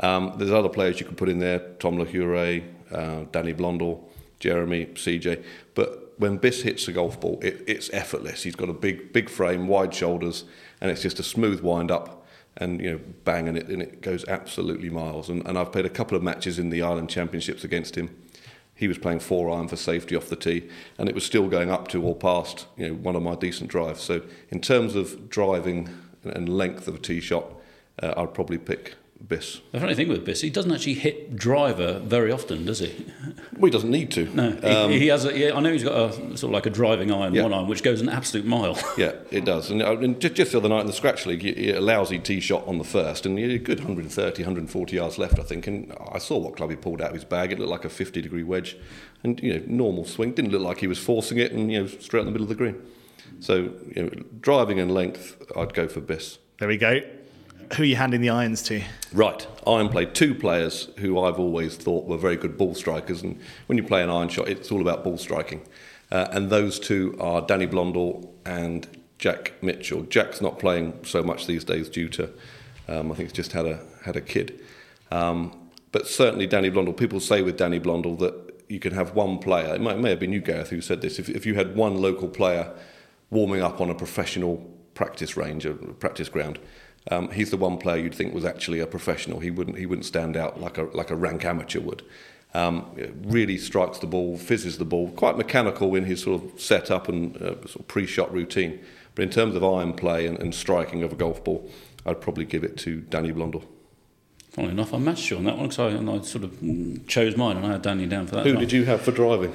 Um, 0.00 0.34
there's 0.36 0.52
other 0.52 0.68
players 0.68 1.00
you 1.00 1.06
can 1.06 1.16
put 1.16 1.28
in 1.28 1.38
there, 1.38 1.58
Tom 1.78 1.98
Lahure, 1.98 2.62
uh, 2.92 3.24
Danny 3.32 3.52
Blondell, 3.52 4.00
Jeremy, 4.38 4.86
CJ. 4.86 5.44
But 5.74 6.14
when 6.18 6.38
Biss 6.38 6.62
hits 6.62 6.86
a 6.88 6.92
golf 6.92 7.20
ball, 7.20 7.38
it, 7.42 7.64
it's 7.66 7.90
effortless. 7.92 8.42
He's 8.42 8.56
got 8.56 8.68
a 8.68 8.74
big, 8.74 9.12
big 9.12 9.28
frame, 9.28 9.66
wide 9.66 9.94
shoulders, 9.94 10.44
and 10.80 10.90
it's 10.90 11.02
just 11.02 11.18
a 11.18 11.22
smooth 11.22 11.60
wind 11.60 11.90
up 11.90 12.18
and 12.58 12.80
you 12.80 12.90
know 12.90 13.00
bang 13.24 13.48
and 13.48 13.56
it 13.56 13.68
and 13.68 13.80
it 13.80 14.02
goes 14.02 14.24
absolutely 14.28 14.90
miles 14.90 15.28
and, 15.28 15.46
and 15.46 15.56
I've 15.56 15.72
played 15.72 15.86
a 15.86 15.90
couple 15.90 16.16
of 16.16 16.22
matches 16.22 16.58
in 16.58 16.70
the 16.70 16.82
Island 16.82 17.08
Championships 17.08 17.64
against 17.64 17.96
him 17.96 18.14
he 18.74 18.88
was 18.88 18.98
playing 18.98 19.20
four 19.20 19.50
iron 19.50 19.68
for 19.68 19.76
safety 19.76 20.16
off 20.16 20.28
the 20.28 20.36
tee 20.36 20.68
and 20.98 21.08
it 21.08 21.14
was 21.14 21.24
still 21.24 21.48
going 21.48 21.70
up 21.70 21.88
to 21.88 22.02
or 22.02 22.14
past 22.14 22.66
you 22.76 22.88
know 22.88 22.94
one 22.94 23.16
of 23.16 23.22
my 23.22 23.34
decent 23.34 23.70
drives 23.70 24.02
so 24.02 24.22
in 24.50 24.60
terms 24.60 24.94
of 24.94 25.28
driving 25.28 25.88
and 26.24 26.48
length 26.48 26.88
of 26.88 26.96
a 26.96 26.98
tee 26.98 27.20
shot 27.20 27.46
uh, 28.02 28.14
I'd 28.16 28.34
probably 28.34 28.58
pick 28.58 28.94
Biss. 29.26 29.60
The 29.72 29.80
funny 29.80 29.94
thing 29.94 30.08
with 30.08 30.24
Biss, 30.24 30.42
he 30.42 30.48
doesn't 30.48 30.72
actually 30.72 30.94
hit 30.94 31.36
driver 31.36 31.98
very 31.98 32.30
often, 32.30 32.64
does 32.64 32.78
he? 32.78 33.06
Well, 33.52 33.66
he 33.66 33.70
doesn't 33.70 33.90
need 33.90 34.10
to. 34.12 34.24
No, 34.26 34.58
um, 34.62 34.90
he, 34.90 35.00
he, 35.00 35.06
has. 35.08 35.24
A, 35.24 35.36
yeah, 35.36 35.54
I 35.54 35.60
know 35.60 35.72
he's 35.72 35.84
got 35.84 35.94
a 35.94 36.12
sort 36.14 36.44
of 36.44 36.50
like 36.50 36.66
a 36.66 36.70
driving 36.70 37.12
iron, 37.12 37.34
yeah. 37.34 37.42
one 37.42 37.52
iron, 37.52 37.66
which 37.66 37.82
goes 37.82 38.00
an 38.00 38.08
absolute 38.08 38.46
mile. 38.46 38.78
yeah, 38.96 39.12
it 39.30 39.44
does. 39.44 39.70
And, 39.70 39.82
uh, 39.82 39.98
and 39.98 40.20
just, 40.20 40.34
just, 40.34 40.52
the 40.52 40.58
other 40.58 40.68
night 40.68 40.82
in 40.82 40.86
the 40.86 40.92
Scratch 40.92 41.26
League, 41.26 41.42
he, 41.42 41.70
a 41.70 41.80
lousy 41.80 42.18
tee 42.20 42.40
shot 42.40 42.66
on 42.66 42.78
the 42.78 42.84
first, 42.84 43.26
and 43.26 43.36
he 43.36 43.42
had 43.42 43.52
a 43.52 43.58
good 43.58 43.80
130, 43.80 44.42
140 44.42 44.96
yards 44.96 45.18
left, 45.18 45.38
I 45.38 45.42
think. 45.42 45.66
And 45.66 45.92
I 46.12 46.18
saw 46.18 46.38
what 46.38 46.56
club 46.56 46.70
he 46.70 46.76
pulled 46.76 47.02
out 47.02 47.08
of 47.08 47.14
his 47.14 47.24
bag. 47.24 47.52
It 47.52 47.58
looked 47.58 47.70
like 47.70 47.84
a 47.84 47.90
50 47.90 48.22
degree 48.22 48.44
wedge, 48.44 48.76
and 49.24 49.42
you 49.42 49.58
know, 49.58 49.64
normal 49.66 50.04
swing. 50.04 50.32
Didn't 50.32 50.52
look 50.52 50.62
like 50.62 50.78
he 50.78 50.86
was 50.86 50.98
forcing 50.98 51.38
it, 51.38 51.52
and 51.52 51.72
you 51.72 51.80
know, 51.80 51.86
straight 51.86 52.20
in 52.20 52.26
the 52.26 52.32
middle 52.32 52.44
of 52.44 52.50
the 52.50 52.54
green. 52.54 52.80
So, 53.40 53.72
you 53.94 54.02
know, 54.04 54.10
driving 54.40 54.80
and 54.80 54.92
length, 54.92 55.42
I'd 55.54 55.74
go 55.74 55.88
for 55.88 56.00
Biss. 56.00 56.38
There 56.58 56.68
we 56.68 56.76
go 56.76 57.02
who 57.74 57.82
are 57.82 57.86
you 57.86 57.96
handing 57.96 58.20
the 58.20 58.30
irons 58.30 58.62
to? 58.64 58.82
Right, 59.12 59.46
iron 59.66 59.88
play 59.88 60.06
two 60.06 60.34
players 60.34 60.88
who 60.98 61.20
I've 61.20 61.38
always 61.38 61.76
thought 61.76 62.06
were 62.06 62.16
very 62.16 62.36
good 62.36 62.58
ball 62.58 62.74
strikers, 62.74 63.22
and 63.22 63.40
when 63.66 63.78
you 63.78 63.84
play 63.84 64.02
an 64.02 64.10
iron 64.10 64.28
shot, 64.28 64.48
it's 64.48 64.70
all 64.70 64.80
about 64.80 65.04
ball 65.04 65.18
striking. 65.18 65.62
Uh, 66.10 66.28
and 66.30 66.50
those 66.50 66.78
two 66.78 67.16
are 67.20 67.42
Danny 67.42 67.66
Blondell 67.66 68.28
and 68.46 68.86
Jack 69.18 69.52
Mitchell. 69.62 70.02
Jack's 70.02 70.40
not 70.40 70.58
playing 70.58 71.04
so 71.04 71.22
much 71.22 71.46
these 71.46 71.64
days 71.64 71.88
due 71.88 72.08
to, 72.08 72.30
um, 72.88 73.12
I 73.12 73.14
think, 73.14 73.28
he's 73.28 73.32
just 73.32 73.52
had 73.52 73.66
a 73.66 73.80
had 74.04 74.16
a 74.16 74.20
kid. 74.20 74.60
Um, 75.10 75.68
but 75.92 76.06
certainly 76.06 76.46
Danny 76.46 76.70
Blondell. 76.70 76.96
People 76.96 77.20
say 77.20 77.42
with 77.42 77.56
Danny 77.56 77.80
Blondell 77.80 78.18
that 78.20 78.64
you 78.68 78.78
can 78.78 78.92
have 78.92 79.14
one 79.14 79.38
player. 79.38 79.74
It, 79.74 79.80
might, 79.80 79.98
may 79.98 80.10
have 80.10 80.20
been 80.20 80.32
you, 80.32 80.40
Gareth, 80.40 80.70
who 80.70 80.80
said 80.80 81.00
this. 81.00 81.18
If, 81.18 81.28
if 81.28 81.46
you 81.46 81.54
had 81.54 81.74
one 81.76 81.96
local 81.96 82.28
player 82.28 82.72
warming 83.30 83.62
up 83.62 83.80
on 83.80 83.90
a 83.90 83.94
professional 83.94 84.56
practice 84.94 85.36
range, 85.36 85.64
a 85.64 85.72
practice 85.72 86.28
ground, 86.28 86.58
um, 87.10 87.30
he's 87.30 87.50
the 87.50 87.56
one 87.56 87.78
player 87.78 88.02
you'd 88.02 88.14
think 88.14 88.34
was 88.34 88.44
actually 88.44 88.80
a 88.80 88.86
professional. 88.86 89.40
He 89.40 89.50
wouldn't 89.50 89.78
he 89.78 89.86
wouldn't 89.86 90.04
stand 90.04 90.36
out 90.36 90.60
like 90.60 90.78
a 90.78 90.84
like 90.84 91.10
a 91.10 91.16
rank 91.16 91.44
amateur 91.44 91.80
would. 91.80 92.02
Um, 92.54 92.90
really 93.24 93.58
strikes 93.58 93.98
the 93.98 94.06
ball, 94.06 94.38
fizzes 94.38 94.78
the 94.78 94.84
ball, 94.86 95.10
quite 95.10 95.36
mechanical 95.36 95.94
in 95.94 96.04
his 96.04 96.22
sort 96.22 96.42
of 96.42 96.60
setup 96.60 97.06
and 97.06 97.36
uh, 97.36 97.54
sort 97.66 97.76
of 97.76 97.88
pre-shot 97.88 98.32
routine. 98.32 98.80
But 99.14 99.24
in 99.24 99.30
terms 99.30 99.54
of 99.54 99.62
iron 99.62 99.92
play 99.92 100.26
and, 100.26 100.38
and 100.38 100.54
striking 100.54 101.02
of 101.02 101.12
a 101.12 101.14
golf 101.14 101.44
ball, 101.44 101.70
I'd 102.06 102.22
probably 102.22 102.46
give 102.46 102.64
it 102.64 102.78
to 102.78 103.02
Danny 103.02 103.32
Blondell. 103.32 103.64
Funnily 104.50 104.72
enough, 104.72 104.94
I 104.94 104.98
matched 104.98 105.30
you 105.30 105.36
on 105.36 105.44
that 105.44 105.58
one 105.58 105.68
because 105.68 105.78
I, 105.78 105.98
I, 105.98 106.20
sort 106.22 106.44
of 106.44 107.06
chose 107.06 107.36
mine 107.36 107.58
and 107.58 107.66
I 107.66 107.72
had 107.72 107.82
Danny 107.82 108.06
down 108.06 108.26
for 108.26 108.36
that. 108.36 108.46
Who 108.46 108.56
did 108.56 108.72
you 108.72 108.86
have 108.86 109.02
for 109.02 109.12
driving? 109.12 109.52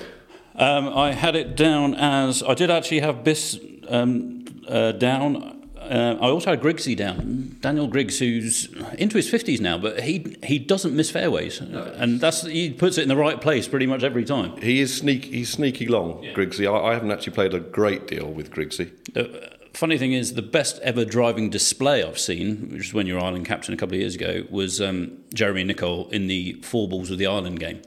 Um, 0.56 0.88
I 0.90 1.14
had 1.14 1.36
it 1.36 1.56
down 1.56 1.96
as 1.96 2.44
I 2.44 2.54
did 2.54 2.70
actually 2.70 3.00
have 3.00 3.18
Biss 3.18 3.60
um, 3.92 4.46
uh, 4.68 4.92
down 4.92 5.63
uh, 5.90 6.18
I 6.22 6.30
also 6.30 6.52
had 6.52 6.62
Griggsy 6.62 6.96
down, 6.96 7.58
Daniel 7.62 7.88
Griggs, 7.88 8.20
who's 8.20 8.68
into 8.98 9.18
his 9.18 9.30
fifties 9.30 9.62
now, 9.62 9.78
but 9.78 10.02
he 10.02 10.36
he 10.44 10.60
doesn't 10.60 10.96
miss 10.96 11.12
fairways, 11.12 11.62
no. 11.62 11.84
and 11.98 12.20
that's 12.20 12.44
he 12.44 12.72
puts 12.72 12.98
it 12.98 13.04
in 13.04 13.10
the 13.10 13.16
right 13.16 13.40
place 13.40 13.68
pretty 13.68 13.86
much 13.86 14.04
every 14.04 14.26
time. 14.26 14.56
He 14.58 14.80
is 14.80 14.96
sneaky, 14.96 15.32
he's 15.32 15.50
sneaky 15.50 15.88
long, 15.88 16.24
yeah. 16.24 16.34
Griggsy. 16.34 16.72
I, 16.72 16.92
I, 16.92 16.94
haven't 16.94 17.12
actually 17.12 17.34
played 17.34 17.54
a 17.54 17.60
great 17.60 18.08
deal 18.08 18.32
with 18.32 18.52
Griggsy. 18.52 18.92
The 19.14 19.54
funny 19.74 19.98
thing 19.98 20.14
is, 20.14 20.34
the 20.34 20.42
best 20.42 20.80
ever 20.82 21.06
driving 21.06 21.50
display 21.50 22.04
I've 22.04 22.20
seen, 22.20 22.70
which 22.72 22.88
is 22.88 22.94
when 22.94 23.08
you 23.08 23.16
were 23.16 23.22
Island 23.22 23.46
captain 23.46 23.74
a 23.74 23.78
couple 23.78 23.96
of 23.96 24.02
years 24.02 24.16
ago, 24.16 24.46
was 24.50 24.82
um, 24.82 25.18
Jeremy 25.34 25.64
Nicol 25.64 26.10
in 26.10 26.28
the 26.28 26.54
four 26.62 26.88
balls 26.88 27.10
of 27.12 27.18
the 27.18 27.28
Island 27.28 27.60
game 27.60 27.82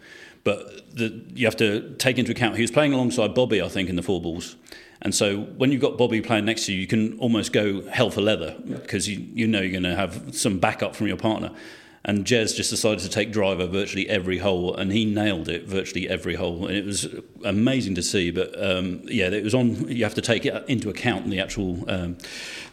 But 0.45 0.95
the, 0.95 1.25
you 1.35 1.47
have 1.47 1.57
to 1.57 1.95
take 1.97 2.19
into 2.19 2.33
account 2.33 2.57
he 2.57 2.63
was 2.63 2.71
playing 2.71 2.93
alongside 2.93 3.35
Bobby, 3.35 3.63
I 3.63 3.69
think, 3.69 3.89
in 3.89 3.97
the 3.97 4.03
four 4.03 4.21
balls. 4.21 4.57
And 5.03 5.15
so 5.15 5.41
when 5.41 5.73
you've 5.73 5.83
got 5.83 5.99
Bobby 5.99 6.21
playing 6.21 6.47
next 6.47 6.67
to 6.67 6.73
you, 6.73 6.81
you 6.81 6.87
can 6.87 7.19
almost 7.19 7.53
go 7.53 7.83
hell 7.89 8.11
for 8.11 8.21
leather 8.21 8.57
because 8.65 9.09
you, 9.09 9.27
you 9.35 9.47
know 9.47 9.61
you're 9.61 9.71
going 9.71 9.83
to 9.83 9.95
have 9.95 10.35
some 10.35 10.59
backup 10.59 10.97
from 10.97 11.07
your 11.07 11.17
partner. 11.17 11.51
And 12.07 12.25
Jez 12.25 12.55
just 12.55 12.71
decided 12.71 13.01
to 13.01 13.09
take 13.09 13.33
driver 13.33 13.67
virtually 13.67 14.09
every 14.09 14.39
hole, 14.39 14.77
and 14.77 14.93
he 14.93 15.05
nailed 15.05 15.49
it 15.49 15.67
virtually 15.67 16.09
every 16.09 16.37
hole. 16.37 16.69
And 16.69 16.77
it 16.77 16.85
was 16.85 17.09
amazing 17.45 17.97
to 17.97 18.03
see. 18.03 18.31
But 18.31 18.55
um, 18.65 19.01
yeah, 19.07 19.27
it 19.27 19.43
was 19.43 19.57
on. 19.57 19.89
You 19.89 20.05
have 20.05 20.15
to 20.15 20.21
take 20.21 20.47
it 20.47 20.65
into 20.69 20.89
account 20.89 21.29
the 21.29 21.41
actual 21.41 21.85
um, 21.91 22.17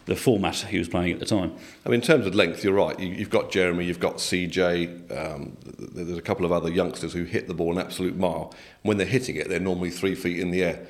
the 0.06 0.14
format 0.14 0.54
he 0.54 0.78
was 0.78 0.88
playing 0.88 1.12
at 1.12 1.18
the 1.18 1.26
time. 1.26 1.52
I 1.84 1.88
mean, 1.88 2.00
in 2.00 2.06
terms 2.06 2.26
of 2.26 2.36
length, 2.36 2.62
you're 2.62 2.74
right. 2.74 2.96
You, 3.00 3.16
have 3.16 3.30
got 3.30 3.50
Jeremy, 3.50 3.86
you've 3.86 3.98
got 3.98 4.18
CJ. 4.18 5.10
Um, 5.10 5.56
there's 5.78 6.16
a 6.16 6.22
couple 6.22 6.46
of 6.46 6.52
other 6.52 6.70
youngsters 6.70 7.12
who 7.12 7.24
hit 7.24 7.48
the 7.48 7.54
ball 7.54 7.72
an 7.72 7.84
absolute 7.84 8.16
mile. 8.16 8.54
When 8.82 8.98
they're 8.98 9.06
hitting 9.06 9.34
it, 9.34 9.48
they're 9.48 9.58
normally 9.58 9.90
three 9.90 10.14
feet 10.14 10.38
in 10.38 10.52
the 10.52 10.62
air. 10.62 10.86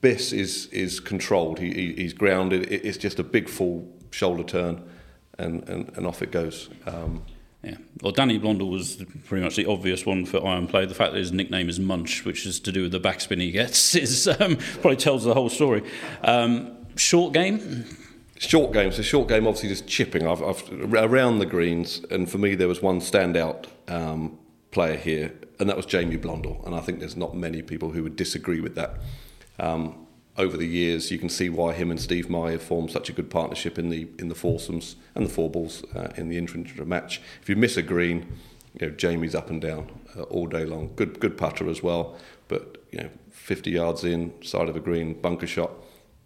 Biss 0.00 0.32
is 0.32 0.66
is 0.66 1.00
controlled. 1.00 1.58
He, 1.58 1.72
he, 1.72 1.94
he's 1.94 2.12
grounded. 2.12 2.70
It's 2.70 2.98
just 2.98 3.18
a 3.18 3.22
big 3.22 3.48
full 3.48 3.88
shoulder 4.10 4.42
turn, 4.42 4.82
and, 5.38 5.68
and, 5.68 5.96
and 5.96 6.06
off 6.06 6.22
it 6.22 6.30
goes. 6.30 6.70
Um, 6.86 7.24
yeah. 7.62 7.76
Well, 8.02 8.12
Danny 8.12 8.38
Blondell 8.38 8.70
was 8.70 9.02
pretty 9.26 9.42
much 9.42 9.56
the 9.56 9.66
obvious 9.66 10.04
one 10.04 10.26
for 10.26 10.44
Iron 10.46 10.66
Play. 10.66 10.84
The 10.84 10.94
fact 10.94 11.12
that 11.12 11.18
his 11.18 11.32
nickname 11.32 11.68
is 11.68 11.80
Munch, 11.80 12.24
which 12.24 12.44
is 12.44 12.60
to 12.60 12.72
do 12.72 12.82
with 12.82 12.92
the 12.92 13.00
backspin 13.00 13.40
he 13.40 13.50
gets, 13.50 13.94
is 13.94 14.28
um, 14.28 14.56
probably 14.56 14.96
tells 14.96 15.24
the 15.24 15.34
whole 15.34 15.48
story. 15.48 15.82
Um, 16.22 16.86
short 16.96 17.32
game. 17.32 17.84
Short 18.38 18.72
game. 18.72 18.92
So 18.92 19.02
short 19.02 19.28
game, 19.28 19.46
obviously 19.46 19.70
just 19.70 19.86
chipping. 19.86 20.26
I've, 20.26 20.42
I've 20.42 20.62
around 20.92 21.38
the 21.38 21.46
greens, 21.46 22.02
and 22.10 22.30
for 22.30 22.38
me 22.38 22.54
there 22.54 22.68
was 22.68 22.82
one 22.82 23.00
standout 23.00 23.66
um, 23.88 24.38
player 24.70 24.96
here, 24.96 25.32
and 25.58 25.68
that 25.68 25.76
was 25.76 25.86
Jamie 25.86 26.18
Blondell. 26.18 26.64
And 26.66 26.74
I 26.74 26.80
think 26.80 27.00
there's 27.00 27.16
not 27.16 27.34
many 27.34 27.62
people 27.62 27.90
who 27.90 28.02
would 28.02 28.16
disagree 28.16 28.60
with 28.60 28.74
that. 28.74 28.98
Um, 29.58 30.06
over 30.36 30.56
the 30.56 30.66
years, 30.66 31.10
you 31.10 31.18
can 31.18 31.28
see 31.28 31.48
why 31.48 31.74
him 31.74 31.90
and 31.90 32.00
Steve 32.00 32.28
Meyer 32.28 32.58
formed 32.58 32.90
such 32.90 33.08
a 33.08 33.12
good 33.12 33.30
partnership 33.30 33.78
in 33.78 33.88
the 33.88 34.08
in 34.18 34.28
the 34.28 34.34
foursomes 34.34 34.96
and 35.14 35.24
the 35.24 35.30
four 35.30 35.48
balls 35.48 35.84
uh, 35.94 36.12
in 36.16 36.28
the 36.28 36.36
intra 36.36 36.84
match. 36.84 37.20
If 37.40 37.48
you 37.48 37.56
miss 37.56 37.76
a 37.76 37.82
green, 37.82 38.26
you 38.78 38.88
know 38.88 38.94
Jamie's 38.94 39.34
up 39.34 39.48
and 39.48 39.60
down 39.60 39.90
uh, 40.16 40.22
all 40.22 40.46
day 40.46 40.64
long. 40.64 40.90
Good 40.96 41.20
good 41.20 41.38
putter 41.38 41.68
as 41.70 41.82
well, 41.82 42.16
but 42.48 42.84
you 42.90 42.98
know 42.98 43.10
50 43.30 43.70
yards 43.70 44.04
in 44.04 44.32
side 44.42 44.68
of 44.68 44.76
a 44.76 44.80
green 44.80 45.20
bunker 45.20 45.46
shot, 45.46 45.70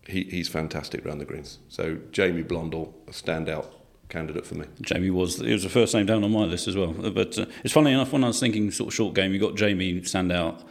he, 0.07 0.25
he's 0.25 0.49
fantastic 0.49 1.05
around 1.05 1.19
the 1.19 1.25
greens. 1.25 1.59
So 1.69 1.99
Jamie 2.13 2.45
Blondell, 2.45 2.95
a 3.09 3.11
standout 3.11 3.67
candidate 4.09 4.47
for 4.47 4.55
me. 4.55 4.67
Jamie 4.81 5.11
was 5.11 5.41
it 5.41 5.53
was 5.53 5.65
the 5.65 5.69
first 5.69 5.95
name 5.95 6.07
down 6.07 6.25
on 6.25 6.33
my 6.33 6.45
list 6.45 6.67
as 6.67 6.77
well. 6.77 6.93
But 6.93 7.39
uh, 7.39 7.45
it's 7.63 7.75
funny 7.75 7.93
enough 7.93 8.13
when 8.13 8.25
I 8.25 8.29
was 8.29 8.41
thinking 8.41 8.71
sort 8.71 8.89
of 8.89 8.95
short 8.95 9.15
game, 9.15 9.35
you 9.35 9.39
got 9.39 9.55
Jamie 9.55 10.03
stand 10.05 10.33
out. 10.33 10.63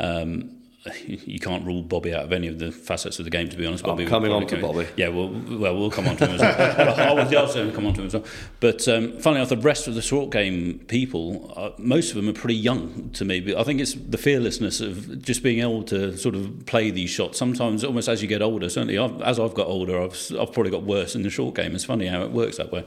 Um, 0.00 0.55
you 1.06 1.38
can't 1.38 1.64
rule 1.66 1.82
Bobby 1.82 2.14
out 2.14 2.24
of 2.24 2.32
any 2.32 2.46
of 2.46 2.58
the 2.58 2.70
facets 2.70 3.18
of 3.18 3.24
the 3.24 3.30
game. 3.30 3.48
To 3.48 3.56
be 3.56 3.66
honest, 3.66 3.84
Bobby. 3.84 4.04
I'm 4.04 4.08
coming 4.08 4.32
on 4.32 4.46
to 4.46 4.60
Bobby. 4.60 4.86
Yeah, 4.96 5.08
well, 5.08 5.28
well, 5.28 5.76
we'll 5.76 5.90
come 5.90 6.06
on 6.06 6.16
to 6.16 6.26
him 6.26 6.34
as 6.34 6.40
well. 6.40 7.00
I 7.10 7.12
was 7.12 7.34
also 7.34 7.70
come 7.72 7.86
on 7.86 7.94
to 7.94 8.00
him 8.02 8.06
as 8.06 8.14
well. 8.14 8.24
But 8.60 8.86
um, 8.88 9.18
funnily 9.18 9.40
enough, 9.40 9.48
the 9.48 9.56
rest 9.56 9.88
of 9.88 9.94
the 9.94 10.02
short 10.02 10.30
game 10.30 10.78
people, 10.86 11.52
uh, 11.56 11.70
most 11.78 12.10
of 12.10 12.16
them 12.16 12.28
are 12.28 12.32
pretty 12.32 12.56
young 12.56 13.10
to 13.14 13.24
me. 13.24 13.40
But 13.40 13.56
I 13.56 13.64
think 13.64 13.80
it's 13.80 13.94
the 13.94 14.18
fearlessness 14.18 14.80
of 14.80 15.22
just 15.22 15.42
being 15.42 15.60
able 15.60 15.82
to 15.84 16.16
sort 16.16 16.34
of 16.34 16.66
play 16.66 16.90
these 16.90 17.10
shots. 17.10 17.38
Sometimes, 17.38 17.84
almost 17.84 18.08
as 18.08 18.22
you 18.22 18.28
get 18.28 18.42
older, 18.42 18.68
certainly 18.68 18.98
I've, 18.98 19.20
as 19.22 19.40
I've 19.40 19.54
got 19.54 19.66
older, 19.66 20.00
I've, 20.00 20.16
I've 20.38 20.52
probably 20.52 20.70
got 20.70 20.82
worse 20.82 21.14
in 21.14 21.22
the 21.22 21.30
short 21.30 21.54
game. 21.56 21.74
It's 21.74 21.84
funny 21.84 22.06
how 22.06 22.22
it 22.22 22.30
works 22.30 22.58
that 22.58 22.72
way. 22.72 22.84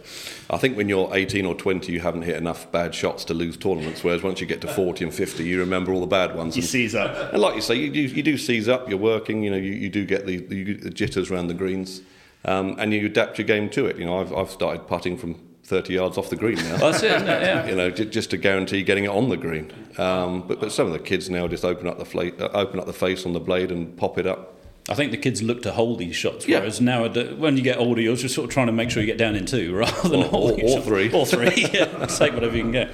I 0.49 0.58
think 0.58 0.78
when 0.78 0.89
you're 0.89 1.10
18 1.13 1.45
or 1.45 1.56
20, 1.56 1.91
you 1.91 1.99
haven't 1.99 2.21
hit 2.21 2.38
enough 2.38 2.71
bad 2.71 2.95
shots 2.95 3.25
to 3.25 3.34
lose 3.34 3.58
tournaments. 3.58 4.04
Whereas 4.04 4.23
once 4.23 4.39
you 4.39 4.47
get 4.47 4.62
to 4.62 4.67
40 4.67 5.06
and 5.06 5.13
50, 5.13 5.43
you 5.43 5.60
remember 5.60 5.91
all 5.91 5.99
the 5.99 6.08
bad 6.08 6.36
ones. 6.36 6.56
You 6.56 6.62
seize 6.62 6.95
up. 6.95 7.34
And 7.34 7.41
like 7.41 7.56
you 7.56 7.62
say, 7.62 7.75
you 7.75 7.88
you 7.93 8.08
do, 8.08 8.15
you 8.15 8.23
do 8.23 8.38
seize 8.38 8.67
up. 8.67 8.89
You're 8.89 8.97
working. 8.97 9.43
You 9.43 9.52
know, 9.52 9.58
you, 9.58 9.71
you 9.71 9.89
do 9.89 10.06
get 10.06 10.25
the, 10.25 10.38
the, 10.38 10.89
jitters 10.89 11.32
around 11.32 11.47
the 11.47 11.54
greens, 11.54 12.02
um, 12.45 12.75
and 12.80 12.93
you 12.93 13.06
adapt 13.06 13.38
your 13.38 13.47
game 13.47 13.69
to 13.71 13.86
it. 13.86 13.97
You 13.97 14.06
know, 14.06 14.19
I've, 14.19 14.34
I've 14.34 14.49
started 14.49 14.88
putting 14.88 15.17
from 15.17 15.36
30 15.63 15.93
yards 15.93 16.17
off 16.17 16.30
the 16.30 16.36
green 16.36 16.56
now. 16.56 16.78
That's 16.78 17.04
it, 17.04 17.21
yeah. 17.21 17.67
You 17.67 17.75
know, 17.75 17.91
just 17.91 18.32
to 18.32 18.38
guarantee 18.38 18.84
getting 18.84 19.04
it 19.04 19.12
on 19.12 19.30
the 19.30 19.38
green. 19.38 19.71
Um, 19.97 20.47
but 20.47 20.60
but 20.60 20.71
some 20.71 20.88
of 20.88 20.93
the 20.93 20.99
kids 20.99 21.30
now 21.30 21.47
just 21.47 21.63
open 21.63 21.88
up 21.88 21.99
the 21.99 22.06
fla- 22.06 22.36
uh, 22.39 22.49
open 22.54 22.80
up 22.80 22.86
the 22.86 22.93
face 22.93 23.25
on 23.25 23.34
the 23.34 23.39
blade 23.39 23.71
and 23.71 23.95
pop 23.97 24.17
it 24.17 24.25
up. 24.25 24.59
I 24.89 24.95
think 24.95 25.12
the 25.12 25.17
kids 25.17 25.43
look 25.43 25.62
to 25.62 25.71
hold 25.71 25.99
these 25.99 26.15
shots, 26.15 26.47
whereas 26.47 26.82
yeah. 26.82 27.08
now 27.08 27.36
when 27.36 27.56
you 27.56 27.62
get 27.62 27.78
older, 27.78 28.02
you're 28.02 28.15
just 28.15 28.34
sort 28.34 28.45
of 28.45 28.52
trying 28.52 28.65
to 28.65 28.73
make 28.73 28.89
sure 28.89 29.04
you 29.04 29.08
get 29.08 29.19
down 29.19 29.36
in 29.36 29.45
two 29.45 29.75
rather 29.75 30.10
than 30.10 30.23
or, 30.23 30.52
or, 30.52 30.63
or 30.63 30.82
three. 30.82 31.12
Or 31.12 31.28
three, 31.28 31.67
yeah. 31.73 32.08
Take 32.08 32.34
whatever 32.34 32.58
you 32.58 32.63
can 32.63 32.71
get. 32.71 32.89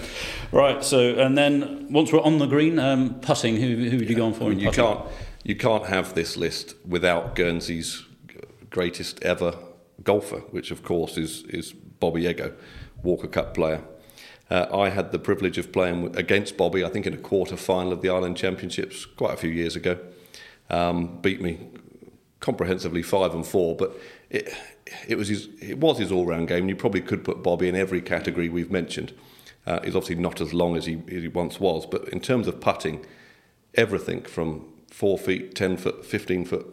Right. 0.52 0.84
So, 0.84 1.16
and 1.16 1.38
then 1.38 1.92
once 1.92 2.12
we're 2.12 2.22
on 2.22 2.38
the 2.40 2.48
green, 2.48 2.80
um, 2.80 3.16
putting. 3.22 3.56
Who, 3.56 3.90
who 3.90 3.98
would 3.98 4.10
you 4.10 4.16
go 4.16 4.26
on 4.26 4.34
for? 4.34 4.46
I 4.46 4.50
mean, 4.50 4.60
you 4.60 4.72
can't 4.72 5.00
you 5.44 5.56
can't 5.56 5.86
have 5.86 6.16
this 6.16 6.36
list 6.36 6.76
without 6.86 7.34
Guernsey's 7.36 8.04
greatest 8.70 9.24
ever 9.24 9.58
golfer, 10.04 10.40
which 10.52 10.72
of 10.72 10.84
course 10.84 11.18
is 11.18 11.44
is 11.44 11.72
Bobby 11.72 12.24
Eggo, 12.24 12.54
Walker 13.04 13.28
Cup 13.28 13.54
player. 13.54 13.82
Uh, 14.50 14.68
I 14.72 14.90
had 14.90 15.12
the 15.12 15.18
privilege 15.18 15.58
of 15.58 15.72
playing 15.72 16.16
against 16.18 16.58
Bobby, 16.58 16.84
I 16.84 16.90
think 16.90 17.08
in 17.08 17.14
a 17.14 17.18
quarter 17.18 17.56
final 17.56 17.94
of 17.94 18.02
the 18.02 18.10
Island 18.10 18.38
Championships 18.38 19.06
quite 19.06 19.34
a 19.34 19.38
few 19.38 19.50
years 19.50 19.76
ago. 19.76 19.98
Um, 20.70 21.20
beat 21.22 21.42
me 21.42 21.70
comprehensively 22.46 23.02
five 23.02 23.34
and 23.34 23.46
four, 23.46 23.76
but 23.76 24.00
it, 24.30 24.54
it 25.08 25.18
was 25.18 25.28
his 25.30 25.50
it 25.60 25.80
was 25.80 25.98
his 25.98 26.12
all 26.12 26.26
round 26.28 26.48
game. 26.48 26.70
You 26.70 26.76
probably 26.76 27.02
could 27.02 27.24
put 27.24 27.42
Bobby 27.42 27.68
in 27.68 27.76
every 27.76 28.02
category 28.02 28.50
we've 28.50 28.72
mentioned. 28.72 29.14
Uh, 29.66 29.80
he's 29.84 29.96
obviously 29.96 30.22
not 30.22 30.40
as 30.40 30.54
long 30.54 30.78
as 30.78 30.86
he, 30.86 31.02
as 31.08 31.24
he 31.24 31.28
once 31.28 31.60
was, 31.60 31.88
but 31.88 32.08
in 32.10 32.20
terms 32.20 32.48
of 32.48 32.62
putting, 32.62 33.04
everything 33.74 34.22
from 34.22 34.48
four 34.92 35.18
feet, 35.18 35.56
ten 35.56 35.76
foot, 35.76 36.06
fifteen 36.06 36.46
foot, 36.46 36.68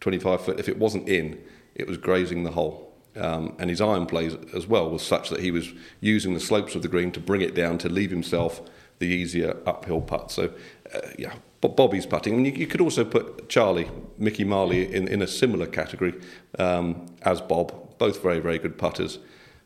twenty-five 0.00 0.42
foot. 0.42 0.60
If 0.60 0.68
it 0.68 0.78
wasn't 0.78 1.08
in, 1.08 1.42
it 1.74 1.88
was 1.88 1.96
grazing 1.96 2.44
the 2.44 2.52
hole. 2.52 2.92
Um, 3.16 3.54
and 3.58 3.70
his 3.70 3.80
iron 3.80 4.06
play 4.06 4.26
as 4.54 4.66
well 4.66 4.90
was 4.90 5.02
such 5.02 5.30
that 5.30 5.40
he 5.40 5.50
was 5.52 5.72
using 6.00 6.34
the 6.34 6.40
slopes 6.40 6.74
of 6.74 6.82
the 6.82 6.88
green 6.88 7.12
to 7.12 7.20
bring 7.20 7.40
it 7.40 7.54
down 7.54 7.78
to 7.78 7.88
leave 7.88 8.10
himself 8.10 8.60
the 8.98 9.06
easier 9.06 9.56
uphill 9.66 10.00
putt. 10.00 10.30
So, 10.30 10.52
uh, 10.94 11.00
yeah, 11.18 11.34
Bobby's 11.60 12.06
putting. 12.06 12.34
I 12.34 12.36
mean, 12.36 12.46
you, 12.46 12.52
you, 12.52 12.66
could 12.66 12.80
also 12.80 13.04
put 13.04 13.48
Charlie, 13.48 13.90
Mickey 14.18 14.44
Marley 14.44 14.92
in, 14.92 15.08
in 15.08 15.22
a 15.22 15.26
similar 15.26 15.66
category 15.66 16.14
um, 16.58 17.06
as 17.22 17.40
Bob. 17.40 17.98
Both 17.98 18.22
very, 18.22 18.40
very 18.40 18.58
good 18.58 18.76
putters. 18.76 19.18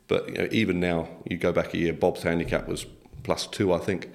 But 0.06 0.28
you 0.28 0.34
know, 0.34 0.48
even 0.50 0.80
now, 0.80 1.08
you 1.28 1.36
go 1.36 1.52
back 1.52 1.74
a 1.74 1.78
year, 1.78 1.92
Bob's 1.92 2.22
handicap 2.22 2.68
was 2.68 2.86
plus 3.22 3.46
two, 3.46 3.72
I 3.72 3.78
think. 3.78 4.10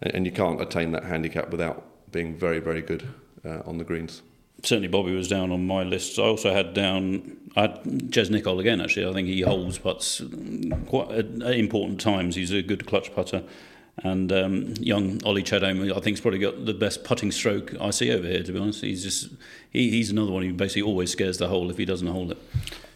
And, 0.00 0.14
and 0.14 0.26
you 0.26 0.32
can't 0.32 0.60
attain 0.60 0.92
that 0.92 1.04
handicap 1.04 1.50
without 1.50 1.84
being 2.10 2.36
very, 2.36 2.58
very 2.58 2.82
good 2.82 3.08
uh, 3.44 3.60
on 3.64 3.78
the 3.78 3.84
greens. 3.84 4.22
Certainly, 4.62 4.88
Bobby 4.88 5.14
was 5.14 5.28
down 5.28 5.52
on 5.52 5.66
my 5.66 5.82
list. 5.82 6.18
I 6.18 6.24
also 6.24 6.52
had 6.52 6.74
down 6.74 7.38
I 7.56 7.62
had 7.62 7.82
Jez 7.84 8.30
Nichol 8.30 8.60
again. 8.60 8.80
Actually, 8.80 9.08
I 9.08 9.12
think 9.12 9.28
he 9.28 9.40
holds 9.40 9.78
putts 9.78 10.20
quite 10.86 11.10
at 11.10 11.26
important 11.42 12.00
times. 12.00 12.36
He's 12.36 12.52
a 12.52 12.62
good 12.62 12.86
clutch 12.86 13.14
putter. 13.14 13.42
And 14.02 14.32
um, 14.32 14.74
young 14.80 15.20
Ollie 15.24 15.42
Chedholm, 15.42 15.90
I 15.90 16.00
think, 16.00 16.16
has 16.16 16.20
probably 16.20 16.38
got 16.38 16.64
the 16.64 16.72
best 16.72 17.04
putting 17.04 17.30
stroke 17.30 17.74
I 17.80 17.90
see 17.90 18.10
over 18.10 18.26
here. 18.26 18.42
To 18.42 18.52
be 18.52 18.58
honest, 18.58 18.80
he's 18.80 19.02
just 19.02 19.28
he, 19.70 19.90
he's 19.90 20.10
another 20.10 20.32
one 20.32 20.42
who 20.42 20.54
basically 20.54 20.82
always 20.82 21.12
scares 21.12 21.38
the 21.38 21.48
hole 21.48 21.70
if 21.70 21.76
he 21.76 21.84
doesn't 21.84 22.08
hold 22.08 22.30
it. 22.30 22.38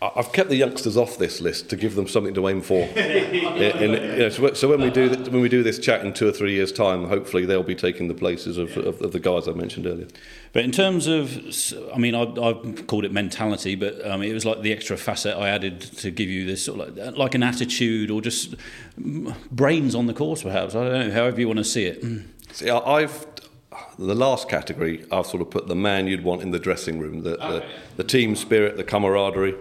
I've 0.01 0.33
kept 0.33 0.51
the 0.51 0.57
youngsters 0.57 0.97
off 0.97 1.19
this 1.19 1.41
list 1.41 1.71
to 1.71 1.77
give 1.77 1.95
them 1.95 2.07
something 2.07 2.35
to 2.35 2.49
aim 2.49 2.61
for. 2.61 2.75
in, 2.97 2.97
in, 2.97 3.91
you 3.93 4.19
know, 4.19 4.29
so, 4.29 4.53
so, 4.53 4.69
when 4.69 4.81
we 4.81 4.91
do 4.91 5.09
when 5.31 5.41
we 5.41 5.49
do 5.49 5.63
this 5.63 5.79
chat 5.79 6.05
in 6.05 6.13
two 6.13 6.29
or 6.29 6.33
three 6.33 6.53
years' 6.53 6.73
time, 6.73 7.09
hopefully 7.09 7.47
they'll 7.47 7.63
be 7.63 7.75
taking 7.75 8.09
the 8.09 8.15
places 8.15 8.59
of, 8.59 8.77
of, 8.77 9.01
of 9.01 9.13
the 9.13 9.21
guys 9.21 9.49
I 9.49 9.53
mentioned 9.53 9.87
earlier. 9.87 10.09
But 10.55 10.63
in 10.63 10.71
terms 10.71 11.09
of, 11.09 11.37
I 11.93 11.99
mean, 11.99 12.15
I, 12.15 12.23
I 12.23 12.53
called 12.87 13.05
it 13.05 13.11
mentality, 13.11 13.75
but 13.75 14.07
um, 14.07 14.23
it 14.23 14.33
was 14.33 14.45
like 14.45 14.63
the 14.63 14.73
extra 14.73 14.97
facet 14.97 15.37
I 15.37 15.49
added 15.49 15.81
to 15.81 16.13
give 16.13 16.29
you 16.29 16.47
this 16.47 16.65
sort 16.65 16.79
of 16.79 16.97
like, 16.97 17.17
like 17.17 17.35
an 17.35 17.43
attitude 17.43 18.09
or 18.09 18.23
just 18.23 18.55
brains 18.97 19.97
on 19.97 20.07
the 20.07 20.15
course, 20.15 20.45
perhaps. 20.45 20.77
I 20.77 20.85
don't 20.85 21.09
know, 21.09 21.11
however 21.13 21.41
you 21.41 21.49
want 21.49 21.59
to 21.59 21.65
see 21.65 21.87
it. 21.87 22.05
See, 22.53 22.71
I've 22.71 23.27
the 23.99 24.15
last 24.15 24.49
category, 24.49 25.05
I've 25.11 25.27
sort 25.27 25.43
of 25.43 25.51
put 25.51 25.67
the 25.67 25.75
man 25.75 26.07
you'd 26.07 26.23
want 26.23 26.43
in 26.43 26.53
the 26.53 26.61
dressing 26.61 27.01
room, 27.01 27.23
the, 27.23 27.35
okay. 27.45 27.67
the, 27.97 28.03
the 28.03 28.05
team 28.05 28.37
spirit, 28.37 28.77
the 28.77 28.85
camaraderie. 28.85 29.57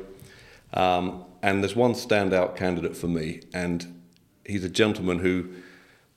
Um, 0.75 1.25
and 1.41 1.63
there's 1.63 1.75
one 1.75 1.93
standout 1.93 2.55
candidate 2.55 2.95
for 2.95 3.07
me, 3.07 3.41
and 3.51 3.99
he's 4.45 4.63
a 4.63 4.69
gentleman 4.69 5.19
who 5.19 5.49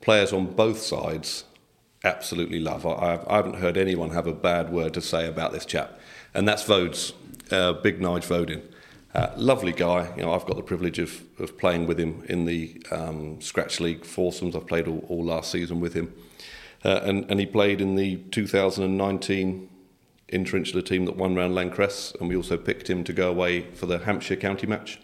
players 0.01 0.31
on 0.31 0.53
both 0.53 0.77
sides 0.79 1.45
absolutely 2.07 2.59
love. 2.59 2.85
I, 2.85 3.19
I 3.27 3.35
haven't 3.35 3.55
heard 3.55 3.77
anyone 3.77 4.11
have 4.11 4.27
a 4.27 4.33
bad 4.33 4.71
word 4.71 4.93
to 4.95 5.01
say 5.01 5.27
about 5.27 5.51
this 5.51 5.65
chap, 5.65 5.99
and 6.33 6.47
that's 6.47 6.63
Vodes, 6.63 7.13
uh, 7.51 7.73
Big 7.73 7.99
Nige 7.99 8.25
Vodin. 8.25 8.61
Uh, 9.13 9.33
lovely 9.35 9.71
guy. 9.71 10.13
You 10.15 10.23
know, 10.23 10.33
I've 10.33 10.45
got 10.45 10.57
the 10.57 10.63
privilege 10.63 10.99
of, 10.99 11.23
of 11.39 11.57
playing 11.57 11.87
with 11.87 11.99
him 11.99 12.23
in 12.29 12.45
the 12.45 12.81
um, 12.91 13.41
Scratch 13.41 13.79
League 13.79 14.05
foursomes. 14.05 14.55
I've 14.55 14.67
played 14.67 14.87
all, 14.87 15.03
all 15.07 15.23
last 15.23 15.51
season 15.51 15.79
with 15.79 15.93
him. 15.93 16.13
Uh, 16.85 16.99
and, 17.03 17.25
and 17.29 17.39
he 17.39 17.45
played 17.45 17.81
in 17.81 17.95
the 17.95 18.17
2019 18.31 19.69
Interinsular 20.31 20.85
team 20.85 21.05
that 21.05 21.15
won 21.15 21.35
round 21.35 21.55
L'Ancresse, 21.55 22.13
and 22.19 22.27
we 22.27 22.35
also 22.35 22.57
picked 22.57 22.89
him 22.89 23.03
to 23.05 23.13
go 23.13 23.29
away 23.29 23.61
for 23.71 23.85
the 23.85 23.99
Hampshire 23.99 24.35
County 24.35 24.67
match. 24.67 24.99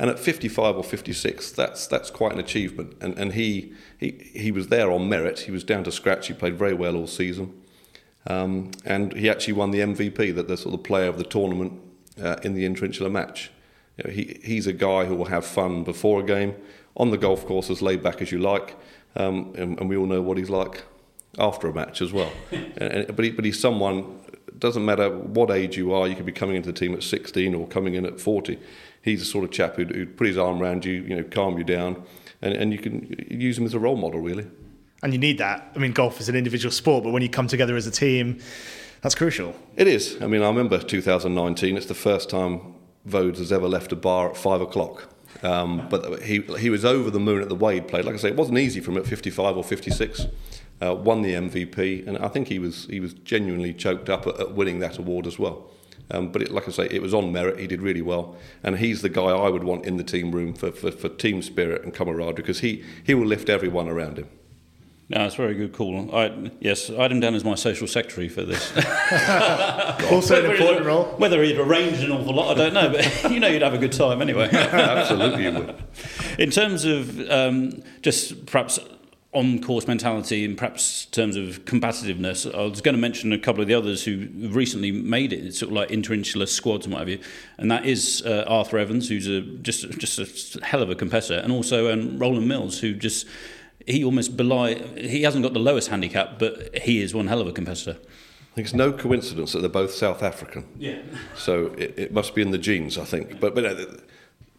And 0.00 0.08
at 0.08 0.18
55 0.18 0.78
or 0.78 0.82
56, 0.82 1.52
that's 1.52 1.86
that's 1.86 2.10
quite 2.10 2.32
an 2.32 2.38
achievement. 2.38 2.96
And 3.02 3.18
and 3.18 3.34
he 3.34 3.74
he 3.98 4.30
he 4.32 4.50
was 4.50 4.68
there 4.68 4.90
on 4.90 5.10
merit. 5.10 5.40
He 5.40 5.50
was 5.50 5.62
down 5.62 5.84
to 5.84 5.92
scratch. 5.92 6.28
He 6.28 6.32
played 6.32 6.56
very 6.56 6.72
well 6.72 6.96
all 6.96 7.06
season, 7.06 7.52
um, 8.26 8.70
and 8.86 9.12
he 9.12 9.28
actually 9.28 9.52
won 9.52 9.72
the 9.72 9.80
MVP, 9.80 10.34
that 10.36 10.48
the 10.48 10.56
sort 10.56 10.74
of 10.74 10.82
player 10.84 11.08
of 11.08 11.18
the 11.18 11.24
tournament 11.24 11.78
uh, 12.18 12.36
in 12.42 12.54
the 12.54 12.66
interinsular 12.66 13.12
match. 13.12 13.50
You 13.98 14.04
know, 14.04 14.10
he 14.14 14.40
he's 14.42 14.66
a 14.66 14.72
guy 14.72 15.04
who 15.04 15.14
will 15.14 15.26
have 15.26 15.44
fun 15.44 15.84
before 15.84 16.20
a 16.20 16.24
game 16.24 16.54
on 16.96 17.10
the 17.10 17.18
golf 17.18 17.44
course, 17.44 17.68
as 17.68 17.82
laid 17.82 18.02
back 18.02 18.22
as 18.22 18.32
you 18.32 18.38
like, 18.38 18.76
um, 19.16 19.52
and, 19.54 19.78
and 19.78 19.90
we 19.90 19.98
all 19.98 20.06
know 20.06 20.22
what 20.22 20.38
he's 20.38 20.48
like 20.48 20.82
after 21.38 21.68
a 21.68 21.74
match 21.74 22.00
as 22.00 22.10
well. 22.10 22.32
and, 22.78 23.14
but 23.14 23.22
he, 23.22 23.30
but 23.32 23.44
he's 23.44 23.60
someone. 23.60 24.18
Doesn't 24.58 24.84
matter 24.84 25.08
what 25.08 25.50
age 25.50 25.78
you 25.78 25.94
are, 25.94 26.06
you 26.06 26.14
could 26.14 26.26
be 26.26 26.32
coming 26.32 26.54
into 26.54 26.70
the 26.70 26.78
team 26.78 26.92
at 26.92 27.02
16 27.02 27.54
or 27.54 27.66
coming 27.68 27.94
in 27.94 28.04
at 28.04 28.20
40 28.20 28.58
he's 29.02 29.20
the 29.20 29.26
sort 29.26 29.44
of 29.44 29.50
chap 29.50 29.76
who'd, 29.76 29.94
who'd 29.94 30.16
put 30.16 30.26
his 30.26 30.38
arm 30.38 30.62
around 30.62 30.84
you, 30.84 31.02
you 31.02 31.16
know, 31.16 31.24
calm 31.24 31.58
you 31.58 31.64
down, 31.64 32.02
and, 32.42 32.54
and 32.54 32.72
you 32.72 32.78
can 32.78 33.14
use 33.28 33.58
him 33.58 33.64
as 33.64 33.74
a 33.74 33.78
role 33.78 33.96
model, 33.96 34.20
really. 34.20 34.46
And 35.02 35.12
you 35.12 35.18
need 35.18 35.38
that. 35.38 35.72
I 35.74 35.78
mean, 35.78 35.92
golf 35.92 36.20
is 36.20 36.28
an 36.28 36.36
individual 36.36 36.72
sport, 36.72 37.04
but 37.04 37.12
when 37.12 37.22
you 37.22 37.30
come 37.30 37.46
together 37.46 37.76
as 37.76 37.86
a 37.86 37.90
team, 37.90 38.38
that's 39.00 39.14
crucial. 39.14 39.54
It 39.76 39.86
is. 39.86 40.20
I 40.20 40.26
mean, 40.26 40.42
I 40.42 40.46
remember 40.48 40.78
2019. 40.78 41.76
It's 41.76 41.86
the 41.86 41.94
first 41.94 42.28
time 42.28 42.74
Vodes 43.08 43.38
has 43.38 43.50
ever 43.50 43.66
left 43.66 43.92
a 43.92 43.96
bar 43.96 44.30
at 44.30 44.36
five 44.36 44.60
o'clock. 44.60 45.08
Um, 45.42 45.86
but 45.88 46.22
he 46.22 46.40
he 46.58 46.68
was 46.68 46.84
over 46.84 47.10
the 47.10 47.20
moon 47.20 47.40
at 47.40 47.48
the 47.48 47.54
Wade 47.54 47.88
played. 47.88 48.04
Like 48.04 48.14
I 48.14 48.18
say, 48.18 48.28
it 48.28 48.36
wasn't 48.36 48.58
easy 48.58 48.80
for 48.80 48.90
him 48.90 48.98
at 48.98 49.06
55 49.06 49.56
or 49.56 49.64
56. 49.64 50.26
Uh, 50.82 50.94
won 50.94 51.22
the 51.22 51.34
MVP, 51.34 52.06
and 52.06 52.18
I 52.18 52.28
think 52.28 52.48
he 52.48 52.58
was 52.58 52.86
he 52.86 53.00
was 53.00 53.14
genuinely 53.14 53.72
choked 53.72 54.10
up 54.10 54.26
at, 54.26 54.38
at 54.38 54.52
winning 54.52 54.80
that 54.80 54.98
award 54.98 55.26
as 55.26 55.38
well. 55.38 55.70
Um, 56.10 56.32
but 56.32 56.42
it, 56.42 56.50
like 56.50 56.66
I 56.66 56.72
say, 56.72 56.88
it 56.90 57.02
was 57.02 57.14
on 57.14 57.32
merit. 57.32 57.58
He 57.58 57.66
did 57.66 57.82
really 57.82 58.02
well, 58.02 58.36
and 58.62 58.78
he's 58.78 59.02
the 59.02 59.08
guy 59.08 59.22
I 59.22 59.48
would 59.48 59.64
want 59.64 59.86
in 59.86 59.96
the 59.96 60.04
team 60.04 60.32
room 60.32 60.54
for, 60.54 60.72
for, 60.72 60.90
for 60.90 61.08
team 61.08 61.42
spirit 61.42 61.84
and 61.84 61.94
camaraderie 61.94 62.34
because 62.34 62.60
he, 62.60 62.84
he 63.04 63.14
will 63.14 63.26
lift 63.26 63.48
everyone 63.48 63.88
around 63.88 64.18
him. 64.18 64.28
No, 65.10 65.24
it's 65.24 65.34
a 65.34 65.38
very 65.38 65.54
good 65.54 65.72
call. 65.72 66.14
I, 66.14 66.52
yes, 66.60 66.88
I 66.88 67.02
had 67.02 67.10
him 67.10 67.18
down 67.18 67.34
as 67.34 67.44
my 67.44 67.56
social 67.56 67.88
secretary 67.88 68.28
for 68.28 68.44
this. 68.44 68.72
also 70.12 70.44
an 70.44 70.52
important 70.52 70.86
role. 70.86 71.04
Whether 71.16 71.42
he'd 71.42 71.58
arranged 71.58 72.04
an 72.04 72.12
awful 72.12 72.32
lot, 72.32 72.56
I 72.56 72.58
don't 72.58 72.74
know, 72.74 72.90
but 72.90 73.30
you 73.32 73.40
know 73.40 73.48
you'd 73.48 73.62
have 73.62 73.74
a 73.74 73.78
good 73.78 73.90
time 73.90 74.22
anyway. 74.22 74.48
Absolutely, 74.52 75.44
you 75.44 75.52
would. 75.52 75.82
In 76.38 76.50
terms 76.50 76.84
of 76.84 77.28
um, 77.28 77.82
just 78.02 78.46
perhaps 78.46 78.78
on 79.32 79.62
course 79.62 79.86
mentality 79.86 80.44
and 80.44 80.58
perhaps 80.58 81.04
terms 81.06 81.36
of 81.36 81.64
combativeness. 81.64 82.46
I 82.52 82.62
was 82.62 82.80
going 82.80 82.96
to 82.96 83.00
mention 83.00 83.32
a 83.32 83.38
couple 83.38 83.62
of 83.62 83.68
the 83.68 83.74
others 83.74 84.04
who 84.04 84.28
recently 84.48 84.90
made 84.90 85.32
it, 85.32 85.54
sort 85.54 85.70
of 85.70 85.76
like 85.76 85.90
interinsular 85.90 86.48
squads 86.48 86.86
and 86.86 86.92
what 86.92 87.00
have 87.00 87.08
you, 87.08 87.20
and 87.56 87.70
that 87.70 87.86
is 87.86 88.22
uh, 88.26 88.44
Arthur 88.48 88.78
Evans, 88.78 89.08
who's 89.08 89.28
a, 89.28 89.40
just 89.40 89.88
just 89.98 90.56
a 90.56 90.64
hell 90.64 90.82
of 90.82 90.90
a 90.90 90.96
competitor, 90.96 91.38
and 91.38 91.52
also 91.52 91.92
um, 91.92 92.18
Roland 92.18 92.48
Mills, 92.48 92.80
who 92.80 92.92
just 92.92 93.26
he 93.86 94.02
almost 94.02 94.36
belie 94.36 94.74
he 94.96 95.22
hasn't 95.22 95.44
got 95.44 95.52
the 95.52 95.60
lowest 95.60 95.88
handicap, 95.88 96.38
but 96.38 96.76
he 96.78 97.00
is 97.00 97.14
one 97.14 97.28
hell 97.28 97.40
of 97.40 97.46
a 97.46 97.52
competitor. 97.52 97.96
I 98.00 98.54
think 98.54 98.66
it's 98.66 98.74
no 98.74 98.92
coincidence 98.92 99.52
that 99.52 99.60
they're 99.60 99.68
both 99.68 99.94
South 99.94 100.24
African. 100.24 100.66
Yeah. 100.76 100.98
So 101.36 101.66
it, 101.78 101.96
it 101.96 102.12
must 102.12 102.34
be 102.34 102.42
in 102.42 102.50
the 102.50 102.58
genes, 102.58 102.98
I 102.98 103.04
think. 103.04 103.38
But 103.38 103.54
but. 103.54 103.64
Uh, 103.64 103.84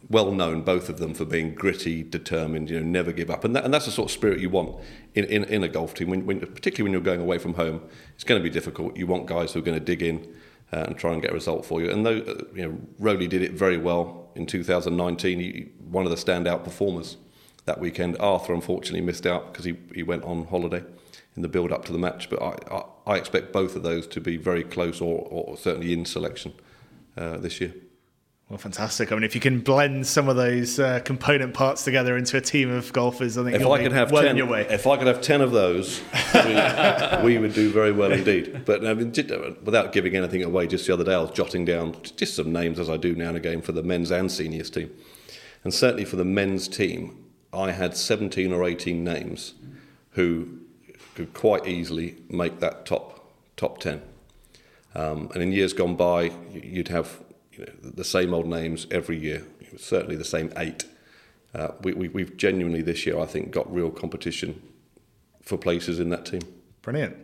well 0.09 0.31
known, 0.31 0.61
both 0.61 0.89
of 0.89 0.97
them, 0.97 1.13
for 1.13 1.25
being 1.25 1.53
gritty, 1.53 2.03
determined, 2.03 2.69
you 2.69 2.79
know, 2.79 2.85
never 2.85 3.11
give 3.11 3.29
up. 3.29 3.43
And, 3.43 3.55
that, 3.55 3.63
and 3.63 3.73
that's 3.73 3.85
the 3.85 3.91
sort 3.91 4.09
of 4.09 4.11
spirit 4.11 4.39
you 4.39 4.49
want 4.49 4.75
in, 5.13 5.25
in, 5.25 5.43
in 5.45 5.63
a 5.63 5.67
golf 5.67 5.93
team, 5.93 6.09
when, 6.09 6.25
when, 6.25 6.39
particularly 6.39 6.83
when 6.83 6.91
you're 6.91 7.01
going 7.01 7.21
away 7.21 7.37
from 7.37 7.53
home. 7.53 7.81
It's 8.15 8.23
going 8.23 8.41
to 8.41 8.43
be 8.43 8.49
difficult. 8.49 8.97
You 8.97 9.07
want 9.07 9.27
guys 9.27 9.53
who 9.53 9.59
are 9.59 9.63
going 9.63 9.79
to 9.79 9.83
dig 9.83 10.01
in 10.01 10.35
uh, 10.73 10.85
and 10.87 10.97
try 10.97 11.13
and 11.13 11.21
get 11.21 11.31
a 11.31 11.33
result 11.33 11.65
for 11.65 11.81
you. 11.81 11.89
And 11.89 12.05
though, 12.05 12.17
uh, 12.17 12.43
you 12.53 12.67
know, 12.67 12.79
Rowley 12.99 13.27
did 13.27 13.41
it 13.41 13.53
very 13.53 13.77
well 13.77 14.29
in 14.35 14.45
2019, 14.45 15.39
he, 15.39 15.69
one 15.89 16.05
of 16.05 16.11
the 16.11 16.17
standout 16.17 16.63
performers 16.63 17.17
that 17.65 17.79
weekend. 17.79 18.17
Arthur, 18.19 18.53
unfortunately, 18.53 19.01
missed 19.01 19.25
out 19.25 19.51
because 19.51 19.65
he, 19.65 19.75
he 19.93 20.03
went 20.03 20.23
on 20.23 20.45
holiday 20.47 20.83
in 21.35 21.41
the 21.41 21.47
build 21.47 21.71
up 21.71 21.85
to 21.85 21.91
the 21.91 21.99
match. 21.99 22.29
But 22.29 22.41
I, 22.41 22.75
I, 22.75 22.83
I 23.13 23.17
expect 23.17 23.53
both 23.53 23.75
of 23.75 23.83
those 23.83 24.07
to 24.07 24.21
be 24.21 24.37
very 24.37 24.63
close 24.63 25.01
or, 25.01 25.27
or 25.29 25.57
certainly 25.57 25.93
in 25.93 26.05
selection 26.05 26.53
uh, 27.17 27.37
this 27.37 27.61
year. 27.61 27.73
Well, 28.51 28.57
fantastic. 28.57 29.13
I 29.13 29.15
mean, 29.15 29.23
if 29.23 29.33
you 29.33 29.39
can 29.39 29.61
blend 29.61 30.05
some 30.05 30.27
of 30.27 30.35
those 30.35 30.77
uh, 30.77 30.99
component 31.05 31.53
parts 31.53 31.85
together 31.85 32.17
into 32.17 32.35
a 32.35 32.41
team 32.41 32.69
of 32.69 32.91
golfers, 32.91 33.37
I 33.37 33.45
think 33.45 33.55
if 33.55 33.65
I 33.65 33.81
could 33.81 33.93
have 33.93 34.11
well 34.11 34.23
10, 34.23 34.35
your 34.35 34.45
way. 34.45 34.67
If 34.69 34.85
I 34.85 34.97
could 34.97 35.07
have 35.07 35.21
10 35.21 35.39
of 35.39 35.53
those, 35.53 36.01
we, 36.33 37.23
we 37.23 37.37
would 37.37 37.53
do 37.53 37.71
very 37.71 37.93
well 37.93 38.11
indeed. 38.11 38.65
But 38.65 38.85
I 38.85 38.93
mean, 38.93 39.13
without 39.63 39.93
giving 39.93 40.17
anything 40.17 40.43
away, 40.43 40.67
just 40.67 40.85
the 40.85 40.91
other 40.91 41.05
day 41.05 41.13
I 41.13 41.19
was 41.19 41.31
jotting 41.31 41.63
down 41.63 41.95
just 42.17 42.35
some 42.35 42.51
names, 42.51 42.77
as 42.77 42.89
I 42.89 42.97
do 42.97 43.15
now 43.15 43.29
and 43.29 43.37
again, 43.37 43.61
for 43.61 43.71
the 43.71 43.83
men's 43.83 44.11
and 44.11 44.29
seniors 44.29 44.69
team. 44.69 44.91
And 45.63 45.73
certainly 45.73 46.03
for 46.03 46.17
the 46.17 46.25
men's 46.25 46.67
team, 46.67 47.23
I 47.53 47.71
had 47.71 47.95
17 47.95 48.51
or 48.51 48.65
18 48.65 49.01
names 49.01 49.53
who 50.09 50.59
could 51.15 51.33
quite 51.33 51.67
easily 51.67 52.17
make 52.27 52.59
that 52.59 52.85
top, 52.85 53.31
top 53.55 53.79
10. 53.79 54.01
Um, 54.93 55.29
and 55.33 55.41
in 55.41 55.53
years 55.53 55.71
gone 55.71 55.95
by, 55.95 56.33
you'd 56.51 56.89
have 56.89 57.21
you 57.53 57.65
know, 57.65 57.73
the 57.83 58.03
same 58.03 58.33
old 58.33 58.47
names 58.47 58.87
every 58.91 59.17
year, 59.17 59.45
certainly 59.77 60.15
the 60.15 60.25
same 60.25 60.51
eight. 60.57 60.85
Uh, 61.53 61.69
we, 61.81 61.93
we, 61.93 62.07
we've 62.07 62.37
genuinely 62.37 62.81
this 62.81 63.05
year, 63.05 63.19
I 63.19 63.25
think, 63.25 63.51
got 63.51 63.71
real 63.73 63.91
competition 63.91 64.61
for 65.41 65.57
places 65.57 65.99
in 65.99 66.09
that 66.09 66.25
team. 66.25 66.41
Brilliant. 66.81 67.15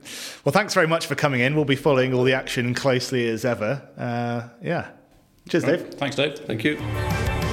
Well, 0.43 0.53
thanks 0.53 0.73
very 0.73 0.87
much 0.87 1.07
for 1.07 1.15
coming 1.15 1.41
in. 1.41 1.55
We'll 1.55 1.65
be 1.65 1.75
following 1.75 2.13
all 2.13 2.23
the 2.23 2.33
action 2.33 2.73
closely 2.73 3.27
as 3.27 3.45
ever. 3.45 3.81
Uh, 3.97 4.49
yeah. 4.61 4.89
Cheers, 5.49 5.63
Dave. 5.63 5.93
Thanks, 5.93 6.15
Dave. 6.15 6.37
Thank 6.39 6.63
you. 6.63 7.46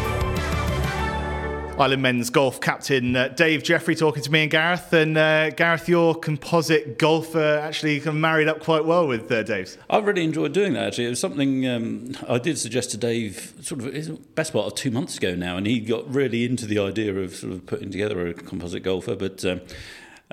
Island 1.79 2.03
men's 2.03 2.31
golf 2.31 2.61
captain 2.61 3.17
uh, 3.17 3.29
Dave 3.29 3.65
Jeffrey 3.65 3.97
talking 3.97 4.23
to 4.23 4.31
me 4.31 4.43
and 4.43 4.51
Gareth. 4.51 4.93
And 4.93 5.19
uh, 5.19 5.51
Gareth, 5.51 5.89
your 5.89 6.15
composite 6.15 6.99
golfer 6.99 7.59
actually 7.61 7.99
married 8.13 8.47
up 8.47 8.61
quite 8.61 8.85
well 8.85 9.09
with 9.09 9.31
uh, 9.31 9.43
Dave's. 9.43 9.77
I 9.91 9.99
really 9.99 10.23
enjoyed 10.23 10.53
doing 10.53 10.75
that. 10.75 10.87
Actually, 10.87 11.07
it 11.07 11.11
was 11.11 11.21
something 11.21 11.67
um, 11.69 12.17
I 12.29 12.39
did 12.39 12.59
suggest 12.59 12.93
to 12.93 12.97
Dave 12.97 13.55
sort 13.61 13.83
of 13.83 14.35
best 14.37 14.53
part 14.53 14.67
of 14.67 14.75
two 14.77 14.93
months 14.93 15.17
ago 15.17 15.35
now, 15.35 15.57
and 15.57 15.67
he 15.67 15.81
got 15.81 16.09
really 16.13 16.45
into 16.45 16.67
the 16.67 16.79
idea 16.79 17.13
of 17.17 17.35
sort 17.35 17.53
of 17.53 17.67
putting 17.67 17.91
together 17.91 18.25
a 18.29 18.35
composite 18.35 18.85
golfer. 18.85 19.17
But 19.17 19.45
um, 19.45 19.61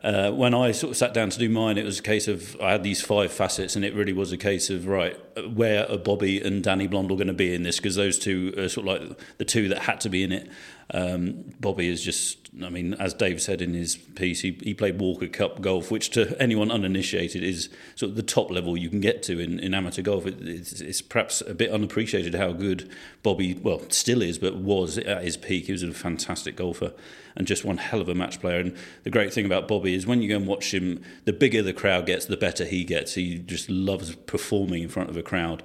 uh, 0.04 0.32
when 0.32 0.54
I 0.54 0.72
sort 0.72 0.92
of 0.92 0.98
sat 0.98 1.14
down 1.14 1.30
to 1.30 1.38
do 1.38 1.50
mine, 1.50 1.78
it 1.78 1.86
was 1.86 2.00
a 2.00 2.04
case 2.04 2.28
of 2.28 2.60
I 2.62 2.72
had 2.72 2.84
these 2.84 3.02
five 3.02 3.32
facets, 3.32 3.76
and 3.76 3.84
it 3.84 3.94
really 3.94 4.14
was 4.14 4.32
a 4.32 4.38
case 4.38 4.70
of 4.70 4.88
right, 4.88 5.18
where 5.54 5.90
are 5.92 5.98
Bobby 5.98 6.42
and 6.42 6.64
Danny 6.64 6.88
Blondell 6.88 7.18
going 7.18 7.28
to 7.28 7.34
be 7.34 7.54
in 7.54 7.64
this? 7.64 7.78
Because 7.78 7.96
those 7.96 8.18
two 8.18 8.54
are 8.58 8.70
sort 8.70 8.88
of 8.88 9.10
like 9.10 9.20
the 9.38 9.46
two 9.46 9.70
that 9.70 9.80
had 9.80 10.02
to 10.02 10.10
be 10.10 10.24
in 10.24 10.32
it. 10.32 10.50
Um, 10.94 11.54
Bobby 11.60 11.88
is 11.88 12.04
just, 12.04 12.50
I 12.62 12.70
mean, 12.70 12.96
as 12.96 13.14
Dave 13.14 13.42
said 13.42 13.62
in 13.62 13.74
his 13.74 13.96
piece, 13.96 14.42
he, 14.42 14.58
he 14.62 14.74
played 14.74 15.00
Walker 15.00 15.28
Cup 15.28 15.62
golf, 15.62 15.90
which 15.90 16.10
to 16.12 16.36
anyone 16.42 16.70
uninitiated 16.70 17.44
is 17.44 17.70
sort 17.96 18.10
of 18.10 18.16
the 18.18 18.24
top 18.24 18.52
level 18.52 18.76
you 18.76 18.90
can 18.90 19.00
get 19.00 19.24
to 19.24 19.40
in, 19.40 19.58
in 19.60 19.74
amateur 19.74 20.02
golf. 20.02 20.26
It, 20.26 20.42
it's, 20.42 20.82
it's, 20.82 21.02
perhaps 21.02 21.42
a 21.42 21.54
bit 21.54 21.72
unappreciated 21.72 22.36
how 22.36 22.52
good 22.52 22.90
Bobby, 23.24 23.54
well, 23.54 23.82
still 23.90 24.22
is, 24.22 24.38
but 24.38 24.56
was 24.56 24.98
at 24.98 25.24
his 25.24 25.38
peak. 25.38 25.68
He 25.68 25.72
was 25.72 25.84
a 25.84 25.94
fantastic 25.94 26.58
golfer 26.58 26.92
and 27.36 27.48
just 27.48 27.64
one 27.64 27.78
hell 27.78 28.02
of 28.02 28.10
a 28.10 28.16
match 28.16 28.42
player. 28.42 28.60
And 28.60 28.76
the 29.04 29.10
great 29.10 29.34
thing 29.34 29.46
about 29.46 29.70
Bobby 29.70 29.94
is 29.94 30.06
when 30.06 30.22
you 30.22 30.28
go 30.28 30.36
and 30.36 30.48
watch 30.48 30.74
him, 30.74 31.02
the 31.24 31.34
bigger 31.34 31.62
the 31.62 31.74
crowd 31.74 32.06
gets, 32.06 32.26
the 32.26 32.36
better 32.36 32.66
he 32.66 32.84
gets. 32.84 33.14
He 33.14 33.38
just 33.38 33.70
loves 33.70 34.16
performing 34.16 34.84
in 34.84 34.90
front 34.90 35.10
of 35.10 35.16
a 35.16 35.24
crowd. 35.24 35.64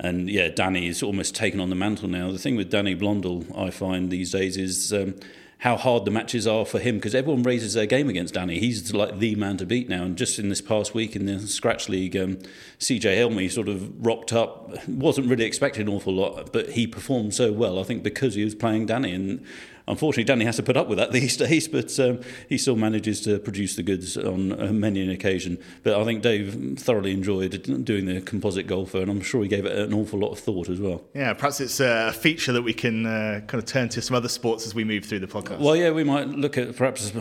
And 0.00 0.30
yeah, 0.30 0.48
Danny 0.48 0.86
is 0.86 1.02
almost 1.02 1.34
taken 1.34 1.58
on 1.60 1.70
the 1.70 1.76
mantle 1.76 2.08
now. 2.08 2.30
The 2.30 2.38
thing 2.38 2.56
with 2.56 2.70
Danny 2.70 2.94
Blondell, 2.94 3.46
I 3.56 3.70
find 3.70 4.10
these 4.10 4.30
days, 4.30 4.56
is 4.56 4.92
um, 4.92 5.16
how 5.58 5.76
hard 5.76 6.04
the 6.04 6.10
matches 6.12 6.46
are 6.46 6.64
for 6.64 6.78
him 6.78 6.96
because 6.96 7.16
everyone 7.16 7.42
raises 7.42 7.74
their 7.74 7.86
game 7.86 8.08
against 8.08 8.34
Danny. 8.34 8.60
He's 8.60 8.94
like 8.94 9.18
the 9.18 9.34
man 9.34 9.56
to 9.56 9.66
beat 9.66 9.88
now. 9.88 10.04
And 10.04 10.16
just 10.16 10.38
in 10.38 10.48
this 10.50 10.60
past 10.60 10.94
week 10.94 11.16
in 11.16 11.26
the 11.26 11.40
Scratch 11.40 11.88
League, 11.88 12.16
um, 12.16 12.38
CJ 12.78 13.16
Helmy 13.16 13.48
sort 13.48 13.68
of 13.68 14.06
rocked 14.06 14.32
up. 14.32 14.86
wasn't 14.88 15.28
really 15.28 15.44
expecting 15.44 15.88
an 15.88 15.92
awful 15.92 16.14
lot, 16.14 16.52
but 16.52 16.70
he 16.70 16.86
performed 16.86 17.34
so 17.34 17.52
well. 17.52 17.80
I 17.80 17.82
think 17.82 18.04
because 18.04 18.36
he 18.36 18.44
was 18.44 18.54
playing 18.54 18.86
Danny 18.86 19.12
and 19.12 19.44
unfortunately, 19.88 20.24
Danny 20.24 20.44
has 20.44 20.56
to 20.56 20.62
put 20.62 20.76
up 20.76 20.88
with 20.88 20.98
that 20.98 21.12
these 21.12 21.36
days, 21.36 21.68
but 21.68 21.98
um, 22.00 22.20
he 22.48 22.58
still 22.58 22.76
manages 22.76 23.20
to 23.22 23.38
produce 23.38 23.76
the 23.76 23.82
goods 23.82 24.16
on 24.16 24.52
uh, 24.60 24.72
many 24.72 25.02
an 25.02 25.10
occasion. 25.10 25.58
But 25.82 26.00
I 26.00 26.04
think 26.04 26.22
Dave 26.22 26.78
thoroughly 26.78 27.12
enjoyed 27.12 27.84
doing 27.84 28.06
the 28.06 28.20
composite 28.20 28.66
golfer, 28.66 28.98
and 28.98 29.10
I'm 29.10 29.20
sure 29.20 29.42
he 29.42 29.48
gave 29.48 29.64
it 29.64 29.76
an 29.76 29.92
awful 29.92 30.18
lot 30.18 30.32
of 30.32 30.38
thought 30.38 30.68
as 30.68 30.80
well. 30.80 31.02
Yeah, 31.14 31.32
perhaps 31.34 31.60
it's 31.60 31.80
a 31.80 32.12
feature 32.12 32.52
that 32.52 32.62
we 32.62 32.74
can 32.74 33.06
uh, 33.06 33.40
kind 33.46 33.62
of 33.62 33.66
turn 33.66 33.88
to 33.90 34.02
some 34.02 34.16
other 34.16 34.28
sports 34.28 34.66
as 34.66 34.74
we 34.74 34.84
move 34.84 35.04
through 35.04 35.20
the 35.20 35.26
podcast. 35.26 35.60
Well, 35.60 35.76
yeah, 35.76 35.90
we 35.90 36.04
might 36.04 36.28
look 36.28 36.58
at 36.58 36.76
perhaps 36.76 37.12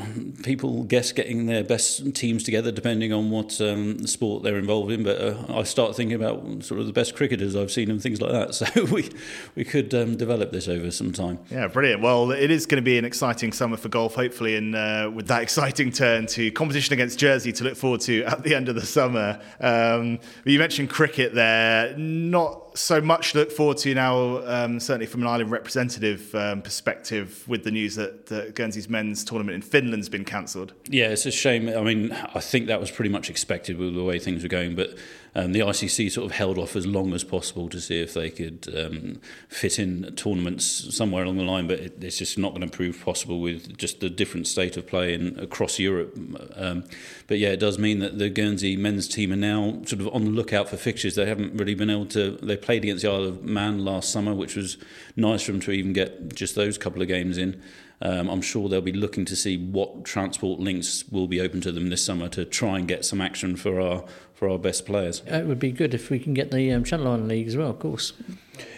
people 0.44 0.84
guess 0.84 1.12
getting 1.12 1.46
their 1.46 1.64
best 1.64 2.16
teams 2.16 2.44
together 2.44 2.72
depending 2.72 3.14
on 3.14 3.30
what 3.30 3.60
um, 3.62 4.06
sport 4.06 4.44
they're 4.44 4.58
involved 4.58 4.92
in. 4.92 5.04
But 5.04 5.22
uh, 5.22 5.46
I 5.50 5.64
start 5.64 5.96
thinking 5.96 6.16
about 6.16 6.64
sort 6.64 6.80
of 6.80 6.88
the 6.88 6.94
best 6.94 7.16
cricketers 7.16 7.56
I've 7.56 7.72
seen 7.72 7.90
and 7.92 8.02
things 8.02 8.22
like 8.22 8.32
that. 8.32 8.48
So 8.58 8.86
we 8.86 9.10
we 9.56 9.64
could 9.64 9.94
um, 9.94 10.16
develop 10.18 10.52
this 10.52 10.68
over 10.68 10.90
some 10.90 11.12
time. 11.12 11.38
Yeah, 11.52 11.68
brilliant. 11.68 12.02
Well, 12.02 12.32
it 12.32 12.50
is 12.50 12.57
is 12.58 12.66
going 12.66 12.82
to 12.82 12.86
be 12.86 12.98
an 12.98 13.06
exciting 13.06 13.54
summer 13.54 13.78
for 13.78 13.88
golf, 13.88 14.16
hopefully, 14.16 14.56
and 14.56 14.76
uh, 14.76 15.10
with 15.14 15.28
that 15.28 15.42
exciting 15.48 15.92
turn 15.92 16.26
to 16.28 16.52
competition 16.52 16.94
against 16.94 17.18
Jersey 17.18 17.54
to 17.54 17.64
look 17.64 17.78
forward 17.78 18.02
to 18.02 18.24
at 18.24 18.44
the 18.44 18.56
end 18.56 18.68
of 18.68 18.76
the 18.76 18.86
summer. 18.86 19.40
Um, 19.62 20.20
you 20.44 20.60
mentioned 20.60 20.90
cricket 20.90 21.34
there, 21.34 21.96
not 21.98 22.67
so 22.78 23.02
much 23.02 23.32
to 23.32 23.40
look 23.40 23.52
forward 23.52 23.78
to 23.78 23.94
now, 23.94 24.46
um, 24.46 24.80
certainly 24.80 25.06
from 25.06 25.22
an 25.22 25.28
Island 25.28 25.52
representative 25.52 26.34
um, 26.36 26.62
perspective, 26.62 27.44
with 27.48 27.64
the 27.64 27.72
news 27.72 27.96
that, 27.96 28.28
that 28.28 28.56
Guernsey's 28.56 28.90
men's 28.90 29.24
tournament 29.24 29.56
in 29.56 29.62
Finland's 29.62 30.10
been 30.10 30.26
cancelled. 30.26 30.74
Yeah, 30.88 31.08
it's 31.08 31.26
a 31.26 31.32
shame. 31.32 31.70
I 31.70 31.82
mean, 31.82 32.12
I 32.12 32.40
think 32.40 32.68
that 32.68 32.80
was 32.80 32.92
pretty 32.92 33.10
much 33.10 33.30
expected 33.30 33.78
with 33.78 33.96
the 33.96 34.04
way 34.04 34.20
things 34.20 34.44
were 34.44 34.50
going, 34.50 34.76
but 34.76 34.98
um, 35.38 35.52
the 35.52 35.60
ICC 35.60 36.12
sort 36.12 36.26
of 36.26 36.32
held 36.32 36.58
off 36.58 36.76
as 36.76 36.88
long 36.88 37.14
as 37.14 37.24
possible 37.24 37.70
to 37.70 37.80
see 37.80 38.02
if 38.02 38.16
they 38.16 38.32
could 38.32 38.68
um, 38.76 39.22
fit 39.50 39.78
in 39.78 40.16
tournaments 40.16 40.96
somewhere 40.96 41.24
along 41.24 41.38
the 41.38 41.44
line, 41.44 41.68
but 41.68 41.80
it, 41.80 42.04
it's 42.04 42.18
just 42.18 42.40
not 42.40 42.56
going 42.56 42.68
to 42.68 42.76
prove 42.76 43.00
possible 43.04 43.40
with 43.40 43.78
just 43.78 44.00
the 44.00 44.10
different 44.10 44.48
state 44.48 44.78
of 44.78 44.88
play 44.88 45.14
in, 45.14 45.38
across 45.40 45.78
Europe. 45.78 46.18
Um, 46.56 46.86
but 47.28 47.38
yeah, 47.38 47.50
it 47.50 47.60
does 47.60 47.78
mean 47.78 48.00
that 48.00 48.18
the 48.18 48.30
Guernsey 48.30 48.76
men's 48.78 49.08
team 49.08 49.32
are 49.32 49.36
now 49.36 49.80
sort 49.86 50.02
of 50.02 50.08
on 50.14 50.26
the 50.26 50.32
lookout 50.32 50.70
for 50.70 50.78
fixtures. 50.78 51.14
They 51.14 51.28
haven't 51.28 51.54
really 51.54 51.76
been 51.76 51.92
able 51.92 52.08
to. 52.08 52.32
They 52.42 52.58
played 52.68 52.84
against 52.84 53.02
the 53.02 53.10
Isle 53.10 53.24
of 53.24 53.44
Man 53.46 53.86
last 53.86 54.12
summer, 54.12 54.34
which 54.36 54.58
was 54.58 54.78
nice 55.16 55.44
for 55.44 55.54
them 55.54 55.62
to 55.62 55.72
even 55.72 55.94
get 55.94 56.36
just 56.36 56.54
those 56.54 56.78
couple 56.78 57.02
of 57.02 57.08
games 57.08 57.38
in. 57.38 57.62
Um, 58.02 58.28
I'm 58.28 58.42
sure 58.42 58.68
they'll 58.68 58.82
be 58.82 58.92
looking 58.92 59.24
to 59.24 59.38
see 59.38 59.56
what 59.56 60.04
transport 60.04 60.60
links 60.60 61.06
will 61.10 61.30
be 61.30 61.40
open 61.40 61.62
to 61.62 61.72
them 61.72 61.88
this 61.88 62.04
summer 62.04 62.28
to 62.28 62.44
try 62.44 62.78
and 62.78 62.86
get 62.86 63.06
some 63.06 63.22
action 63.22 63.56
for 63.56 63.80
our 63.80 64.04
for 64.38 64.48
our 64.48 64.60
best 64.60 64.86
players. 64.86 65.24
It 65.26 65.48
would 65.48 65.58
be 65.58 65.72
good 65.72 65.96
if 65.96 66.12
we 66.12 66.20
can 66.20 66.36
get 66.36 66.52
the 66.52 66.72
um, 66.72 66.84
Channel 66.84 67.08
Island 67.08 67.28
League 67.28 67.48
as 67.48 67.58
well, 67.58 67.72
of 67.72 67.80
course. 67.80 68.14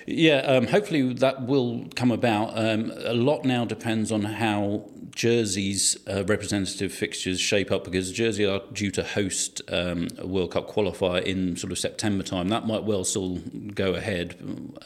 Yeah, 0.07 0.37
um, 0.37 0.67
hopefully 0.67 1.13
that 1.15 1.45
will 1.45 1.85
come 1.95 2.11
about. 2.11 2.57
Um, 2.57 2.93
a 3.03 3.13
lot 3.13 3.43
now 3.43 3.65
depends 3.65 4.09
on 4.09 4.21
how 4.21 4.89
Jersey's 5.11 5.97
uh, 6.07 6.23
representative 6.23 6.93
fixtures 6.93 7.41
shape 7.41 7.71
up 7.71 7.83
because 7.83 8.09
Jersey 8.13 8.45
are 8.45 8.61
due 8.71 8.89
to 8.91 9.03
host 9.03 9.61
um, 9.67 10.07
a 10.17 10.25
World 10.25 10.51
Cup 10.51 10.69
qualifier 10.69 11.21
in 11.21 11.57
sort 11.57 11.73
of 11.73 11.77
September 11.77 12.23
time. 12.23 12.47
That 12.47 12.65
might 12.65 12.85
well 12.85 13.03
still 13.03 13.39
go 13.75 13.95
ahead. 13.95 14.37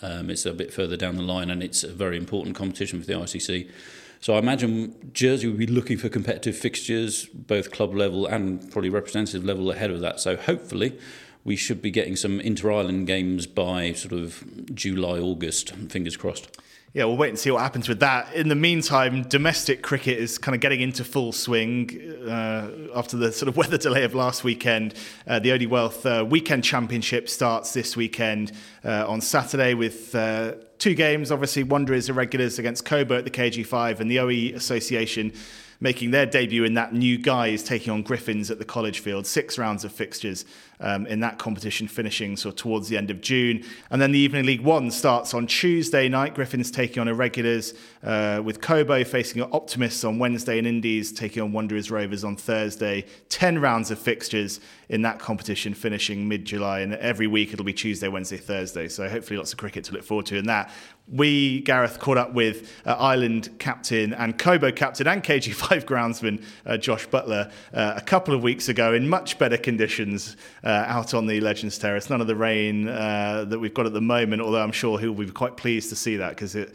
Um, 0.01 0.31
it's 0.31 0.47
a 0.47 0.53
bit 0.53 0.73
further 0.73 0.97
down 0.97 1.17
the 1.17 1.23
line 1.23 1.51
and 1.51 1.61
it's 1.61 1.83
a 1.83 1.93
very 1.93 2.17
important 2.17 2.55
competition 2.55 2.99
for 2.99 3.05
the 3.05 3.13
ICC. 3.13 3.69
So 4.23 4.35
I 4.35 4.37
imagine 4.37 5.11
Jersey 5.11 5.47
will 5.49 5.57
be 5.57 5.67
looking 5.67 5.97
for 5.97 6.07
competitive 6.07 6.55
fixtures, 6.55 7.25
both 7.25 7.71
club 7.73 7.93
level 7.93 8.25
and 8.25 8.71
probably 8.71 8.89
representative 8.89 9.43
level 9.43 9.69
ahead 9.69 9.91
of 9.91 9.99
that. 9.99 10.21
So 10.21 10.37
hopefully 10.37 10.97
we 11.43 11.57
should 11.57 11.81
be 11.81 11.91
getting 11.91 12.15
some 12.15 12.39
inter 12.39 12.71
island 12.71 13.05
games 13.05 13.47
by 13.47 13.91
sort 13.91 14.13
of 14.13 14.73
July, 14.73 15.19
August. 15.19 15.75
Fingers 15.89 16.15
crossed. 16.15 16.57
Yeah, 16.95 17.05
we'll 17.05 17.17
wait 17.17 17.29
and 17.29 17.39
see 17.39 17.49
what 17.49 17.63
happens 17.63 17.89
with 17.89 18.01
that. 18.01 18.31
In 18.35 18.49
the 18.49 18.55
meantime, 18.55 19.23
domestic 19.23 19.81
cricket 19.81 20.19
is 20.19 20.37
kind 20.37 20.53
of 20.53 20.61
getting 20.61 20.79
into 20.79 21.03
full 21.03 21.31
swing 21.31 21.89
uh, 22.27 22.69
after 22.93 23.17
the 23.17 23.31
sort 23.31 23.49
of 23.49 23.57
weather 23.57 23.79
delay 23.79 24.03
of 24.03 24.13
last 24.13 24.43
weekend. 24.43 24.93
Uh, 25.25 25.39
the 25.39 25.49
Odey 25.49 25.67
Wealth 25.67 26.05
uh, 26.05 26.23
Weekend 26.29 26.63
Championship 26.63 27.29
starts 27.29 27.73
this 27.73 27.97
weekend 27.97 28.51
uh, 28.85 29.09
on 29.09 29.21
Saturday 29.21 29.73
with 29.73 30.13
uh, 30.13 30.53
two 30.77 30.93
games. 30.93 31.31
Obviously, 31.31 31.63
Wanderers 31.63 32.09
irregulars 32.09 32.59
against 32.59 32.85
Cobo 32.85 33.17
at 33.17 33.23
the 33.23 33.31
KG5 33.31 33.99
and 33.99 34.11
the 34.11 34.19
OE 34.19 34.55
Association 34.55 35.33
making 35.79 36.11
their 36.11 36.25
debut 36.25 36.63
in 36.63 36.73
that 36.75 36.93
new 36.93 37.17
guise, 37.17 37.63
taking 37.63 37.91
on 37.91 38.01
Griffins 38.01 38.49
at 38.51 38.59
the 38.59 38.65
College 38.65 38.99
Field. 38.99 39.25
Six 39.25 39.57
rounds 39.57 39.83
of 39.83 39.91
fixtures 39.91 40.45
um, 40.79 41.05
in 41.07 41.19
that 41.21 41.39
competition, 41.39 41.87
finishing 41.87 42.35
sort 42.35 42.53
of 42.53 42.57
towards 42.57 42.89
the 42.89 42.97
end 42.97 43.09
of 43.09 43.21
June. 43.21 43.63
And 43.89 44.01
then 44.01 44.11
the 44.11 44.19
Evening 44.19 44.45
League 44.45 44.61
One 44.61 44.91
starts 44.91 45.33
on 45.33 45.47
Tuesday 45.47 46.09
night. 46.09 46.35
Griffins 46.35 46.71
taking 46.71 46.99
on 46.99 47.07
Irregulars 47.07 47.73
uh, 48.03 48.41
with 48.43 48.61
Cobo 48.61 49.03
facing 49.03 49.41
Optimists 49.41 50.03
on 50.03 50.19
Wednesday 50.19 50.57
and 50.57 50.67
Indies 50.67 51.11
taking 51.11 51.41
on 51.41 51.51
Wanderers 51.51 51.89
Rovers 51.89 52.23
on 52.23 52.35
Thursday. 52.35 53.05
Ten 53.29 53.59
rounds 53.59 53.91
of 53.91 53.99
fixtures 53.99 54.59
in 54.89 55.01
that 55.03 55.19
competition, 55.19 55.73
finishing 55.73 56.27
mid 56.27 56.45
July. 56.45 56.79
And 56.79 56.93
every 56.95 57.27
week 57.27 57.53
it'll 57.53 57.65
be 57.65 57.73
Tuesday, 57.73 58.07
Wednesday, 58.07 58.37
Thursday. 58.37 58.87
So 58.87 59.07
hopefully 59.07 59.37
lots 59.37 59.51
of 59.51 59.57
cricket 59.57 59.83
to 59.85 59.93
look 59.93 60.03
forward 60.03 60.25
to 60.27 60.37
in 60.37 60.45
that. 60.45 60.71
We, 61.07 61.61
Gareth, 61.61 61.99
caught 61.99 62.17
up 62.17 62.33
with 62.33 62.71
uh, 62.85 62.91
Island 62.91 63.49
captain 63.59 64.13
and 64.13 64.37
Cobo 64.37 64.71
captain 64.71 65.07
and 65.07 65.21
KG5 65.21 65.85
groundsman 65.85 66.43
uh, 66.65 66.77
Josh 66.77 67.05
Butler 67.07 67.51
uh, 67.73 67.93
a 67.97 68.01
couple 68.01 68.33
of 68.33 68.41
weeks 68.41 68.69
ago 68.69 68.93
in 68.93 69.09
much 69.09 69.37
better 69.37 69.57
conditions 69.57 70.37
uh, 70.63 70.85
out 70.87 71.13
on 71.13 71.25
the 71.27 71.41
Legends 71.41 71.77
Terrace. 71.77 72.09
None 72.09 72.21
of 72.21 72.27
the 72.27 72.35
rain 72.35 72.87
uh, 72.87 73.45
that 73.49 73.59
we've 73.59 73.73
got 73.73 73.85
at 73.85 73.93
the 73.93 74.01
moment, 74.01 74.41
although 74.41 74.63
I'm 74.63 74.71
sure 74.71 74.97
he'll 74.97 75.13
be 75.13 75.29
quite 75.29 75.57
pleased 75.57 75.89
to 75.89 75.95
see 75.95 76.17
that 76.17 76.29
because 76.29 76.55
it 76.55 76.73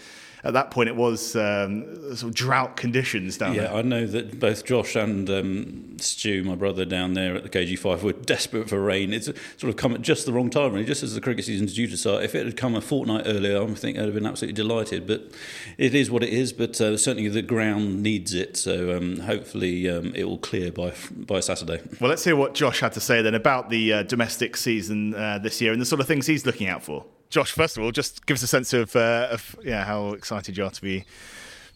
at 0.49 0.55
that 0.55 0.71
point 0.71 0.89
it 0.89 0.97
was 0.97 1.37
um, 1.37 2.17
sort 2.17 2.31
of 2.31 2.35
drought 2.35 2.75
conditions 2.77 3.37
down 3.37 3.53
yeah, 3.53 3.65
there. 3.65 3.73
Yeah, 3.73 3.79
I 3.79 3.83
know 3.83 4.07
that 4.07 4.41
both 4.41 4.65
Josh 4.65 4.97
and 4.97 5.29
um, 5.29 5.99
Stu, 5.99 6.43
my 6.43 6.55
brother 6.55 6.87
down 6.87 7.13
there 7.13 7.37
at 7.37 7.43
the 7.43 7.51
KG5, 7.51 8.03
were 8.03 8.13
desperate 8.29 8.71
for 8.71 8.81
rain. 8.81 9.13
It's 9.13 9.27
sort 9.27 9.65
of 9.65 9.77
come 9.77 9.93
at 9.93 10.01
just 10.01 10.25
the 10.25 10.33
wrong 10.33 10.49
time, 10.49 10.73
really, 10.73 10.87
just 10.87 11.03
as 11.03 11.15
the 11.15 11.21
cricket 11.21 11.45
season's 11.45 11.75
due 11.75 11.87
to 11.87 11.99
start. 11.99 12.25
If 12.25 12.35
it 12.35 12.47
had 12.47 12.57
come 12.57 12.75
a 12.75 12.81
fortnight 12.81 13.25
earlier, 13.27 13.63
I 13.63 13.67
think 13.75 13.99
I'd 13.99 14.07
have 14.07 14.15
been 14.15 14.25
absolutely 14.25 14.55
delighted. 14.55 15.07
But 15.07 15.31
it 15.77 15.95
is 15.95 16.11
what 16.11 16.23
it 16.23 16.31
is. 16.31 16.55
But 16.55 16.81
uh, 16.81 16.97
certainly 16.97 17.29
the 17.29 17.43
ground 17.43 18.03
needs 18.03 18.33
it, 18.33 18.57
so 18.57 18.97
um, 18.97 19.21
hopefully 19.21 19.87
um, 19.91 20.15
it 20.15 20.25
will 20.25 20.39
clear 20.39 20.73
by 20.73 20.95
by 21.15 21.41
Saturday. 21.41 21.83
Well, 22.01 22.09
let's 22.09 22.25
hear 22.25 22.37
what 22.37 22.55
Josh 22.55 22.81
had 22.81 22.95
to 22.95 23.01
say 23.01 23.21
then 23.21 23.35
about 23.35 23.69
the 23.69 23.93
uh, 23.93 24.03
domestic 24.05 24.57
season 24.57 25.15
uh, 25.15 25.39
this 25.39 25.61
year 25.61 25.73
and 25.73 25.81
the 25.81 25.87
sort 25.87 26.01
of 26.01 26.07
things 26.07 26.27
he's 26.27 26.47
looking 26.47 26.69
out 26.69 26.83
for. 26.83 27.05
Josh, 27.31 27.53
first 27.53 27.77
of 27.77 27.83
all, 27.83 27.93
just 27.93 28.25
give 28.27 28.37
us 28.37 28.43
a 28.43 28.47
sense 28.47 28.73
of, 28.73 28.97
uh, 28.97 29.29
of 29.31 29.57
yeah, 29.63 29.85
how 29.85 30.13
excited 30.13 30.57
you 30.57 30.65
are 30.65 30.71
to 30.71 30.83
be 30.83 31.05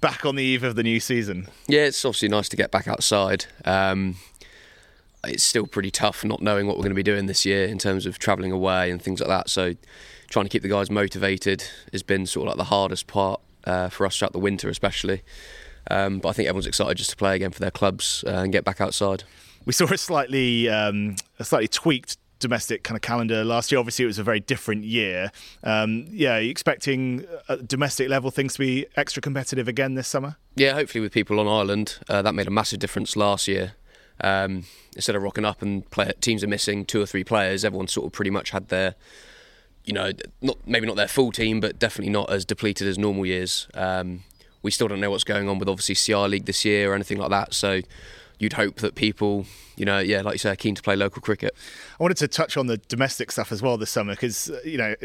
back 0.01 0.25
on 0.25 0.37
the 0.37 0.43
eve 0.43 0.65
of 0.65 0.77
the 0.77 0.83
new 0.83 0.99
season. 0.99 1.49
Yeah, 1.69 1.83
it's 1.83 2.05
obviously 2.05 2.29
nice 2.29 2.49
to 2.51 2.57
get 2.57 2.71
back 2.71 2.89
outside. 2.89 3.47
Um, 3.65 4.17
it's 5.25 5.45
still 5.45 5.67
pretty 5.67 5.91
tough 5.91 6.25
not 6.25 6.43
knowing 6.43 6.67
what 6.67 6.77
we're 6.77 6.83
going 6.83 6.91
to 6.91 6.97
be 6.97 7.03
doing 7.03 7.27
this 7.27 7.45
year 7.45 7.67
in 7.67 7.79
terms 7.79 8.07
of 8.07 8.19
travelling 8.19 8.51
away 8.51 8.91
and 8.91 9.01
things 9.01 9.21
like 9.21 9.29
that. 9.29 9.49
So, 9.49 9.75
trying 10.29 10.47
to 10.47 10.49
keep 10.49 10.63
the 10.63 10.69
guys 10.69 10.91
motivated 10.91 11.65
has 11.93 12.03
been 12.03 12.27
sort 12.27 12.49
of 12.49 12.53
like 12.53 12.57
the 12.57 12.71
hardest 12.71 13.07
part 13.07 13.41
uh, 13.65 13.89
for 13.89 14.07
us 14.07 14.19
throughout 14.19 14.33
the 14.33 14.41
winter, 14.41 14.69
especially. 14.69 15.23
Um, 15.91 16.19
but 16.19 16.31
I 16.31 16.33
think 16.33 16.49
everyone's 16.49 16.67
excited 16.67 16.97
just 16.97 17.11
to 17.11 17.17
play 17.17 17.37
again 17.37 17.51
for 17.51 17.61
their 17.61 17.71
clubs 17.71 18.25
uh, 18.27 18.31
and 18.31 18.53
get 18.53 18.65
back 18.65 18.81
outside. 18.81 19.25
We 19.65 19.73
saw 19.73 19.85
a 19.87 19.99
slightly 19.99 20.69
um, 20.69 21.17
a 21.39 21.45
slightly 21.45 21.69
tweaked 21.69 22.17
domestic 22.43 22.83
kind 22.83 22.97
of 22.97 23.03
calendar 23.03 23.45
last 23.45 23.73
year. 23.73 23.79
Obviously, 23.79 24.05
it 24.05 24.07
was 24.07 24.19
a 24.19 24.23
very 24.23 24.41
different 24.41 24.85
year. 24.85 25.31
Um, 25.65 26.07
yeah, 26.11 26.37
expecting 26.37 27.25
at 27.49 27.67
domestic 27.67 28.09
level 28.09 28.31
things 28.31 28.53
to 28.55 28.59
be 28.59 28.87
extra 28.97 29.23
competitive 29.23 29.69
again 29.69 29.95
this 29.95 30.09
summer? 30.09 30.37
Yeah, 30.57 30.75
hopefully 30.75 31.01
with 31.01 31.13
people 31.13 31.41
on 31.41 31.49
island, 31.49 31.99
uh, 32.09 32.21
that 32.23 32.35
made 32.35 32.47
a 32.47 32.51
massive 32.51 32.81
difference 32.81 33.17
last 33.17 33.49
year. 33.49 33.73
Um, 34.21 34.65
instead 34.95 35.17
of 35.17 35.23
rocking 35.23 35.45
up 35.45 35.63
and 35.63 35.89
play, 35.91 36.13
teams 36.21 36.45
are 36.45 36.49
missing 36.49 36.85
two 36.85 37.01
or 37.01 37.07
three 37.07 37.25
players, 37.25 37.65
everyone 37.65 37.89
sort 37.89 38.07
of 38.07 38.13
pretty 38.13 38.31
much 38.31 38.51
had 38.51 38.69
their, 38.69 38.95
you 39.85 39.93
know, 39.93 40.13
not 40.43 40.59
maybe 40.67 40.87
not 40.87 40.97
their 40.97 41.09
full 41.09 41.33
team, 41.33 41.61
but 41.61 41.79
definitely 41.79 42.13
not 42.13 42.31
as 42.31 42.45
depleted 42.45 42.87
as 42.87 42.99
normal 42.99 43.25
years. 43.25 43.69
Um, 43.75 44.25
we 44.63 44.71
still 44.71 44.89
don't 44.89 45.01
know 45.01 45.11
what's 45.11 45.25
going 45.25 45.49
on 45.49 45.59
with 45.59 45.69
obviously 45.69 45.95
CI 45.95 46.29
League 46.29 46.45
this 46.45 46.65
year 46.65 46.93
or 46.93 46.95
anything 46.95 47.19
like 47.19 47.31
that. 47.31 47.55
So 47.55 47.81
you'd 48.43 48.55
hope 48.55 48.77
that 48.79 48.97
people, 48.97 49.47
you 49.77 49.85
know, 49.85 50.01
yeah, 50.01 50.21
like 50.21 50.35
you 50.35 50.39
say, 50.39 50.51
are 50.51 50.57
keen 50.57 50.75
to 50.75 50.83
play 50.83 50.97
local 50.97 51.23
cricket. 51.23 51.55
I 51.99 52.03
wanted 52.03 52.17
to 52.19 52.29
touch 52.29 52.57
on 52.57 52.67
the 52.67 52.77
domestic 52.77 53.31
stuff 53.31 53.53
as 53.53 53.63
well 53.63 53.79
this 53.79 53.91
summer 53.91 54.15
because 54.15 54.51
uh, 54.51 54.59
you 54.65 54.77
know, 54.77 54.97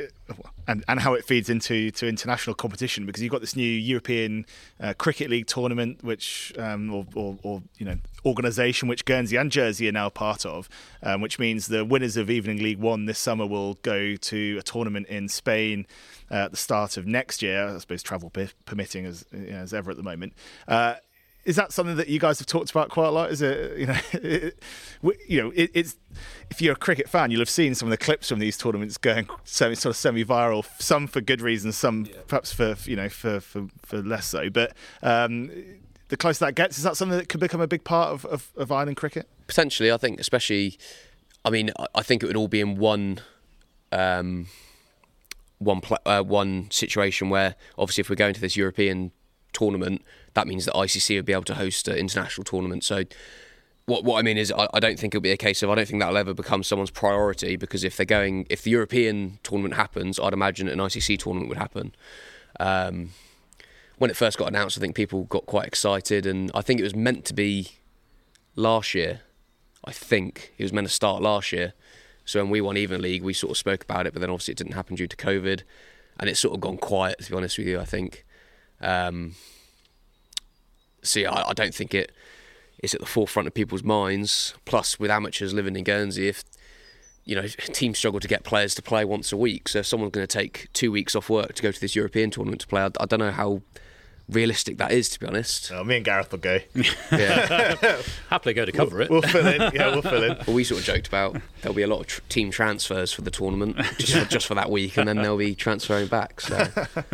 and 0.68 0.84
and 0.88 1.00
how 1.00 1.14
it 1.14 1.24
feeds 1.24 1.48
into 1.48 1.92
to 1.92 2.08
international 2.08 2.56
competition 2.56 3.06
because 3.06 3.22
you've 3.22 3.32
got 3.32 3.42
this 3.42 3.56
new 3.56 3.70
European 3.70 4.48
uh, 4.82 4.96
Cricket 4.98 5.30
League 5.30 5.46
tournament, 5.46 6.04
which 6.04 6.52
um, 6.58 6.92
or, 6.92 7.06
or, 7.14 7.38
or, 7.44 7.64
you 7.78 7.86
know 7.86 7.98
organisation 8.26 8.90
which 8.90 9.06
Guernsey 9.06 9.38
and 9.38 9.52
Jersey 9.52 9.88
are 9.88 9.94
now 9.94 10.10
part 10.10 10.46
of, 10.46 10.68
um, 11.04 11.22
which 11.22 11.40
means 11.40 11.68
the 11.68 11.86
winners 11.86 12.18
of 12.18 12.30
Evening 12.30 12.58
League 12.58 12.80
One 12.80 13.06
this 13.06 13.20
summer 13.20 13.46
will 13.46 13.76
go 13.76 14.16
to 14.16 14.58
a 14.58 14.64
tournament 14.64 15.08
in 15.08 15.30
Spain. 15.30 15.86
Uh, 16.30 16.36
at 16.36 16.52
the 16.52 16.58
start 16.58 16.98
of 16.98 17.08
next 17.08 17.42
year, 17.42 17.70
I 17.70 17.78
suppose 17.78 18.04
travel 18.04 18.30
permitting 18.66 19.06
as, 19.06 19.24
you 19.32 19.52
know, 19.52 19.60
as 19.60 19.74
ever 19.74 19.92
at 19.92 19.96
the 19.96 20.04
moment. 20.04 20.34
Uh, 20.68 20.96
is 21.48 21.56
that 21.56 21.72
something 21.72 21.96
that 21.96 22.10
you 22.10 22.20
guys 22.20 22.40
have 22.40 22.46
talked 22.46 22.70
about 22.70 22.90
quite 22.90 23.08
a 23.08 23.12
lot? 23.12 23.32
Is 23.32 23.42
it 23.42 23.78
you 23.78 23.86
know, 23.86 23.98
it, 24.12 24.60
you 25.28 25.42
know, 25.42 25.52
it, 25.56 25.72
it's 25.74 25.96
if 26.52 26.62
you're 26.62 26.74
a 26.74 26.78
cricket 26.78 27.08
fan, 27.08 27.32
you'll 27.32 27.40
have 27.40 27.50
seen 27.50 27.74
some 27.74 27.88
of 27.88 27.92
the 27.92 27.98
clips 27.98 28.28
from 28.28 28.40
these 28.40 28.58
tournaments 28.58 28.98
going 28.98 29.30
semi, 29.46 29.74
sort 29.74 29.92
of 29.92 29.98
semi-viral. 29.98 30.66
Some 30.78 31.08
for 31.08 31.22
good 31.22 31.40
reasons, 31.40 31.78
some 31.78 32.06
yeah. 32.06 32.18
perhaps 32.28 32.52
for 32.52 32.76
you 32.84 32.98
know 32.98 33.08
for 33.08 33.40
for, 33.40 33.68
for 33.82 34.04
less 34.04 34.26
so. 34.26 34.50
But 34.50 34.76
um, 35.02 35.50
the 36.10 36.18
closer 36.18 36.44
that 36.46 36.56
gets, 36.56 36.78
is 36.78 36.84
that 36.84 36.98
something 36.98 37.18
that 37.18 37.30
could 37.30 37.40
become 37.40 37.62
a 37.62 37.68
big 37.68 37.86
part 37.86 38.10
of, 38.10 38.26
of, 38.26 38.52
of 38.58 38.70
island 38.70 38.98
cricket? 38.98 39.30
Potentially, 39.48 39.90
I 39.92 39.98
think, 39.98 40.20
especially. 40.20 40.78
I 41.46 41.50
mean, 41.50 41.72
I 41.96 42.02
think 42.02 42.24
it 42.24 42.28
would 42.28 42.36
all 42.36 42.50
be 42.50 42.60
in 42.60 42.76
one. 42.76 43.22
Um, 43.94 44.48
one 45.60 45.82
pl- 45.82 45.98
uh, 46.06 46.22
one 46.22 46.70
situation 46.70 47.30
where 47.30 47.56
obviously 47.80 48.02
if 48.02 48.10
we're 48.12 48.16
going 48.16 48.34
to 48.34 48.42
this 48.42 48.56
European 48.56 49.12
tournament, 49.58 50.04
that 50.34 50.48
means 50.48 50.66
that 50.66 50.74
ICC 50.74 51.16
would 51.16 51.26
be 51.26 51.34
able 51.34 51.44
to 51.44 51.56
host 51.56 51.88
an 51.88 51.98
international 51.98 52.44
tournament. 52.44 52.84
So 52.84 53.04
what 53.88 54.04
what 54.04 54.20
I 54.20 54.22
mean 54.22 54.38
is 54.38 54.52
I, 54.52 54.68
I, 54.74 54.80
don't 54.80 55.00
think 55.00 55.16
it'll 55.16 55.24
be 55.24 55.32
a 55.32 55.38
case 55.38 55.64
of 55.64 55.70
I 55.70 55.76
don't 55.76 55.88
think 55.88 56.02
that'll 56.02 56.18
ever 56.18 56.34
become 56.34 56.62
someone's 56.62 56.92
priority 56.92 57.56
because 57.56 57.84
if 57.84 57.96
they're 57.98 58.06
going 58.06 58.46
if 58.50 58.62
the 58.62 58.72
European 58.72 59.40
tournament 59.44 59.76
happens, 59.76 60.20
I'd 60.20 60.34
imagine 60.34 60.68
an 60.68 60.80
ICC 60.80 61.18
tournament 61.20 61.50
would 61.50 61.58
happen. 61.58 61.96
Um, 62.60 63.12
when 63.98 64.12
it 64.12 64.18
first 64.18 64.38
got 64.38 64.50
announced, 64.50 64.78
I 64.78 64.82
think 64.82 64.96
people 64.96 65.24
got 65.24 65.46
quite 65.48 65.66
excited, 65.66 66.26
and 66.26 66.52
I 66.54 66.62
think 66.62 66.80
it 66.80 66.84
was 66.84 66.96
meant 66.96 67.26
to 67.26 67.34
be 67.34 67.70
last 68.56 68.94
year. 68.94 69.22
I 69.84 69.92
think 69.92 70.54
it 70.58 70.64
was 70.64 70.74
meant 70.74 70.88
to 70.88 70.94
start 70.94 71.22
last 71.22 71.52
year, 71.52 71.74
So 72.26 72.42
when 72.42 72.52
we 72.52 72.62
won 72.62 72.78
Even 72.78 73.02
League, 73.02 73.24
we 73.24 73.34
sort 73.34 73.52
of 73.52 73.58
spoke 73.58 73.84
about 73.84 74.06
it, 74.06 74.14
but 74.14 74.20
then 74.20 74.30
obviously 74.30 74.52
it 74.52 74.58
didn't 74.58 74.74
happen 74.74 74.96
due 74.96 75.08
to 75.08 75.16
COVID, 75.16 75.64
and 76.20 76.30
it's 76.30 76.40
sort 76.40 76.54
of 76.54 76.60
gone 76.62 76.78
quiet. 76.78 77.20
To 77.20 77.32
be 77.32 77.38
honest 77.38 77.58
with 77.58 77.68
you, 77.68 77.80
I 77.80 77.86
think. 77.86 78.26
Um, 78.82 79.36
so 81.04 81.20
yeah, 81.20 81.32
I, 81.32 81.50
I 81.50 81.54
don't 81.54 81.74
think 81.74 81.94
it 81.94 82.12
is 82.84 82.94
at 82.94 83.00
the 83.00 83.08
forefront 83.08 83.48
of 83.48 83.54
people's 83.54 83.84
minds. 83.84 84.54
Plus, 84.66 85.00
with 85.00 85.10
amateurs 85.12 85.54
living 85.54 85.76
in 85.76 85.84
Guernsey, 85.84 86.28
if 86.28 86.44
you 87.26 87.36
know 87.36 87.48
teams 87.74 87.98
struggle 87.98 88.20
to 88.20 88.28
get 88.28 88.44
players 88.44 88.76
to 88.76 88.82
play 88.82 89.06
once 89.06 89.32
a 89.32 89.38
week, 89.38 89.68
so 89.70 89.80
if 89.80 89.88
someone's 89.88 90.12
going 90.12 90.28
to 90.28 90.38
take 90.38 90.68
two 90.74 90.92
weeks 90.92 91.16
off 91.16 91.30
work 91.30 91.54
to 91.54 91.64
go 91.64 91.72
to 91.72 91.82
this 91.82 91.96
European 91.96 92.30
tournament 92.30 92.62
to 92.62 92.68
play, 92.68 92.82
I, 92.82 92.90
I 93.00 93.06
don't 93.06 93.20
know 93.20 93.32
how 93.32 93.62
realistic 94.30 94.78
that 94.78 94.92
is, 94.92 95.08
to 95.10 95.20
be 95.20 95.26
honest. 95.26 95.72
Oh, 95.74 95.84
me 95.84 95.96
and 95.96 96.06
Gareth 96.06 96.32
will 96.32 96.40
go. 96.40 96.60
Yeah. 97.12 98.02
Happily 98.30 98.54
go 98.54 98.66
to 98.66 98.72
cover 98.72 99.02
it. 99.02 99.10
We'll 99.10 99.22
fill 99.22 99.48
in. 99.48 99.62
Yeah, 99.74 99.90
we'll 99.90 100.02
fill 100.02 100.24
in. 100.24 100.38
well, 100.48 100.56
we 100.56 100.64
sort 100.66 100.82
of 100.82 100.86
joked 100.86 101.08
about 101.08 101.38
there'll 101.62 101.76
be 101.76 101.82
a 101.82 101.88
lot 101.88 102.02
of 102.02 102.08
tr- 102.08 102.22
team 102.28 102.52
transfers 102.52 103.14
for 103.14 103.22
the 103.22 103.32
tournament 103.32 103.78
just 103.98 104.14
for, 104.14 104.26
just 104.26 104.46
for 104.46 104.56
that 104.56 104.70
week, 104.70 104.98
and 104.98 105.08
then 105.08 105.18
they'll 105.22 105.38
be 105.38 105.56
transferring 105.56 106.08
back. 106.08 106.42
So 106.42 106.68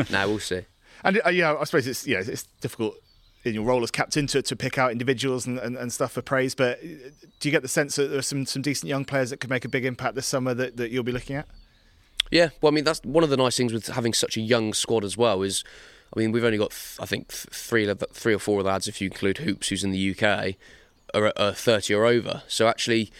now 0.09 0.27
we'll 0.27 0.39
see. 0.39 0.61
And 1.03 1.21
uh, 1.25 1.29
yeah, 1.29 1.55
I 1.55 1.63
suppose 1.65 1.87
it's 1.87 2.07
yeah, 2.07 2.21
it's 2.25 2.43
difficult 2.61 2.95
in 3.43 3.53
your 3.53 3.65
role 3.65 3.83
as 3.83 3.91
captain 3.91 4.25
to, 4.27 4.41
to 4.41 4.55
pick 4.55 4.77
out 4.77 4.91
individuals 4.91 5.45
and, 5.45 5.59
and, 5.59 5.75
and 5.75 5.91
stuff 5.91 6.13
for 6.13 6.21
praise. 6.21 6.55
But 6.55 6.79
uh, 6.79 6.87
do 7.39 7.49
you 7.49 7.51
get 7.51 7.61
the 7.61 7.67
sense 7.67 7.95
that 7.97 8.07
there 8.07 8.19
are 8.19 8.23
some, 8.23 8.45
some 8.45 8.61
decent 8.61 8.87
young 8.89 9.05
players 9.05 9.31
that 9.31 9.37
could 9.37 9.49
make 9.49 9.65
a 9.65 9.69
big 9.69 9.85
impact 9.85 10.15
this 10.15 10.25
summer 10.25 10.53
that, 10.53 10.77
that 10.77 10.91
you'll 10.91 11.03
be 11.03 11.11
looking 11.11 11.35
at? 11.35 11.47
Yeah, 12.31 12.49
well, 12.61 12.71
I 12.71 12.73
mean 12.75 12.85
that's 12.85 13.01
one 13.03 13.23
of 13.23 13.29
the 13.29 13.37
nice 13.37 13.57
things 13.57 13.73
with 13.73 13.87
having 13.87 14.13
such 14.13 14.37
a 14.37 14.41
young 14.41 14.73
squad 14.73 15.03
as 15.03 15.17
well. 15.17 15.43
Is 15.43 15.63
I 16.15 16.19
mean 16.19 16.31
we've 16.31 16.43
only 16.43 16.57
got 16.57 16.71
th- 16.71 16.97
I 16.99 17.05
think 17.05 17.27
th- 17.27 17.47
three 17.51 17.93
three 18.11 18.33
or 18.33 18.39
four 18.39 18.63
lads, 18.63 18.87
if 18.87 19.01
you 19.01 19.07
include 19.07 19.39
Hoops, 19.39 19.67
who's 19.67 19.83
in 19.83 19.91
the 19.91 20.15
UK, 20.15 20.55
are, 21.13 21.33
are 21.37 21.53
thirty 21.53 21.93
or 21.93 22.05
over. 22.05 22.43
So 22.47 22.67
actually, 22.67 23.11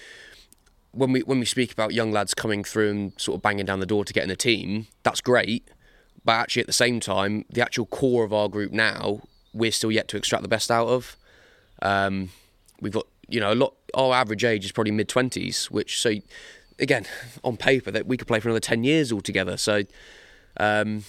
when 0.93 1.11
we 1.11 1.19
when 1.21 1.39
we 1.39 1.45
speak 1.45 1.71
about 1.71 1.93
young 1.93 2.11
lads 2.11 2.33
coming 2.33 2.63
through 2.63 2.89
and 2.89 3.13
sort 3.17 3.35
of 3.35 3.41
banging 3.41 3.65
down 3.65 3.81
the 3.81 3.85
door 3.85 4.05
to 4.05 4.13
get 4.13 4.23
in 4.23 4.29
the 4.29 4.35
team, 4.35 4.87
that's 5.03 5.21
great. 5.21 5.67
But 6.25 6.33
actually, 6.33 6.61
at 6.61 6.67
the 6.67 6.73
same 6.73 6.99
time, 6.99 7.45
the 7.49 7.61
actual 7.61 7.85
core 7.85 8.23
of 8.23 8.31
our 8.33 8.47
group 8.47 8.71
now, 8.71 9.21
we're 9.53 9.71
still 9.71 9.91
yet 9.91 10.07
to 10.09 10.17
extract 10.17 10.41
the 10.41 10.49
best 10.49 10.71
out 10.71 10.87
of. 10.87 11.17
Um, 11.81 12.29
we've 12.79 12.93
got 12.93 13.07
you 13.27 13.39
know 13.39 13.51
a 13.51 13.55
lot. 13.55 13.75
Our 13.93 14.13
average 14.13 14.43
age 14.43 14.65
is 14.65 14.71
probably 14.71 14.91
mid 14.91 15.09
twenties, 15.09 15.69
which 15.69 15.99
so 15.99 16.13
again 16.79 17.05
on 17.43 17.57
paper 17.57 17.91
that 17.91 18.07
we 18.07 18.17
could 18.17 18.27
play 18.27 18.39
for 18.39 18.49
another 18.49 18.59
ten 18.59 18.83
years 18.83 19.11
altogether. 19.11 19.57
So. 19.57 19.83
Um, 20.57 21.03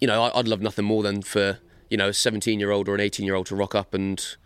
you 0.00 0.06
know, 0.06 0.22
I- 0.22 0.38
I'd 0.38 0.46
love 0.46 0.60
nothing 0.60 0.84
more 0.84 1.02
than 1.02 1.22
for 1.22 1.58
you 1.90 1.96
know 1.96 2.08
a 2.10 2.14
17 2.14 2.60
year 2.60 2.70
old 2.70 2.88
or 2.88 2.94
an 2.94 3.00
18 3.00 3.26
year 3.26 3.34
old 3.34 3.46
to 3.46 3.56
rock 3.56 3.74
up 3.74 3.94
and 3.94 4.36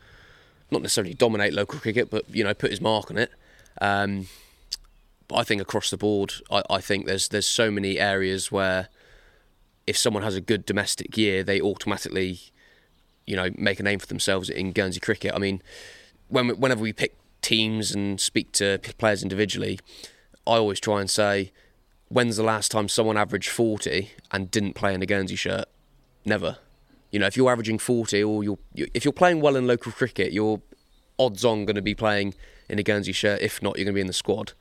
not 0.70 0.80
necessarily 0.82 1.14
dominate 1.14 1.52
local 1.52 1.78
cricket, 1.78 2.10
but 2.10 2.24
you 2.34 2.42
know 2.44 2.54
put 2.54 2.70
his 2.70 2.80
mark 2.80 3.10
on 3.10 3.18
it. 3.18 3.30
Um, 3.80 4.28
but 5.28 5.36
I 5.36 5.44
think 5.44 5.60
across 5.60 5.90
the 5.90 5.96
board, 5.96 6.32
I, 6.50 6.62
I 6.70 6.80
think 6.80 7.06
there's 7.06 7.28
there's 7.28 7.46
so 7.46 7.70
many 7.70 7.98
areas 7.98 8.50
where 8.50 8.88
if 9.86 9.96
someone 9.96 10.22
has 10.22 10.36
a 10.36 10.40
good 10.40 10.64
domestic 10.64 11.16
year, 11.16 11.42
they 11.42 11.60
automatically, 11.60 12.40
you 13.26 13.36
know, 13.36 13.50
make 13.56 13.80
a 13.80 13.82
name 13.82 13.98
for 13.98 14.06
themselves 14.06 14.48
in 14.48 14.72
Guernsey 14.72 15.00
cricket. 15.00 15.32
I 15.34 15.38
mean, 15.38 15.62
when 16.28 16.48
whenever 16.50 16.80
we 16.80 16.92
pick 16.92 17.16
teams 17.40 17.92
and 17.92 18.20
speak 18.20 18.52
to 18.52 18.78
players 18.98 19.22
individually, 19.22 19.78
I 20.46 20.52
always 20.52 20.80
try 20.80 21.00
and 21.00 21.10
say, 21.10 21.52
when's 22.08 22.36
the 22.36 22.42
last 22.42 22.70
time 22.70 22.88
someone 22.88 23.16
averaged 23.16 23.48
40 23.48 24.10
and 24.30 24.50
didn't 24.50 24.74
play 24.74 24.94
in 24.94 25.02
a 25.02 25.06
Guernsey 25.06 25.36
shirt? 25.36 25.64
Never. 26.24 26.58
You 27.10 27.18
know, 27.18 27.26
if 27.26 27.36
you're 27.36 27.50
averaging 27.50 27.78
40 27.78 28.22
or 28.22 28.44
you're 28.44 28.58
if 28.74 29.04
you're 29.04 29.12
playing 29.12 29.40
well 29.40 29.56
in 29.56 29.66
local 29.66 29.92
cricket, 29.92 30.32
you're 30.32 30.60
odds 31.18 31.44
on 31.44 31.64
going 31.64 31.76
to 31.76 31.82
be 31.82 31.94
playing 31.94 32.34
in 32.68 32.78
a 32.78 32.82
Guernsey 32.82 33.12
shirt. 33.12 33.40
If 33.40 33.62
not, 33.62 33.76
you're 33.76 33.84
going 33.84 33.94
to 33.94 33.98
be 33.98 34.00
in 34.00 34.06
the 34.06 34.12
squad. 34.12 34.52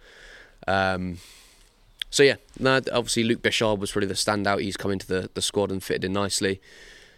Um, 0.67 1.17
so 2.11 2.23
yeah, 2.23 2.35
obviously 2.91 3.23
Luke 3.23 3.41
Bichard 3.41 3.79
was 3.79 3.93
probably 3.93 4.07
the 4.07 4.13
standout. 4.15 4.61
He's 4.61 4.75
come 4.75 4.91
into 4.91 5.07
the, 5.07 5.29
the 5.33 5.41
squad 5.41 5.71
and 5.71 5.81
fitted 5.81 6.03
in 6.03 6.11
nicely. 6.13 6.61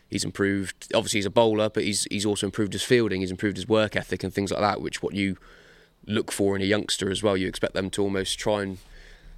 He's 0.08 0.24
improved. 0.24 0.88
Obviously, 0.94 1.18
he's 1.18 1.26
a 1.26 1.32
bowler, 1.32 1.68
but 1.68 1.84
he's 1.84 2.04
he's 2.12 2.28
also 2.28 2.46
improved 2.46 2.74
his 2.74 2.84
fielding. 2.84 3.22
He's 3.22 3.32
improved 3.32 3.58
his 3.58 3.68
work 3.68 3.96
ethic 3.96 4.24
and 4.24 4.32
things 4.32 4.52
like 4.52 4.62
that, 4.62 4.80
which 4.80 5.02
what 5.02 5.16
you 5.16 5.38
look 6.06 6.32
for 6.32 6.56
in 6.56 6.62
a 6.62 6.66
youngster 6.66 7.10
as 7.10 7.24
well. 7.24 7.36
You 7.36 7.48
expect 7.48 7.74
them 7.74 7.90
to 7.90 8.04
almost 8.04 8.38
try 8.38 8.62
and 8.62 8.78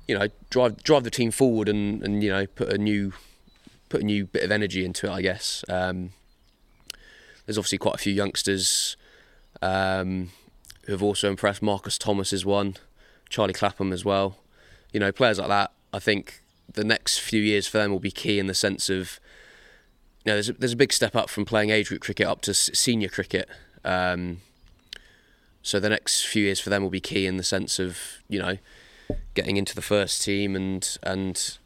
you 0.10 0.20
know 0.20 0.28
drive 0.50 0.84
drive 0.84 1.06
the 1.06 1.10
team 1.10 1.32
forward 1.32 1.70
and, 1.70 2.04
and 2.04 2.22
you 2.22 2.30
know 2.30 2.46
put 2.48 2.68
a 2.68 2.78
new 2.78 3.14
put 3.88 4.02
a 4.02 4.06
new 4.06 4.26
bit 4.26 4.44
of 4.44 4.52
energy 4.52 4.84
into 4.84 5.08
it. 5.08 5.12
I 5.12 5.22
guess 5.22 5.64
um, 5.70 6.12
there's 7.46 7.58
obviously 7.58 7.78
quite 7.78 7.96
a 7.96 8.00
few 8.00 8.12
youngsters 8.12 8.98
um, 9.62 10.32
who 10.84 10.92
have 10.92 11.04
also 11.04 11.30
impressed. 11.30 11.62
Marcus 11.62 11.98
Thomas 11.98 12.34
is 12.34 12.46
one, 12.46 12.76
Charlie 13.30 13.54
Clapham 13.54 13.94
as 13.94 14.04
well. 14.04 14.40
You 14.96 15.02
know, 15.02 15.12
players 15.12 15.40
like 15.40 15.50
that. 15.50 15.74
I 15.92 16.00
think 16.00 16.40
the 16.72 16.86
next 16.86 17.20
few 17.20 17.42
years 17.42 17.68
for 17.68 17.80
them 17.80 17.92
will 17.92 18.00
be 18.00 18.12
key 18.12 18.40
in 18.40 18.48
the 18.48 18.54
sense 18.54 18.90
of 18.90 19.20
you 20.24 20.32
know, 20.32 20.36
there's 20.38 20.48
a, 20.48 20.54
there's 20.54 20.72
a 20.72 20.78
big 20.78 20.94
step 20.94 21.18
up 21.18 21.30
from 21.30 21.44
playing 21.44 21.70
age 21.70 21.90
group 21.90 22.00
cricket 22.00 22.28
up 22.28 22.40
to 22.44 22.54
senior 22.54 23.10
cricket. 23.10 23.50
Um, 23.84 24.38
so 25.62 25.82
the 25.82 25.90
next 25.90 26.26
few 26.26 26.46
years 26.46 26.62
for 26.62 26.70
them 26.70 26.82
will 26.82 26.90
be 26.90 27.02
key 27.02 27.28
in 27.28 27.36
the 27.36 27.44
sense 27.44 27.78
of 27.78 27.98
you 28.30 28.40
know 28.40 28.58
getting 29.34 29.58
into 29.58 29.76
the 29.76 29.82
first 29.82 30.24
team 30.24 30.56
and 30.56 30.98
and 31.04 31.58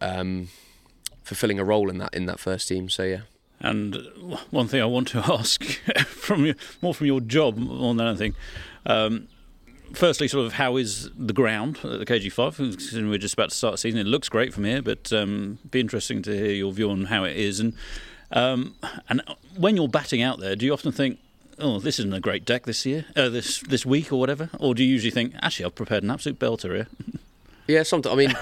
um, 0.00 0.48
fulfilling 1.22 1.60
a 1.60 1.64
role 1.64 1.88
in 1.88 1.98
that 1.98 2.12
in 2.12 2.26
that 2.26 2.40
first 2.40 2.66
team. 2.66 2.88
So 2.88 3.04
yeah. 3.04 3.20
And 3.60 3.96
one 4.50 4.66
thing 4.66 4.82
I 4.82 4.86
want 4.86 5.06
to 5.08 5.18
ask 5.32 5.62
from 6.04 6.46
your, 6.46 6.56
more 6.82 6.92
from 6.92 7.06
your 7.06 7.20
job 7.20 7.56
more 7.56 7.94
than 7.94 8.08
anything. 8.08 8.34
Um, 8.84 9.28
firstly, 9.94 10.28
sort 10.28 10.46
of 10.46 10.54
how 10.54 10.76
is 10.76 11.10
the 11.16 11.32
ground 11.32 11.78
at 11.84 11.98
the 11.98 12.06
KG5? 12.06 12.56
Considering 12.56 13.10
we're 13.10 13.18
just 13.18 13.34
about 13.34 13.50
to 13.50 13.56
start 13.56 13.74
the 13.74 13.78
season, 13.78 14.00
it 14.00 14.06
looks 14.06 14.28
great 14.28 14.52
from 14.52 14.64
here, 14.64 14.82
but 14.82 15.12
um, 15.12 15.58
be 15.70 15.80
interesting 15.80 16.22
to 16.22 16.36
hear 16.36 16.52
your 16.52 16.72
view 16.72 16.90
on 16.90 17.06
how 17.06 17.24
it 17.24 17.36
is. 17.36 17.60
And 17.60 17.74
um, 18.32 18.74
and 19.08 19.22
when 19.56 19.76
you're 19.76 19.88
batting 19.88 20.22
out 20.22 20.40
there, 20.40 20.56
do 20.56 20.64
you 20.66 20.72
often 20.72 20.92
think, 20.92 21.18
"Oh, 21.58 21.78
this 21.78 21.98
isn't 21.98 22.12
a 22.12 22.20
great 22.20 22.44
deck 22.44 22.64
this 22.64 22.84
year, 22.86 23.04
uh, 23.16 23.28
this 23.28 23.60
this 23.60 23.84
week 23.86 24.12
or 24.12 24.18
whatever," 24.18 24.50
or 24.58 24.74
do 24.74 24.82
you 24.82 24.90
usually 24.90 25.10
think, 25.10 25.34
"Actually, 25.42 25.66
I've 25.66 25.74
prepared 25.74 26.02
an 26.02 26.10
absolute 26.10 26.38
belter 26.38 26.74
here"? 26.74 26.88
Yeah, 27.68 27.84
sometimes. 27.84 28.12
I 28.12 28.16
mean, 28.16 28.34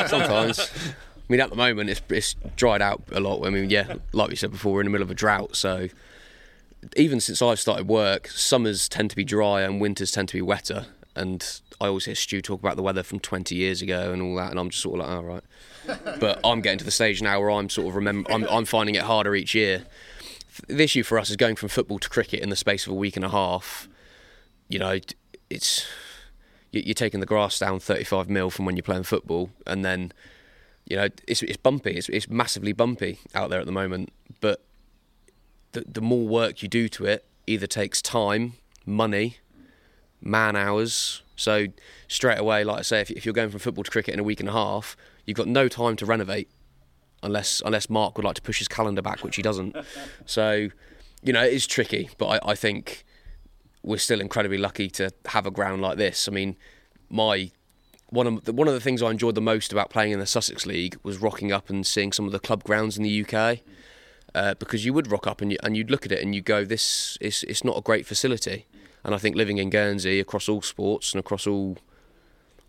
sometimes. 0.08 0.58
I 0.58 1.24
mean, 1.28 1.40
at 1.40 1.50
the 1.50 1.56
moment, 1.56 1.90
it's 1.90 2.00
it's 2.08 2.34
dried 2.56 2.80
out 2.80 3.02
a 3.12 3.20
lot. 3.20 3.46
I 3.46 3.50
mean, 3.50 3.68
yeah, 3.68 3.96
like 4.12 4.30
we 4.30 4.34
said 4.34 4.50
before, 4.50 4.72
we're 4.72 4.80
in 4.80 4.86
the 4.86 4.90
middle 4.90 5.04
of 5.04 5.10
a 5.10 5.14
drought. 5.14 5.56
So 5.56 5.88
even 6.96 7.20
since 7.20 7.40
I've 7.42 7.60
started 7.60 7.88
work, 7.88 8.28
summers 8.28 8.88
tend 8.88 9.10
to 9.10 9.16
be 9.16 9.24
dry 9.24 9.62
and 9.62 9.80
winters 9.80 10.10
tend 10.10 10.28
to 10.30 10.34
be 10.36 10.42
wetter. 10.42 10.86
And 11.14 11.44
I 11.80 11.88
always 11.88 12.06
hear 12.06 12.14
Stu 12.14 12.40
talk 12.40 12.60
about 12.60 12.76
the 12.76 12.82
weather 12.82 13.02
from 13.02 13.20
20 13.20 13.54
years 13.54 13.82
ago 13.82 14.12
and 14.12 14.22
all 14.22 14.34
that, 14.36 14.50
and 14.50 14.58
I'm 14.58 14.70
just 14.70 14.82
sort 14.82 15.00
of 15.00 15.06
like, 15.06 15.16
oh, 15.18 15.22
right. 15.22 16.16
But 16.20 16.40
I'm 16.44 16.60
getting 16.60 16.78
to 16.78 16.84
the 16.84 16.90
stage 16.90 17.20
now 17.20 17.38
where 17.40 17.50
I'm 17.50 17.68
sort 17.68 17.88
of 17.88 17.94
remember, 17.96 18.30
I'm, 18.32 18.44
I'm 18.48 18.64
finding 18.64 18.94
it 18.94 19.02
harder 19.02 19.34
each 19.34 19.54
year. 19.54 19.84
The 20.68 20.82
issue 20.82 21.02
for 21.02 21.18
us 21.18 21.28
is 21.30 21.36
going 21.36 21.56
from 21.56 21.68
football 21.68 21.98
to 21.98 22.08
cricket 22.08 22.40
in 22.40 22.48
the 22.50 22.56
space 22.56 22.86
of 22.86 22.92
a 22.92 22.96
week 22.96 23.16
and 23.16 23.24
a 23.24 23.28
half. 23.30 23.88
You 24.68 24.78
know, 24.78 24.98
it's 25.50 25.86
you- 26.70 26.82
you're 26.86 26.94
taking 26.94 27.20
the 27.20 27.26
grass 27.26 27.58
down 27.58 27.78
35 27.80 28.28
mil 28.30 28.48
from 28.50 28.64
when 28.64 28.76
you're 28.76 28.82
playing 28.82 29.02
football, 29.02 29.50
and 29.66 29.84
then 29.84 30.12
you 30.86 30.96
know 30.96 31.08
it's 31.26 31.42
it's 31.42 31.56
bumpy. 31.56 31.92
It's 31.92 32.08
it's 32.10 32.28
massively 32.28 32.72
bumpy 32.72 33.18
out 33.34 33.50
there 33.50 33.60
at 33.60 33.66
the 33.66 33.72
moment. 33.72 34.12
But 34.40 34.62
the 35.72 35.84
the 35.86 36.00
more 36.00 36.26
work 36.26 36.62
you 36.62 36.68
do 36.68 36.88
to 36.90 37.04
it, 37.06 37.24
either 37.46 37.66
takes 37.66 38.00
time, 38.00 38.54
money, 38.86 39.38
man 40.20 40.56
hours. 40.56 41.22
So 41.36 41.66
straight 42.08 42.38
away, 42.38 42.62
like 42.62 42.78
I 42.78 42.82
say, 42.82 43.00
if, 43.00 43.10
if 43.10 43.24
you're 43.24 43.32
going 43.32 43.50
from 43.50 43.58
football 43.58 43.84
to 43.84 43.90
cricket 43.90 44.14
in 44.14 44.20
a 44.20 44.22
week 44.22 44.40
and 44.40 44.48
a 44.48 44.52
half, 44.52 44.96
you've 45.26 45.36
got 45.36 45.48
no 45.48 45.68
time 45.68 45.96
to 45.96 46.06
renovate, 46.06 46.48
unless 47.22 47.62
unless 47.64 47.90
Mark 47.90 48.16
would 48.16 48.24
like 48.24 48.36
to 48.36 48.42
push 48.42 48.58
his 48.58 48.68
calendar 48.68 49.02
back, 49.02 49.24
which 49.24 49.36
he 49.36 49.42
doesn't. 49.42 49.76
So 50.26 50.68
you 51.22 51.32
know 51.32 51.42
it 51.42 51.52
is 51.52 51.66
tricky, 51.66 52.10
but 52.18 52.26
I, 52.26 52.50
I 52.52 52.54
think 52.54 53.04
we're 53.82 53.98
still 53.98 54.20
incredibly 54.20 54.58
lucky 54.58 54.88
to 54.88 55.10
have 55.26 55.46
a 55.46 55.50
ground 55.50 55.82
like 55.82 55.98
this. 55.98 56.28
I 56.28 56.30
mean, 56.32 56.56
my 57.10 57.50
one 58.10 58.26
of 58.26 58.44
the, 58.44 58.52
one 58.52 58.68
of 58.68 58.74
the 58.74 58.80
things 58.80 59.02
I 59.02 59.10
enjoyed 59.10 59.34
the 59.34 59.40
most 59.40 59.72
about 59.72 59.90
playing 59.90 60.12
in 60.12 60.20
the 60.20 60.26
Sussex 60.26 60.66
League 60.66 60.96
was 61.02 61.18
rocking 61.18 61.50
up 61.50 61.70
and 61.70 61.86
seeing 61.86 62.12
some 62.12 62.26
of 62.26 62.32
the 62.32 62.38
club 62.38 62.62
grounds 62.62 62.96
in 62.96 63.02
the 63.02 63.24
UK. 63.24 63.60
Uh, 64.34 64.54
because 64.54 64.84
you 64.84 64.94
would 64.94 65.10
rock 65.10 65.26
up 65.26 65.42
and 65.42 65.52
you, 65.52 65.58
and 65.62 65.76
you'd 65.76 65.90
look 65.90 66.06
at 66.06 66.12
it 66.12 66.22
and 66.22 66.34
you 66.34 66.40
go, 66.40 66.64
this 66.64 67.18
is 67.20 67.44
it's 67.44 67.64
not 67.64 67.76
a 67.76 67.82
great 67.82 68.06
facility. 68.06 68.66
And 69.04 69.14
I 69.14 69.18
think 69.18 69.36
living 69.36 69.58
in 69.58 69.68
Guernsey 69.68 70.20
across 70.20 70.48
all 70.48 70.62
sports 70.62 71.12
and 71.12 71.20
across 71.20 71.46
all 71.46 71.76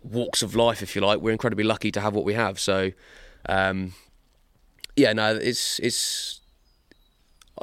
walks 0.02 0.42
of 0.42 0.54
life, 0.54 0.82
if 0.82 0.94
you 0.94 1.00
like, 1.00 1.20
we're 1.20 1.30
incredibly 1.30 1.64
lucky 1.64 1.90
to 1.92 2.00
have 2.00 2.14
what 2.14 2.24
we 2.24 2.34
have. 2.34 2.60
So, 2.60 2.92
um, 3.48 3.94
yeah, 4.96 5.12
no, 5.12 5.34
it's 5.34 5.78
it's 5.78 6.40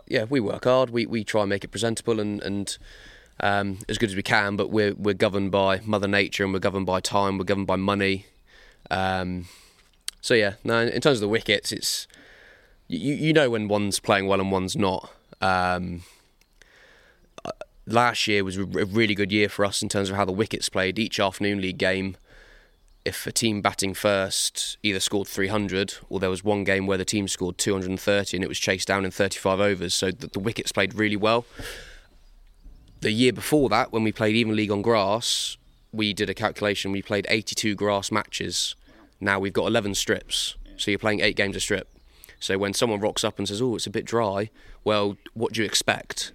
yeah, 0.08 0.26
we 0.30 0.40
work 0.40 0.64
hard. 0.64 0.90
We 0.90 1.06
we 1.06 1.24
try 1.24 1.42
and 1.42 1.50
make 1.50 1.64
it 1.64 1.70
presentable 1.70 2.20
and 2.20 2.42
and 2.42 2.78
um, 3.40 3.80
as 3.90 3.98
good 3.98 4.10
as 4.10 4.16
we 4.16 4.24
can, 4.24 4.56
but 4.56 4.70
we're 4.70 4.94
we're 4.96 5.14
governed 5.14 5.52
by 5.52 5.82
Mother 5.84 6.08
Nature 6.08 6.44
and 6.44 6.54
we're 6.54 6.60
governed 6.60 6.86
by 6.86 7.00
time. 7.00 7.38
We're 7.38 7.46
governed 7.46 7.68
by 7.68 7.76
money. 7.76 8.26
Um, 8.90 9.46
so 10.22 10.34
yeah, 10.34 10.54
no. 10.64 10.80
In 10.80 11.02
terms 11.02 11.18
of 11.18 11.22
the 11.22 11.30
wickets, 11.30 11.72
it's 11.72 12.08
you 12.92 13.14
you 13.16 13.34
know 13.34 13.50
when 13.50 13.68
one's 13.68 14.00
playing 14.00 14.28
well 14.28 14.40
and 14.40 14.52
one's 14.52 14.76
not. 14.76 15.12
Um, 15.42 16.04
uh, 17.44 17.52
last 17.88 18.28
year 18.28 18.44
was 18.44 18.58
a 18.58 18.66
really 18.66 19.16
good 19.16 19.32
year 19.32 19.50
for 19.50 19.66
us 19.66 19.82
in 19.82 19.90
terms 19.90 20.10
of 20.10 20.16
how 20.16 20.26
the 20.26 20.32
wickets 20.32 20.70
played. 20.70 21.00
Each 21.00 21.20
afternoon 21.20 21.62
league 21.62 21.78
game, 21.78 22.18
if 23.06 23.26
a 23.26 23.32
team 23.32 23.62
batting 23.62 23.94
first 23.94 24.78
either 24.84 25.00
scored 25.00 25.28
300 25.28 25.96
or 26.10 26.20
there 26.20 26.30
was 26.30 26.44
one 26.44 26.64
game 26.64 26.86
where 26.86 26.98
the 26.98 27.06
team 27.06 27.28
scored 27.28 27.58
230 27.58 28.38
and 28.38 28.44
it 28.44 28.48
was 28.48 28.60
chased 28.60 28.88
down 28.88 29.06
in 29.06 29.12
35 29.12 29.60
overs, 29.60 29.94
so 29.94 30.12
the, 30.12 30.28
the 30.28 30.40
wickets 30.40 30.72
played 30.72 30.94
really 30.94 31.18
well. 31.18 31.46
The 33.00 33.12
year 33.12 33.34
before 33.34 33.70
that, 33.70 33.92
when 33.92 34.04
we 34.04 34.12
played 34.12 34.36
even 34.36 34.56
league 34.56 34.70
on 34.70 34.84
grass, 34.84 35.58
we 35.92 36.14
did 36.14 36.30
a 36.30 36.36
calculation. 36.36 36.92
We 36.92 37.02
played 37.02 37.26
82 37.30 37.74
grass 37.74 38.12
matches. 38.12 38.76
Now 39.20 39.40
we've 39.40 39.54
got 39.54 39.66
11 39.66 39.96
strips, 39.96 40.56
so 40.78 40.92
you're 40.92 41.00
playing 41.00 41.22
eight 41.22 41.36
games 41.36 41.56
a 41.56 41.60
strip. 41.60 41.88
So 42.42 42.58
when 42.58 42.74
someone 42.74 43.00
rocks 43.00 43.24
up 43.24 43.38
and 43.38 43.48
says, 43.48 43.62
"Oh, 43.62 43.76
it's 43.76 43.88
a 43.88 43.92
bit 43.92 44.04
dry," 44.04 44.50
well, 44.84 45.16
what 45.34 45.54
do 45.54 45.62
you 45.62 45.66
expect? 45.66 46.34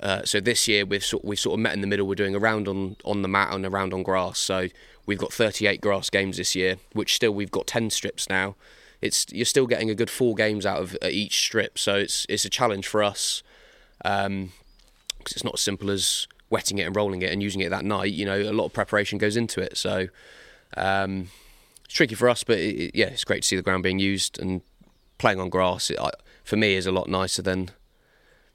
Uh, 0.00 0.24
so 0.24 0.40
this 0.40 0.66
year 0.66 0.84
we've 0.84 1.04
sort, 1.04 1.24
we've 1.24 1.38
sort 1.38 1.54
of 1.54 1.60
met 1.60 1.72
in 1.72 1.80
the 1.80 1.86
middle. 1.86 2.06
We're 2.06 2.14
doing 2.14 2.34
a 2.34 2.38
round 2.38 2.66
on, 2.66 2.96
on 3.04 3.22
the 3.22 3.28
mat 3.28 3.54
and 3.54 3.64
a 3.64 3.70
round 3.70 3.94
on 3.94 4.02
grass. 4.02 4.38
So 4.38 4.68
we've 5.06 5.18
got 5.18 5.32
38 5.32 5.80
grass 5.80 6.10
games 6.10 6.36
this 6.36 6.54
year, 6.54 6.76
which 6.92 7.14
still 7.14 7.32
we've 7.32 7.50
got 7.50 7.66
10 7.66 7.90
strips 7.90 8.28
now. 8.28 8.56
It's 9.00 9.26
you're 9.30 9.44
still 9.44 9.66
getting 9.66 9.90
a 9.90 9.94
good 9.94 10.10
four 10.10 10.34
games 10.34 10.66
out 10.66 10.80
of 10.80 10.96
each 11.04 11.38
strip. 11.38 11.78
So 11.78 11.94
it's 11.94 12.26
it's 12.28 12.44
a 12.44 12.50
challenge 12.50 12.86
for 12.88 13.02
us 13.02 13.42
because 13.98 14.26
um, 14.26 14.52
it's 15.20 15.44
not 15.44 15.54
as 15.54 15.60
simple 15.60 15.90
as 15.90 16.26
wetting 16.50 16.78
it 16.78 16.84
and 16.84 16.96
rolling 16.96 17.22
it 17.22 17.32
and 17.32 17.42
using 17.42 17.60
it 17.60 17.70
that 17.70 17.84
night. 17.84 18.12
You 18.12 18.24
know, 18.24 18.40
a 18.40 18.52
lot 18.52 18.66
of 18.66 18.72
preparation 18.72 19.18
goes 19.18 19.36
into 19.36 19.60
it. 19.60 19.76
So 19.76 20.08
um, 20.76 21.28
it's 21.84 21.94
tricky 21.94 22.14
for 22.14 22.28
us, 22.28 22.44
but 22.44 22.58
it, 22.58 22.94
yeah, 22.94 23.06
it's 23.06 23.24
great 23.24 23.42
to 23.42 23.48
see 23.48 23.56
the 23.56 23.62
ground 23.62 23.82
being 23.82 23.98
used 23.98 24.38
and 24.38 24.62
playing 25.18 25.40
on 25.40 25.48
grass. 25.48 25.90
It, 25.90 25.98
for 26.44 26.56
me, 26.56 26.74
is 26.74 26.86
a 26.86 26.92
lot 26.92 27.08
nicer 27.08 27.42
than 27.42 27.70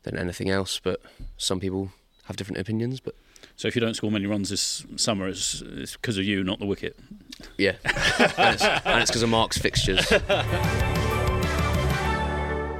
than 0.03 0.17
anything 0.17 0.49
else. 0.49 0.79
But 0.79 1.01
some 1.37 1.59
people 1.59 1.91
have 2.25 2.35
different 2.35 2.59
opinions. 2.59 2.99
But 2.99 3.15
so 3.55 3.67
if 3.67 3.75
you 3.75 3.81
don't 3.81 3.95
score 3.95 4.11
many 4.11 4.25
runs 4.25 4.49
this 4.49 4.85
summer, 4.95 5.27
it's 5.27 5.61
because 5.61 6.17
of 6.17 6.25
you, 6.25 6.43
not 6.43 6.59
the 6.59 6.65
wicket. 6.65 6.97
Yeah, 7.57 7.75
and 7.83 9.01
it's 9.01 9.11
because 9.11 9.23
of 9.23 9.29
Mark's 9.29 9.57
fixtures. 9.57 10.11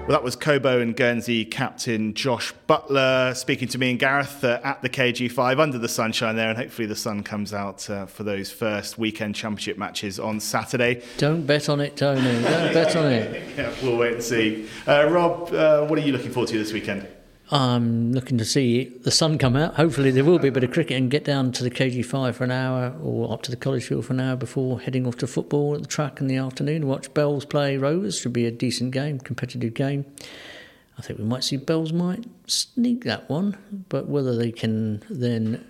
Well, 0.10 0.18
that 0.18 0.24
was 0.24 0.36
Cobo 0.36 0.82
and 0.82 0.96
Guernsey 0.96 1.46
captain 1.46 2.16
Josh 2.16 2.52
Butler 2.66 3.36
speaking 3.36 3.68
to 3.68 3.78
me 3.78 3.92
and 3.92 4.00
Gareth 4.00 4.44
uh, 4.44 4.60
at 4.64 4.82
the 4.82 4.90
KG5 4.90 5.60
under 5.60 5.78
the 5.78 5.88
sunshine 5.88 6.36
there, 6.36 6.50
and 6.50 6.58
hopefully 6.58 6.88
the 6.88 6.96
sun 6.96 7.22
comes 7.22 7.54
out 7.54 7.88
uh, 7.92 8.08
for 8.08 8.24
those 8.24 8.50
first 8.50 8.98
weekend 8.98 9.36
championship 9.36 9.78
matches 9.78 10.20
on 10.20 10.40
Saturday. 10.40 11.04
Don't 11.20 11.46
bet 11.46 11.70
on 11.70 11.80
it, 11.80 11.96
Tony. 11.96 12.24
Don't 12.24 12.74
bet 12.74 12.96
on 12.96 13.06
it. 13.06 13.50
yeah, 13.56 13.72
we'll 13.84 13.98
wait 13.98 14.14
and 14.14 14.24
see. 14.24 14.68
Uh, 14.88 15.08
Rob, 15.12 15.54
uh, 15.54 15.86
what 15.86 16.00
are 16.00 16.02
you 16.02 16.12
looking 16.12 16.32
forward 16.32 16.50
to 16.50 16.58
this 16.58 16.74
weekend? 16.74 17.08
I'm 17.52 18.14
looking 18.14 18.38
to 18.38 18.46
see 18.46 18.84
the 18.84 19.10
sun 19.10 19.40
come 19.40 19.56
out. 19.56 19.74
Hopefully, 19.74 20.12
there 20.12 20.24
will 20.24 20.38
be 20.38 20.50
a 20.50 20.52
bit 20.52 20.64
of 20.64 20.72
cricket 20.72 20.98
and 20.98 21.10
get 21.10 21.24
down 21.24 21.52
to 21.54 21.64
the 21.64 21.72
KG5 21.72 22.36
for 22.36 22.44
an 22.44 22.52
hour 22.52 22.96
or 23.02 23.34
up 23.34 23.42
to 23.44 23.52
the 23.52 23.58
college 23.58 23.86
field 23.86 24.06
for 24.06 24.14
an 24.14 24.20
hour 24.20 24.36
before 24.36 24.80
heading 24.80 25.08
off 25.08 25.18
to 25.18 25.28
football 25.28 25.74
at 25.74 25.82
the 25.82 25.88
track 25.88 26.22
in 26.22 26.28
the 26.28 26.36
afternoon. 26.36 26.86
Watch 26.86 27.12
Bells 27.16 27.46
play 27.46 27.76
Rovers. 27.76 28.20
Should 28.20 28.34
be 28.34 28.46
a 28.46 28.52
decent 28.52 28.92
game, 28.92 29.20
competitive 29.20 29.74
game. 29.74 30.06
I 31.00 31.02
think 31.02 31.18
we 31.18 31.26
might 31.26 31.44
see 31.44 31.58
Bells 31.58 31.92
might 31.92 32.26
sneak 32.46 33.04
that 33.06 33.28
one, 33.30 33.58
but 33.90 34.08
whether 34.08 34.36
they 34.36 34.52
can 34.52 35.02
then 35.10 35.66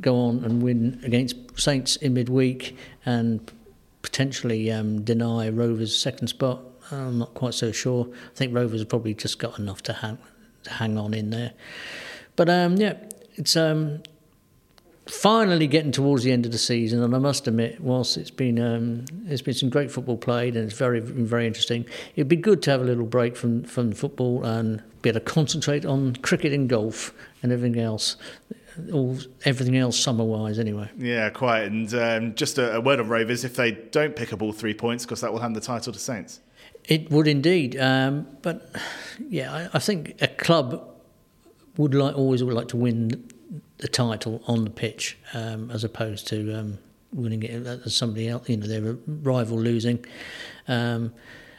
go 0.00 0.16
on 0.16 0.44
and 0.44 0.60
win 0.60 1.00
against 1.04 1.36
Saints 1.56 1.94
in 1.96 2.14
midweek 2.14 2.76
and 3.06 3.48
potentially 4.00 4.72
um, 4.72 5.04
deny 5.04 5.48
Rovers' 5.50 5.96
second 5.96 6.28
spot, 6.28 6.62
I'm 6.90 7.18
not 7.18 7.34
quite 7.34 7.54
so 7.54 7.70
sure. 7.70 8.08
I 8.10 8.34
think 8.34 8.52
Rovers 8.56 8.80
have 8.80 8.88
probably 8.88 9.14
just 9.14 9.38
got 9.38 9.60
enough 9.60 9.82
to 9.84 9.92
hang 9.92 10.18
hang 10.66 10.98
on 10.98 11.14
in 11.14 11.30
there. 11.30 11.52
But 12.36 12.48
um, 12.48 12.76
yeah, 12.76 12.94
it's 13.34 13.56
um, 13.56 14.02
finally 15.06 15.66
getting 15.66 15.92
towards 15.92 16.24
the 16.24 16.32
end 16.32 16.46
of 16.46 16.52
the 16.52 16.58
season, 16.58 17.02
and 17.02 17.14
I 17.14 17.18
must 17.18 17.46
admit, 17.46 17.80
whilst 17.80 18.16
it's 18.16 18.30
been 18.30 18.58
um, 18.58 19.04
there's 19.10 19.42
been 19.42 19.54
some 19.54 19.68
great 19.68 19.90
football 19.90 20.16
played 20.16 20.56
and 20.56 20.64
it's 20.64 20.78
very 20.78 21.00
very 21.00 21.46
interesting, 21.46 21.84
it'd 22.16 22.28
be 22.28 22.36
good 22.36 22.62
to 22.62 22.70
have 22.70 22.80
a 22.80 22.84
little 22.84 23.06
break 23.06 23.36
from 23.36 23.64
from 23.64 23.92
football 23.92 24.44
and 24.44 24.82
be 25.02 25.08
able 25.08 25.20
to 25.20 25.26
concentrate 25.26 25.84
on 25.84 26.16
cricket 26.16 26.52
and 26.52 26.68
golf 26.68 27.12
and 27.42 27.52
everything 27.52 27.80
else. 27.80 28.16
All 28.90 29.18
everything 29.44 29.76
else 29.76 30.00
summer 30.00 30.24
wise, 30.24 30.58
anyway. 30.58 30.88
Yeah, 30.96 31.28
quite. 31.28 31.64
And 31.64 31.92
um, 31.92 32.34
just 32.34 32.56
a, 32.56 32.76
a 32.76 32.80
word 32.80 33.00
of 33.00 33.10
Rovers: 33.10 33.44
if 33.44 33.54
they 33.54 33.72
don't 33.72 34.16
pick 34.16 34.32
up 34.32 34.40
all 34.40 34.52
three 34.52 34.72
points, 34.72 35.04
because 35.04 35.20
that 35.20 35.30
will 35.30 35.40
hand 35.40 35.54
the 35.54 35.60
title 35.60 35.92
to 35.92 35.98
Saints. 35.98 36.40
It 36.86 37.10
would 37.10 37.28
indeed, 37.28 37.78
um, 37.78 38.26
but 38.42 38.74
yeah, 39.28 39.52
I, 39.52 39.68
I, 39.74 39.78
think 39.78 40.20
a 40.20 40.26
club 40.26 40.84
would 41.76 41.94
like 41.94 42.16
always 42.16 42.42
would 42.42 42.54
like 42.54 42.68
to 42.68 42.76
win 42.76 43.30
the 43.78 43.88
title 43.88 44.42
on 44.46 44.64
the 44.64 44.70
pitch 44.70 45.16
um, 45.32 45.70
as 45.70 45.84
opposed 45.84 46.26
to 46.28 46.58
um, 46.58 46.78
winning 47.12 47.42
it 47.44 47.66
as 47.66 47.94
somebody 47.94 48.28
else. 48.28 48.48
You 48.48 48.56
know, 48.56 48.66
their 48.66 48.96
rival 49.06 49.58
losing. 49.58 50.04
Um, 50.66 51.12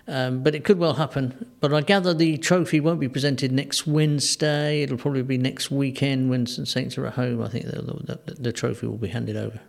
um, 0.06 0.44
but 0.44 0.54
it 0.54 0.66
could 0.66 0.78
well 0.78 0.96
happen. 0.96 1.50
But 1.62 1.74
I 1.74 1.80
gather 1.80 2.14
the 2.14 2.38
trophy 2.38 2.82
won't 2.82 3.00
be 3.00 3.08
presented 3.08 3.54
next 3.54 3.88
Wednesday. 3.88 4.82
It'll 4.82 4.98
probably 4.98 5.24
be 5.24 5.38
next 5.38 5.72
weekend 5.72 6.30
when 6.30 6.46
St 6.46 6.68
Saints 6.68 6.98
are 6.98 7.08
at 7.08 7.14
home. 7.14 7.42
I 7.42 7.48
think 7.48 7.66
the, 7.66 7.82
the, 8.26 8.34
the 8.34 8.52
trophy 8.52 8.88
will 8.88 8.98
be 8.98 9.08
handed 9.08 9.38
over 9.38 9.62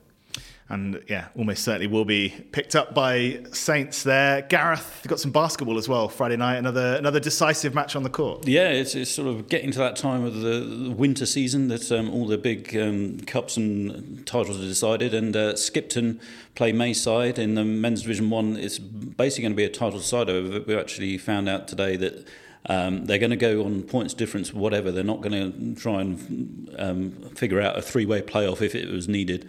and 0.70 1.02
yeah, 1.08 1.28
almost 1.36 1.62
certainly 1.62 1.86
will 1.86 2.06
be 2.06 2.30
picked 2.52 2.74
up 2.74 2.94
by 2.94 3.42
Saints 3.52 4.02
there. 4.02 4.42
Gareth, 4.42 5.04
got 5.06 5.20
some 5.20 5.30
basketball 5.30 5.76
as 5.76 5.88
well 5.90 6.08
Friday 6.08 6.36
night, 6.36 6.56
another 6.56 6.96
another 6.96 7.20
decisive 7.20 7.74
match 7.74 7.94
on 7.94 8.02
the 8.02 8.08
court. 8.08 8.48
Yeah, 8.48 8.70
it's, 8.70 8.94
it's 8.94 9.10
sort 9.10 9.28
of 9.28 9.48
getting 9.50 9.72
to 9.72 9.78
that 9.80 9.96
time 9.96 10.24
of 10.24 10.40
the, 10.40 10.94
winter 10.96 11.26
season 11.26 11.68
that 11.68 11.92
um, 11.92 12.10
all 12.10 12.26
the 12.26 12.38
big 12.38 12.74
um, 12.76 13.20
cups 13.20 13.58
and 13.58 14.26
titles 14.26 14.58
are 14.58 14.62
decided, 14.62 15.12
and 15.12 15.36
uh, 15.36 15.54
Skipton 15.54 16.18
play 16.54 16.72
Mayside 16.72 17.38
in 17.38 17.56
the 17.56 17.64
men's 17.64 18.02
Division 18.02 18.30
One. 18.30 18.56
It's 18.56 18.78
basically 18.78 19.42
going 19.42 19.52
to 19.52 19.56
be 19.56 19.64
a 19.64 19.68
title 19.68 19.98
decider. 19.98 20.62
We 20.66 20.76
actually 20.76 21.18
found 21.18 21.48
out 21.48 21.68
today 21.68 21.96
that. 21.96 22.26
Um, 22.66 23.04
they're 23.04 23.18
going 23.18 23.28
to 23.28 23.36
go 23.36 23.62
on 23.66 23.82
points 23.82 24.14
difference, 24.14 24.54
whatever. 24.54 24.90
They're 24.90 25.04
not 25.04 25.20
going 25.20 25.74
to 25.74 25.78
try 25.78 26.00
and 26.00 26.74
um, 26.78 27.10
figure 27.34 27.60
out 27.60 27.76
a 27.76 27.82
three-way 27.82 28.22
playoff 28.22 28.62
if 28.62 28.74
it 28.74 28.90
was 28.90 29.06
needed. 29.06 29.46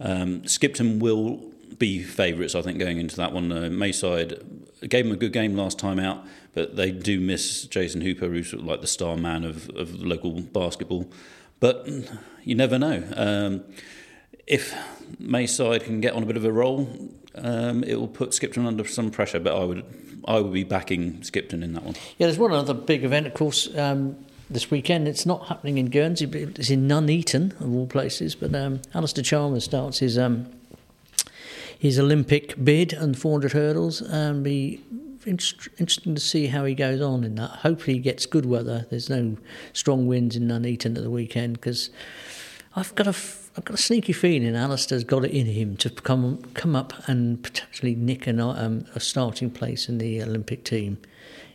Um, 0.00 0.46
Skipton 0.46 0.98
will 0.98 1.52
be 1.78 2.02
favourites, 2.02 2.54
I 2.54 2.62
think, 2.62 2.78
going 2.78 2.98
into 2.98 3.16
that 3.16 3.32
one. 3.32 3.52
Uh, 3.52 3.70
Mayside 3.70 4.42
gave 4.88 5.04
them 5.04 5.12
a 5.12 5.16
good 5.16 5.32
game 5.32 5.56
last 5.56 5.78
time 5.78 5.98
out, 5.98 6.24
but 6.54 6.76
they 6.76 6.90
do 6.90 7.20
miss 7.20 7.66
Jason 7.66 8.00
Hooper, 8.00 8.28
who's 8.28 8.50
sort 8.50 8.62
of 8.62 8.66
like 8.66 8.80
the 8.80 8.86
star 8.86 9.16
man 9.16 9.44
of, 9.44 9.68
of 9.70 9.94
local 9.94 10.40
basketball. 10.40 11.10
But 11.60 11.88
you 12.44 12.54
never 12.54 12.78
know. 12.78 13.02
Um, 13.14 13.64
if 14.46 14.74
Mayside 15.18 15.84
can 15.84 16.00
get 16.00 16.14
on 16.14 16.22
a 16.22 16.26
bit 16.26 16.36
of 16.36 16.44
a 16.44 16.52
roll, 16.52 17.10
um, 17.34 17.82
it 17.84 17.96
will 17.96 18.08
put 18.08 18.34
Skipton 18.34 18.66
under 18.66 18.86
some 18.86 19.10
pressure. 19.10 19.40
But 19.40 19.56
I 19.56 19.64
would, 19.64 19.84
I 20.26 20.40
would 20.40 20.52
be 20.52 20.64
backing 20.64 21.22
Skipton 21.22 21.62
in 21.62 21.72
that 21.74 21.82
one. 21.82 21.94
Yeah, 22.18 22.26
there's 22.26 22.38
one 22.38 22.52
other 22.52 22.74
big 22.74 23.04
event, 23.04 23.26
of 23.26 23.34
course. 23.34 23.74
Um, 23.76 24.16
this 24.48 24.70
weekend. 24.70 25.08
It's 25.08 25.26
not 25.26 25.48
happening 25.48 25.78
in 25.78 25.86
Guernsey, 25.86 26.26
but 26.26 26.40
it's 26.40 26.70
in 26.70 26.86
Nuneaton, 26.86 27.52
of 27.60 27.74
all 27.74 27.86
places. 27.86 28.34
But 28.34 28.54
um, 28.54 28.80
Alistair 28.94 29.24
Chalmers 29.24 29.64
starts 29.64 29.98
his 29.98 30.18
um, 30.18 30.46
his 31.78 31.98
Olympic 31.98 32.62
bid 32.62 32.92
and 32.92 33.18
400 33.18 33.52
hurdles, 33.52 34.00
and 34.00 34.42
be 34.42 34.80
interesting 35.26 36.14
to 36.14 36.20
see 36.20 36.46
how 36.46 36.64
he 36.64 36.74
goes 36.74 37.00
on 37.00 37.24
in 37.24 37.34
that. 37.36 37.50
Hopefully, 37.50 37.94
he 37.94 38.00
gets 38.00 38.26
good 38.26 38.46
weather. 38.46 38.86
There's 38.90 39.10
no 39.10 39.36
strong 39.72 40.06
winds 40.06 40.36
in 40.36 40.46
Nuneaton 40.46 40.96
at 40.96 41.02
the 41.02 41.10
weekend 41.10 41.54
because 41.54 41.90
I've 42.74 42.94
got 42.94 43.06
a 43.06 43.16
I've 43.56 43.64
got 43.64 43.78
a 43.78 43.82
sneaky 43.82 44.12
feeling 44.12 44.54
Alistair's 44.54 45.02
got 45.02 45.24
it 45.24 45.30
in 45.30 45.46
him 45.46 45.76
to 45.78 45.88
come 45.88 46.42
come 46.54 46.76
up 46.76 46.92
and 47.08 47.42
potentially 47.42 47.94
nick 47.94 48.26
an, 48.26 48.38
um, 48.38 48.84
a 48.94 49.00
starting 49.00 49.50
place 49.50 49.88
in 49.88 49.98
the 49.98 50.22
Olympic 50.22 50.62
team. 50.62 50.98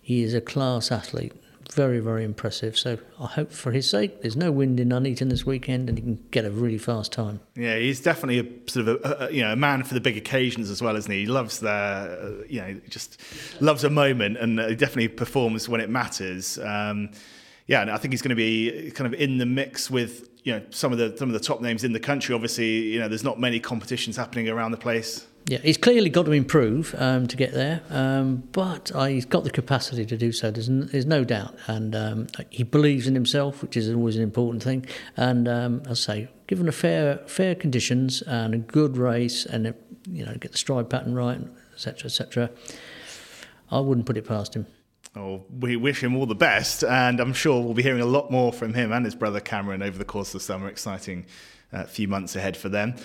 He 0.01 0.23
is 0.23 0.33
a 0.33 0.41
class 0.41 0.91
athlete 0.91 1.33
very, 1.73 1.99
very 1.99 2.23
impressive. 2.23 2.77
So 2.77 2.97
I 3.19 3.25
hope 3.25 3.51
for 3.51 3.71
his 3.71 3.89
sake, 3.89 4.21
there's 4.21 4.35
no 4.35 4.51
wind 4.51 4.79
in 4.79 4.89
Nuneaton 4.89 5.29
this 5.29 5.45
weekend, 5.45 5.89
and 5.89 5.97
he 5.97 6.03
can 6.03 6.19
get 6.31 6.45
a 6.45 6.51
really 6.51 6.77
fast 6.77 7.11
time. 7.11 7.39
Yeah, 7.55 7.77
he's 7.77 8.01
definitely 8.01 8.39
a 8.39 8.69
sort 8.69 8.87
of 8.87 9.05
a, 9.05 9.25
a 9.25 9.31
you 9.31 9.41
know 9.41 9.53
a 9.53 9.55
man 9.55 9.83
for 9.83 9.93
the 9.93 10.01
big 10.01 10.17
occasions 10.17 10.69
as 10.69 10.81
well, 10.81 10.95
isn't 10.95 11.11
he? 11.11 11.21
He 11.21 11.25
loves 11.25 11.59
the 11.59 11.69
uh, 11.69 12.43
you 12.47 12.61
know 12.61 12.81
just 12.89 13.21
loves 13.61 13.83
a 13.83 13.89
moment, 13.89 14.37
and 14.37 14.59
he 14.59 14.75
definitely 14.75 15.07
performs 15.09 15.69
when 15.69 15.81
it 15.81 15.89
matters. 15.89 16.57
Um, 16.59 17.11
yeah, 17.67 17.81
and 17.81 17.91
I 17.91 17.97
think 17.97 18.13
he's 18.13 18.21
going 18.21 18.29
to 18.29 18.35
be 18.35 18.91
kind 18.91 19.13
of 19.13 19.19
in 19.19 19.37
the 19.37 19.45
mix 19.45 19.89
with 19.89 20.29
you 20.43 20.53
know 20.53 20.65
some 20.71 20.91
of 20.91 20.97
the 20.97 21.15
some 21.17 21.29
of 21.29 21.33
the 21.33 21.39
top 21.39 21.61
names 21.61 21.83
in 21.83 21.93
the 21.93 21.99
country. 21.99 22.35
Obviously, 22.35 22.81
you 22.93 22.99
know 22.99 23.07
there's 23.07 23.23
not 23.23 23.39
many 23.39 23.59
competitions 23.59 24.17
happening 24.17 24.49
around 24.49 24.71
the 24.71 24.77
place. 24.77 25.27
Yeah, 25.51 25.57
he's 25.57 25.75
clearly 25.75 26.09
got 26.09 26.27
to 26.27 26.31
improve 26.31 26.95
um, 26.97 27.27
to 27.27 27.35
get 27.35 27.51
there, 27.51 27.81
um, 27.89 28.47
but 28.53 28.89
uh, 28.95 29.03
he's 29.03 29.25
got 29.25 29.43
the 29.43 29.49
capacity 29.49 30.05
to 30.05 30.15
do 30.15 30.31
so. 30.31 30.49
There's, 30.49 30.69
n- 30.69 30.87
there's 30.93 31.05
no 31.05 31.25
doubt, 31.25 31.53
and 31.67 31.93
um, 31.93 32.27
he 32.49 32.63
believes 32.63 33.05
in 33.05 33.15
himself, 33.15 33.61
which 33.61 33.75
is 33.75 33.91
always 33.93 34.15
an 34.15 34.23
important 34.23 34.63
thing. 34.63 34.85
And 35.17 35.49
um, 35.49 35.83
I 35.89 35.95
say, 35.95 36.29
given 36.47 36.69
a 36.69 36.71
fair 36.71 37.17
fair 37.27 37.53
conditions 37.53 38.21
and 38.21 38.53
a 38.53 38.59
good 38.59 38.95
race, 38.95 39.45
and 39.45 39.75
you 40.09 40.25
know 40.25 40.33
get 40.35 40.53
the 40.53 40.57
stride 40.57 40.89
pattern 40.89 41.15
right, 41.15 41.41
etc., 41.73 42.05
etc., 42.05 42.49
I 43.69 43.81
wouldn't 43.81 44.05
put 44.05 44.15
it 44.15 44.25
past 44.25 44.55
him. 44.55 44.67
Oh, 45.17 45.43
we 45.59 45.75
wish 45.75 46.01
him 46.01 46.15
all 46.15 46.27
the 46.27 46.33
best, 46.33 46.81
and 46.85 47.19
I'm 47.19 47.33
sure 47.33 47.61
we'll 47.61 47.73
be 47.73 47.83
hearing 47.83 47.99
a 47.99 48.05
lot 48.05 48.31
more 48.31 48.53
from 48.53 48.73
him 48.73 48.93
and 48.93 49.03
his 49.03 49.15
brother 49.15 49.41
Cameron 49.41 49.83
over 49.83 49.97
the 49.97 50.05
course 50.05 50.29
of 50.29 50.39
the 50.39 50.45
summer. 50.45 50.69
Exciting 50.69 51.25
uh, 51.73 51.83
few 51.83 52.07
months 52.07 52.37
ahead 52.37 52.55
for 52.55 52.69
them. 52.69 52.95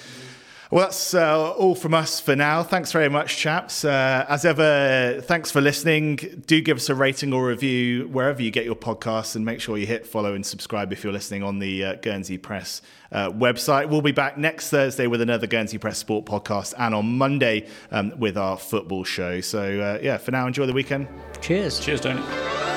Well, 0.71 0.87
that's 0.87 1.15
uh, 1.15 1.53
all 1.53 1.77
from 1.77 1.95
us 1.95 2.19
for 2.19 2.35
now. 2.35 2.65
Thanks 2.65 2.91
very 2.91 3.09
much, 3.09 3.37
chaps. 3.37 3.85
Uh, 3.85 4.27
as 4.29 4.45
ever, 4.45 5.21
thanks 5.23 5.53
for 5.53 5.61
listening. 5.61 6.17
Do 6.47 6.61
give 6.61 6.79
us 6.79 6.89
a 6.89 6.95
rating 6.95 7.33
or 7.33 7.47
review 7.47 8.09
wherever 8.09 8.43
you 8.43 8.51
get 8.51 8.65
your 8.65 8.75
podcasts 8.75 9.37
and 9.37 9.45
make 9.45 9.61
sure 9.61 9.79
you 9.79 9.87
hit 9.87 10.07
follow 10.07 10.35
and 10.35 10.45
subscribe 10.45 10.93
if 10.93 11.05
you're 11.05 11.13
listening 11.13 11.45
on 11.45 11.61
the 11.61 11.85
uh, 11.85 11.95
Guernsey 11.97 12.37
Press 12.37 12.83
uh, 13.13 13.31
website. 13.31 13.89
We'll 13.89 14.03
be 14.03 14.11
back 14.11 14.39
next 14.39 14.71
Thursday 14.71 15.07
with 15.07 15.21
another 15.21 15.47
Guernsey 15.47 15.79
Press 15.79 15.99
Sport 15.99 16.25
podcast 16.25 16.75
and 16.77 16.97
on 16.97 17.17
Monday 17.17 17.69
um, 17.93 18.19
with 18.19 18.37
our 18.37 18.59
football 18.59 19.05
show. 19.05 19.41
So, 19.41 19.81
uh, 19.81 20.01
yeah, 20.03 20.17
for 20.17 20.33
now, 20.33 20.49
enjoy 20.49 20.67
the 20.67 20.73
weekend. 20.73 21.07
Cheers. 21.41 21.79
Cheers, 21.79 22.01
Tony. 22.01 22.76